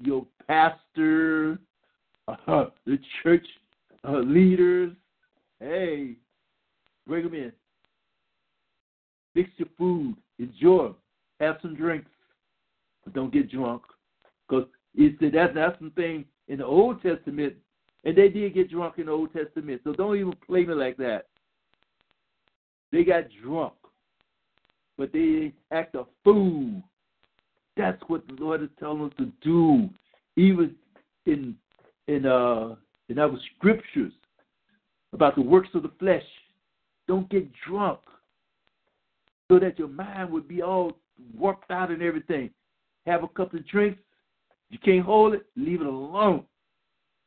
your 0.00 0.26
pastor, 0.46 1.58
uh, 2.28 2.66
the 2.84 2.98
church 3.22 3.46
uh, 4.06 4.18
leaders, 4.18 4.92
hey, 5.60 6.16
bring 7.06 7.24
them 7.24 7.34
in. 7.34 7.52
Fix 9.34 9.50
your 9.56 9.68
food. 9.76 10.16
Enjoy. 10.38 10.92
Have 11.40 11.56
some 11.62 11.74
drinks. 11.74 12.10
But 13.04 13.14
don't 13.14 13.32
get 13.32 13.50
drunk. 13.50 13.82
Because 14.48 14.66
that's, 15.20 15.54
that's 15.54 15.78
something 15.78 16.24
in 16.48 16.58
the 16.58 16.64
Old 16.64 17.02
Testament, 17.02 17.54
and 18.06 18.16
they 18.16 18.28
did 18.28 18.54
get 18.54 18.70
drunk 18.70 18.94
in 18.98 19.06
the 19.06 19.12
Old 19.12 19.32
Testament. 19.32 19.80
So 19.82 19.92
don't 19.92 20.16
even 20.16 20.32
play 20.46 20.64
me 20.64 20.74
like 20.74 20.96
that. 20.98 21.26
They 22.92 23.02
got 23.02 23.24
drunk, 23.42 23.74
but 24.96 25.12
they 25.12 25.52
act 25.72 25.96
a 25.96 26.04
fool. 26.22 26.82
That's 27.76 28.00
what 28.06 28.22
the 28.28 28.34
Lord 28.42 28.62
is 28.62 28.68
telling 28.78 29.02
us 29.02 29.12
to 29.18 29.32
do. 29.42 29.90
Even 30.36 30.76
in 31.26 31.56
in 32.06 32.26
uh 32.26 32.76
in 33.08 33.18
our 33.18 33.36
scriptures 33.56 34.12
about 35.12 35.34
the 35.34 35.42
works 35.42 35.70
of 35.74 35.82
the 35.82 35.90
flesh. 35.98 36.22
Don't 37.08 37.28
get 37.28 37.48
drunk 37.68 37.98
so 39.48 39.58
that 39.58 39.80
your 39.80 39.88
mind 39.88 40.30
would 40.30 40.46
be 40.46 40.62
all 40.62 40.92
warped 41.36 41.70
out 41.72 41.90
and 41.90 42.02
everything. 42.02 42.50
Have 43.04 43.24
a 43.24 43.28
couple 43.28 43.58
of 43.58 43.66
drinks. 43.66 44.00
You 44.70 44.78
can't 44.78 45.04
hold 45.04 45.34
it, 45.34 45.46
leave 45.56 45.80
it 45.80 45.86
alone. 45.86 46.44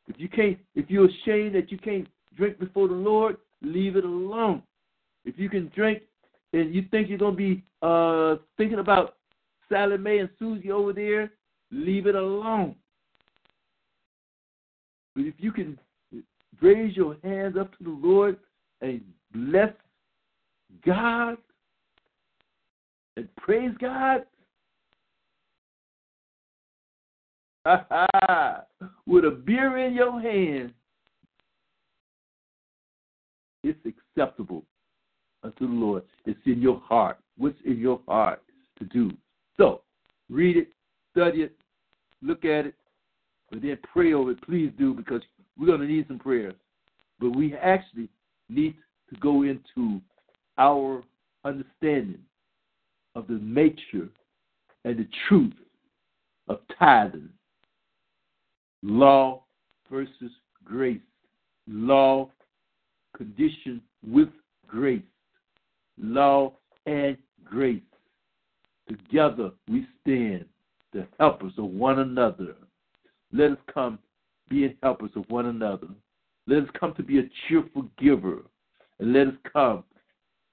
If 0.09 0.15
you 0.17 0.27
can't, 0.27 0.57
if 0.75 0.89
you're 0.89 1.07
ashamed 1.07 1.55
that 1.55 1.71
you 1.71 1.77
can't 1.77 2.07
drink 2.35 2.59
before 2.59 2.87
the 2.87 2.95
Lord, 2.95 3.37
leave 3.61 3.95
it 3.95 4.03
alone. 4.03 4.63
If 5.23 5.37
you 5.37 5.49
can 5.49 5.71
drink 5.75 6.01
and 6.51 6.73
you 6.73 6.83
think 6.89 7.09
you're 7.09 7.19
gonna 7.19 7.35
be 7.35 7.63
uh, 7.81 8.35
thinking 8.57 8.79
about 8.79 9.15
Sally 9.69 9.97
Mae 9.97 10.17
and 10.17 10.29
Susie 10.39 10.71
over 10.71 10.93
there, 10.93 11.31
leave 11.71 12.07
it 12.07 12.15
alone. 12.15 12.75
But 15.15 15.25
if 15.25 15.35
you 15.37 15.51
can 15.51 15.77
raise 16.61 16.95
your 16.97 17.15
hands 17.23 17.55
up 17.57 17.77
to 17.77 17.83
the 17.83 17.89
Lord 17.89 18.37
and 18.81 19.01
bless 19.33 19.73
God 20.85 21.37
and 23.15 23.35
praise 23.35 23.71
God, 23.79 24.23
with 29.05 29.25
a 29.25 29.31
beer 29.31 29.77
in 29.77 29.93
your 29.93 30.19
hand, 30.19 30.73
it's 33.63 33.79
acceptable 33.85 34.63
unto 35.43 35.67
the 35.67 35.73
Lord. 35.73 36.03
It's 36.25 36.39
in 36.45 36.61
your 36.61 36.79
heart. 36.79 37.19
What's 37.37 37.59
in 37.65 37.77
your 37.77 38.01
heart 38.07 38.41
to 38.79 38.85
do? 38.85 39.11
So, 39.57 39.81
read 40.29 40.57
it, 40.57 40.69
study 41.11 41.43
it, 41.43 41.55
look 42.21 42.45
at 42.45 42.65
it, 42.65 42.75
but 43.49 43.61
then 43.61 43.77
pray 43.91 44.13
over 44.13 44.31
it. 44.31 44.41
Please 44.45 44.71
do, 44.77 44.93
because 44.93 45.21
we're 45.57 45.67
going 45.67 45.81
to 45.81 45.87
need 45.87 46.07
some 46.07 46.19
prayers. 46.19 46.55
But 47.19 47.35
we 47.35 47.55
actually 47.55 48.09
need 48.49 48.75
to 49.09 49.19
go 49.19 49.43
into 49.43 50.01
our 50.57 51.03
understanding 51.43 52.19
of 53.15 53.27
the 53.27 53.39
nature 53.41 54.09
and 54.85 54.97
the 54.97 55.07
truth 55.27 55.53
of 56.47 56.59
tithing 56.77 57.29
law 58.81 59.43
versus 59.91 60.31
grace, 60.63 61.01
law 61.67 62.29
conditioned 63.15 63.81
with 64.07 64.29
grace, 64.67 65.01
law 65.97 66.53
and 66.85 67.17
grace. 67.43 67.81
Together 68.87 69.51
we 69.67 69.85
stand, 70.01 70.45
the 70.93 71.07
helpers 71.19 71.53
of 71.57 71.65
one 71.65 71.99
another. 71.99 72.55
Let 73.31 73.51
us 73.51 73.57
come 73.71 73.99
being 74.49 74.75
helpers 74.81 75.11
of 75.15 75.25
one 75.29 75.47
another. 75.47 75.87
Let 76.47 76.63
us 76.63 76.69
come 76.79 76.95
to 76.95 77.03
be 77.03 77.19
a 77.19 77.29
cheerful 77.47 77.87
giver, 77.99 78.39
and 78.99 79.13
let 79.13 79.27
us 79.27 79.33
come 79.51 79.83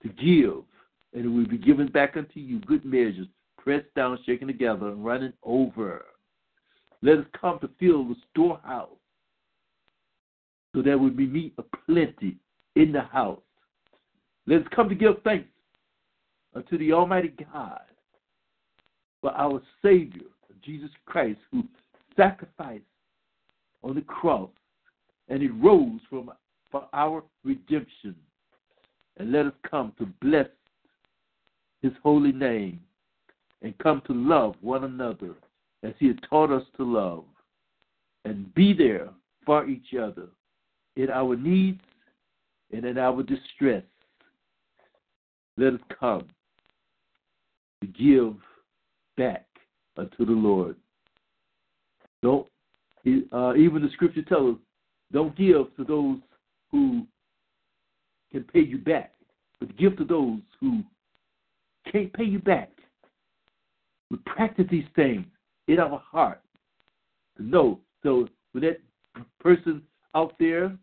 to 0.02 0.08
give, 0.08 0.64
and 1.14 1.24
it 1.24 1.28
will 1.28 1.48
be 1.48 1.56
given 1.56 1.88
back 1.88 2.16
unto 2.16 2.38
you 2.38 2.58
good 2.60 2.84
measures, 2.84 3.26
pressed 3.56 3.92
down, 3.94 4.18
shaken 4.26 4.48
together, 4.48 4.88
and 4.88 5.04
running 5.04 5.32
over. 5.42 6.04
Let 7.02 7.18
us 7.18 7.26
come 7.40 7.58
to 7.60 7.70
fill 7.78 8.04
the 8.04 8.16
storehouse 8.32 8.88
so 10.74 10.82
there 10.82 10.98
will 10.98 11.10
be 11.10 11.26
meat 11.26 11.54
aplenty 11.56 12.36
in 12.74 12.92
the 12.92 13.00
house. 13.00 13.40
Let 14.46 14.60
us 14.60 14.66
come 14.74 14.88
to 14.90 14.94
give 14.94 15.22
thanks 15.24 15.48
unto 16.54 16.76
the 16.76 16.92
Almighty 16.92 17.32
God 17.52 17.80
for 19.22 19.30
our 19.32 19.62
Savior, 19.82 20.26
Jesus 20.62 20.90
Christ, 21.06 21.38
who 21.50 21.64
sacrificed 22.14 22.84
on 23.82 23.94
the 23.94 24.02
cross 24.02 24.50
and 25.28 25.40
he 25.40 25.48
rose 25.48 26.00
from 26.10 26.30
for 26.70 26.86
our 26.92 27.22
redemption. 27.42 28.14
And 29.16 29.32
let 29.32 29.46
us 29.46 29.52
come 29.68 29.92
to 29.98 30.06
bless 30.20 30.48
his 31.80 31.92
holy 32.02 32.32
name 32.32 32.80
and 33.62 33.76
come 33.78 34.02
to 34.06 34.12
love 34.12 34.56
one 34.60 34.84
another 34.84 35.34
as 35.86 35.94
he 35.98 36.08
had 36.08 36.20
taught 36.28 36.50
us 36.50 36.64
to 36.76 36.84
love 36.84 37.24
and 38.24 38.52
be 38.54 38.72
there 38.72 39.08
for 39.44 39.66
each 39.66 39.94
other 39.94 40.28
in 40.96 41.10
our 41.10 41.36
needs 41.36 41.80
and 42.72 42.84
in 42.84 42.98
our 42.98 43.22
distress. 43.22 43.84
Let 45.56 45.74
us 45.74 45.80
come 45.98 46.26
to 47.80 47.86
give 47.86 48.34
back 49.16 49.46
unto 49.96 50.26
the 50.26 50.32
Lord. 50.32 50.76
Don't 52.22 52.46
uh, 53.32 53.54
even 53.54 53.82
the 53.82 53.90
scripture 53.92 54.22
tells 54.22 54.56
us, 54.56 54.60
don't 55.12 55.36
give 55.36 55.74
to 55.76 55.84
those 55.84 56.18
who 56.72 57.06
can 58.32 58.42
pay 58.42 58.60
you 58.60 58.78
back, 58.78 59.12
but 59.60 59.76
give 59.76 59.96
to 59.96 60.04
those 60.04 60.40
who 60.60 60.82
can't 61.92 62.12
pay 62.12 62.24
you 62.24 62.40
back. 62.40 62.72
We 64.10 64.16
practice 64.26 64.66
these 64.68 64.86
things 64.96 65.26
in 65.68 65.78
our 65.80 65.98
heart 65.98 66.40
know. 67.38 67.80
So 68.02 68.28
when 68.52 68.64
that 68.64 68.80
person 69.40 69.82
out 70.14 70.34
there 70.38 70.76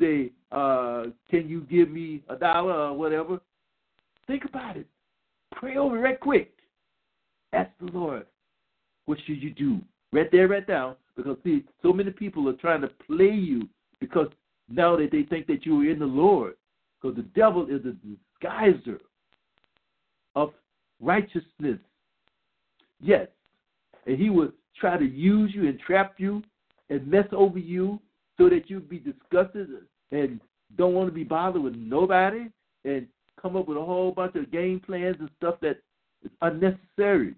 say, 0.00 0.32
uh, 0.52 1.06
"Can 1.30 1.48
you 1.48 1.62
give 1.62 1.90
me 1.90 2.22
a 2.28 2.36
dollar 2.36 2.74
or 2.74 2.94
whatever?" 2.94 3.40
Think 4.26 4.44
about 4.44 4.76
it. 4.76 4.86
Pray 5.52 5.76
over 5.76 5.98
it 5.98 6.00
right 6.00 6.20
quick. 6.20 6.52
Ask 7.52 7.70
the 7.78 7.92
Lord, 7.92 8.26
what 9.04 9.18
should 9.20 9.42
you 9.42 9.50
do? 9.50 9.80
Right 10.12 10.30
there, 10.30 10.48
right 10.48 10.66
now. 10.66 10.96
Because 11.16 11.36
see, 11.44 11.64
so 11.82 11.92
many 11.92 12.10
people 12.10 12.48
are 12.48 12.54
trying 12.54 12.80
to 12.80 12.88
play 12.88 13.30
you 13.30 13.68
because 14.00 14.28
now 14.68 14.96
that 14.96 15.10
they 15.12 15.22
think 15.22 15.46
that 15.46 15.64
you 15.64 15.80
are 15.80 15.90
in 15.90 15.98
the 15.98 16.06
Lord. 16.06 16.54
Because 17.00 17.16
the 17.16 17.22
devil 17.22 17.66
is 17.68 17.82
a 17.84 17.94
disguiser 18.44 18.98
of 20.34 20.52
righteousness. 21.00 21.78
Yes. 23.00 23.28
And 24.06 24.18
he 24.18 24.30
will 24.30 24.50
try 24.78 24.96
to 24.96 25.04
use 25.04 25.52
you 25.54 25.68
and 25.68 25.78
trap 25.80 26.14
you 26.18 26.42
and 26.90 27.06
mess 27.06 27.26
over 27.32 27.58
you 27.58 28.00
so 28.38 28.48
that 28.48 28.68
you 28.68 28.80
be 28.80 28.98
disgusted 28.98 29.68
and 30.10 30.40
don't 30.76 30.94
want 30.94 31.08
to 31.08 31.14
be 31.14 31.24
bothered 31.24 31.62
with 31.62 31.74
nobody 31.76 32.48
and 32.84 33.06
come 33.40 33.56
up 33.56 33.68
with 33.68 33.78
a 33.78 33.84
whole 33.84 34.12
bunch 34.12 34.34
of 34.36 34.50
game 34.50 34.80
plans 34.80 35.16
and 35.20 35.30
stuff 35.36 35.56
that 35.60 35.78
is 36.24 36.30
unnecessary. 36.42 37.34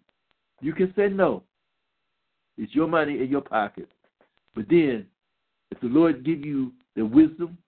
You 0.61 0.73
can 0.73 0.93
say 0.97 1.09
no. 1.09 1.43
It's 2.57 2.75
your 2.75 2.89
money 2.89 3.21
in 3.23 3.29
your 3.29 3.43
pocket. 3.43 3.89
But 4.55 4.67
then, 4.71 5.07
if 5.71 5.81
the 5.81 5.89
Lord 5.89 6.25
give 6.25 6.45
you 6.45 6.73
the 6.95 7.05
wisdom 7.05 7.59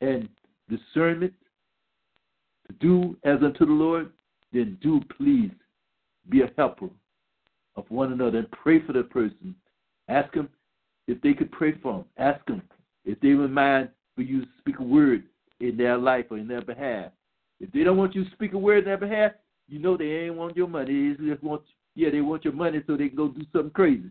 and 0.00 0.28
discernment 0.68 1.32
to 2.66 2.72
do 2.74 3.16
as 3.24 3.38
unto 3.42 3.64
the 3.64 3.72
Lord, 3.72 4.10
then 4.52 4.76
do 4.82 5.00
please 5.16 5.50
be 6.28 6.42
a 6.42 6.50
helper 6.56 6.90
of 7.78 7.90
one 7.90 8.12
another 8.12 8.38
and 8.38 8.50
pray 8.50 8.84
for 8.84 8.92
that 8.92 9.10
person. 9.10 9.54
Ask 10.08 10.32
them 10.34 10.48
if 11.06 11.20
they 11.22 11.32
could 11.32 11.50
pray 11.52 11.74
for 11.82 11.94
them. 11.94 12.04
Ask 12.18 12.44
them 12.46 12.62
if 13.04 13.18
they 13.20 13.34
would 13.34 13.52
mind 13.52 13.88
for 14.14 14.22
you 14.22 14.42
to 14.42 14.48
speak 14.58 14.80
a 14.80 14.82
word 14.82 15.24
in 15.60 15.76
their 15.76 15.96
life 15.96 16.26
or 16.30 16.38
in 16.38 16.48
their 16.48 16.62
behalf. 16.62 17.12
If 17.60 17.70
they 17.72 17.84
don't 17.84 17.96
want 17.96 18.14
you 18.14 18.24
to 18.24 18.30
speak 18.32 18.52
a 18.52 18.58
word 18.58 18.80
in 18.80 18.84
their 18.84 18.98
behalf, 18.98 19.32
you 19.68 19.78
know 19.78 19.96
they 19.96 20.04
ain't 20.04 20.34
want 20.34 20.56
your 20.56 20.68
money. 20.68 21.14
They 21.14 21.28
just 21.28 21.42
want 21.42 21.62
yeah, 21.94 22.10
they 22.10 22.20
want 22.20 22.44
your 22.44 22.54
money 22.54 22.80
so 22.86 22.96
they 22.96 23.08
can 23.08 23.16
go 23.16 23.28
do 23.28 23.42
something 23.52 23.70
crazy. 23.70 24.10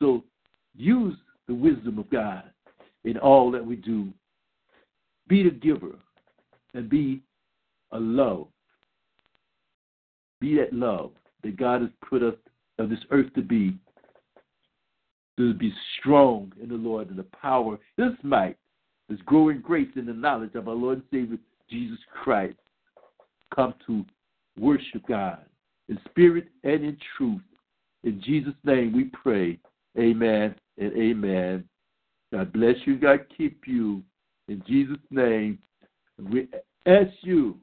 So 0.00 0.24
use 0.74 1.16
the 1.46 1.54
wisdom 1.54 1.98
of 1.98 2.10
God 2.10 2.44
in 3.04 3.16
all 3.16 3.50
that 3.52 3.64
we 3.64 3.76
do. 3.76 4.08
Be 5.28 5.44
the 5.44 5.50
giver 5.50 5.94
and 6.74 6.88
be 6.88 7.22
a 7.92 7.98
love. 7.98 8.48
Be 10.40 10.56
that 10.56 10.72
love 10.72 11.12
that 11.42 11.56
God 11.56 11.82
has 11.82 11.90
put 12.08 12.22
us 12.22 12.34
on 12.80 12.90
this 12.90 13.04
earth 13.10 13.32
to 13.34 13.42
be. 13.42 13.76
To 15.38 15.54
be 15.54 15.72
strong 15.98 16.52
in 16.62 16.68
the 16.68 16.74
Lord 16.74 17.08
and 17.08 17.18
the 17.18 17.24
power, 17.24 17.78
His 17.96 18.12
might, 18.22 18.56
His 19.08 19.20
growing 19.24 19.60
grace 19.60 19.88
in 19.96 20.06
the 20.06 20.12
knowledge 20.12 20.54
of 20.54 20.68
our 20.68 20.74
Lord 20.74 20.98
and 20.98 21.06
Savior 21.10 21.38
Jesus 21.70 21.98
Christ. 22.22 22.56
Come 23.54 23.74
to 23.86 24.04
worship 24.58 25.06
God 25.08 25.38
in 25.88 25.98
spirit 26.10 26.48
and 26.64 26.84
in 26.84 26.96
truth. 27.16 27.40
In 28.04 28.20
Jesus' 28.22 28.54
name 28.64 28.92
we 28.92 29.04
pray. 29.04 29.58
Amen 29.98 30.54
and 30.78 30.92
amen. 30.92 31.64
God 32.32 32.52
bless 32.52 32.76
you. 32.84 32.98
God 32.98 33.20
keep 33.36 33.62
you. 33.66 34.02
In 34.48 34.62
Jesus' 34.66 34.98
name, 35.10 35.58
we 36.30 36.48
ask 36.86 37.10
you 37.22 37.56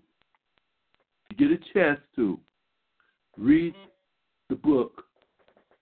to 1.29 1.35
get 1.35 1.51
a 1.51 1.57
chance 1.73 1.99
to 2.15 2.39
read 3.37 3.73
the 4.49 4.55
book 4.55 5.03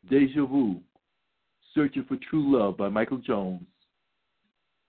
Deja 0.09 0.45
Vu 0.45 0.79
Searching 1.73 2.05
for 2.07 2.17
True 2.29 2.57
Love 2.57 2.77
by 2.77 2.89
Michael 2.89 3.17
Jones. 3.17 3.65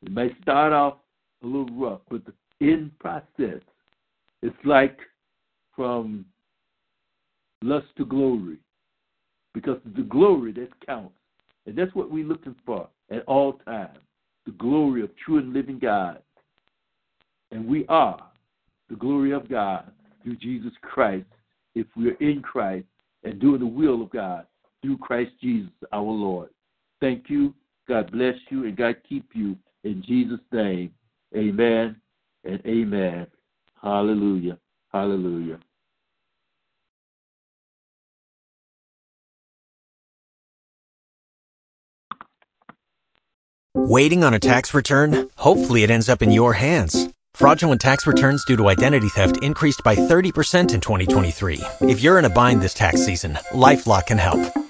It 0.03 0.13
may 0.13 0.31
start 0.43 0.73
off 0.73 0.99
a 1.43 1.47
little 1.47 1.69
rough, 1.77 2.01
but 2.11 2.23
end 2.61 2.97
process, 2.99 3.61
it's 4.43 4.57
like 4.65 4.99
from 5.75 6.25
lust 7.63 7.87
to 7.97 8.05
glory. 8.05 8.59
Because 9.55 9.79
the 9.97 10.03
glory 10.03 10.53
that 10.53 10.69
counts. 10.87 11.15
And 11.67 11.77
that's 11.77 11.95
what 11.95 12.11
we're 12.11 12.25
looking 12.25 12.55
for 12.65 12.89
at 13.11 13.25
all 13.25 13.55
times 13.55 13.99
the 14.45 14.53
glory 14.53 15.03
of 15.03 15.11
true 15.17 15.39
and 15.39 15.53
living 15.53 15.79
God. 15.79 16.23
And 17.51 17.67
we 17.67 17.85
are 17.89 18.23
the 18.89 18.97
glory 18.97 19.33
of 19.33 19.49
God 19.49 19.91
through 20.23 20.37
Jesus 20.37 20.73
Christ 20.83 21.27
if 21.75 21.87
we're 21.97 22.17
in 22.21 22.43
Christ 22.43 22.87
and 23.25 23.41
doing 23.41 23.61
the 23.61 23.67
will 23.67 24.03
of 24.03 24.11
God 24.11 24.47
through 24.87 24.99
Christ 24.99 25.33
Jesus 25.43 25.71
our 25.93 26.03
Lord. 26.03 26.51
Thank 27.01 27.29
you. 27.29 27.53
God 27.89 28.11
bless 28.13 28.35
you 28.51 28.65
and 28.65 28.77
God 28.77 28.97
keep 29.09 29.31
you 29.35 29.57
in 29.85 30.03
Jesus' 30.07 30.41
name. 30.53 30.93
Amen 31.37 31.97
and 32.45 32.61
amen. 32.65 33.27
Hallelujah. 33.83 34.59
Hallelujah. 34.93 35.59
Waiting 43.75 44.25
on 44.25 44.35
a 44.35 44.39
tax 44.39 44.73
return? 44.73 45.29
Hopefully, 45.37 45.83
it 45.83 45.91
ends 45.91 46.09
up 46.09 46.23
in 46.23 46.31
your 46.31 46.55
hands. 46.55 47.09
Fraudulent 47.35 47.81
tax 47.81 48.07
returns 48.07 48.45
due 48.47 48.57
to 48.57 48.69
identity 48.69 49.09
theft 49.11 49.37
increased 49.43 49.83
by 49.85 49.95
30% 49.95 50.19
in 50.73 50.81
2023. 50.81 51.61
If 51.83 52.01
you're 52.01 52.19
in 52.19 52.25
a 52.25 52.31
bind 52.31 52.63
this 52.63 52.73
tax 52.73 53.05
season, 53.05 53.35
LifeLock 53.53 54.07
can 54.07 54.19
help. 54.19 54.66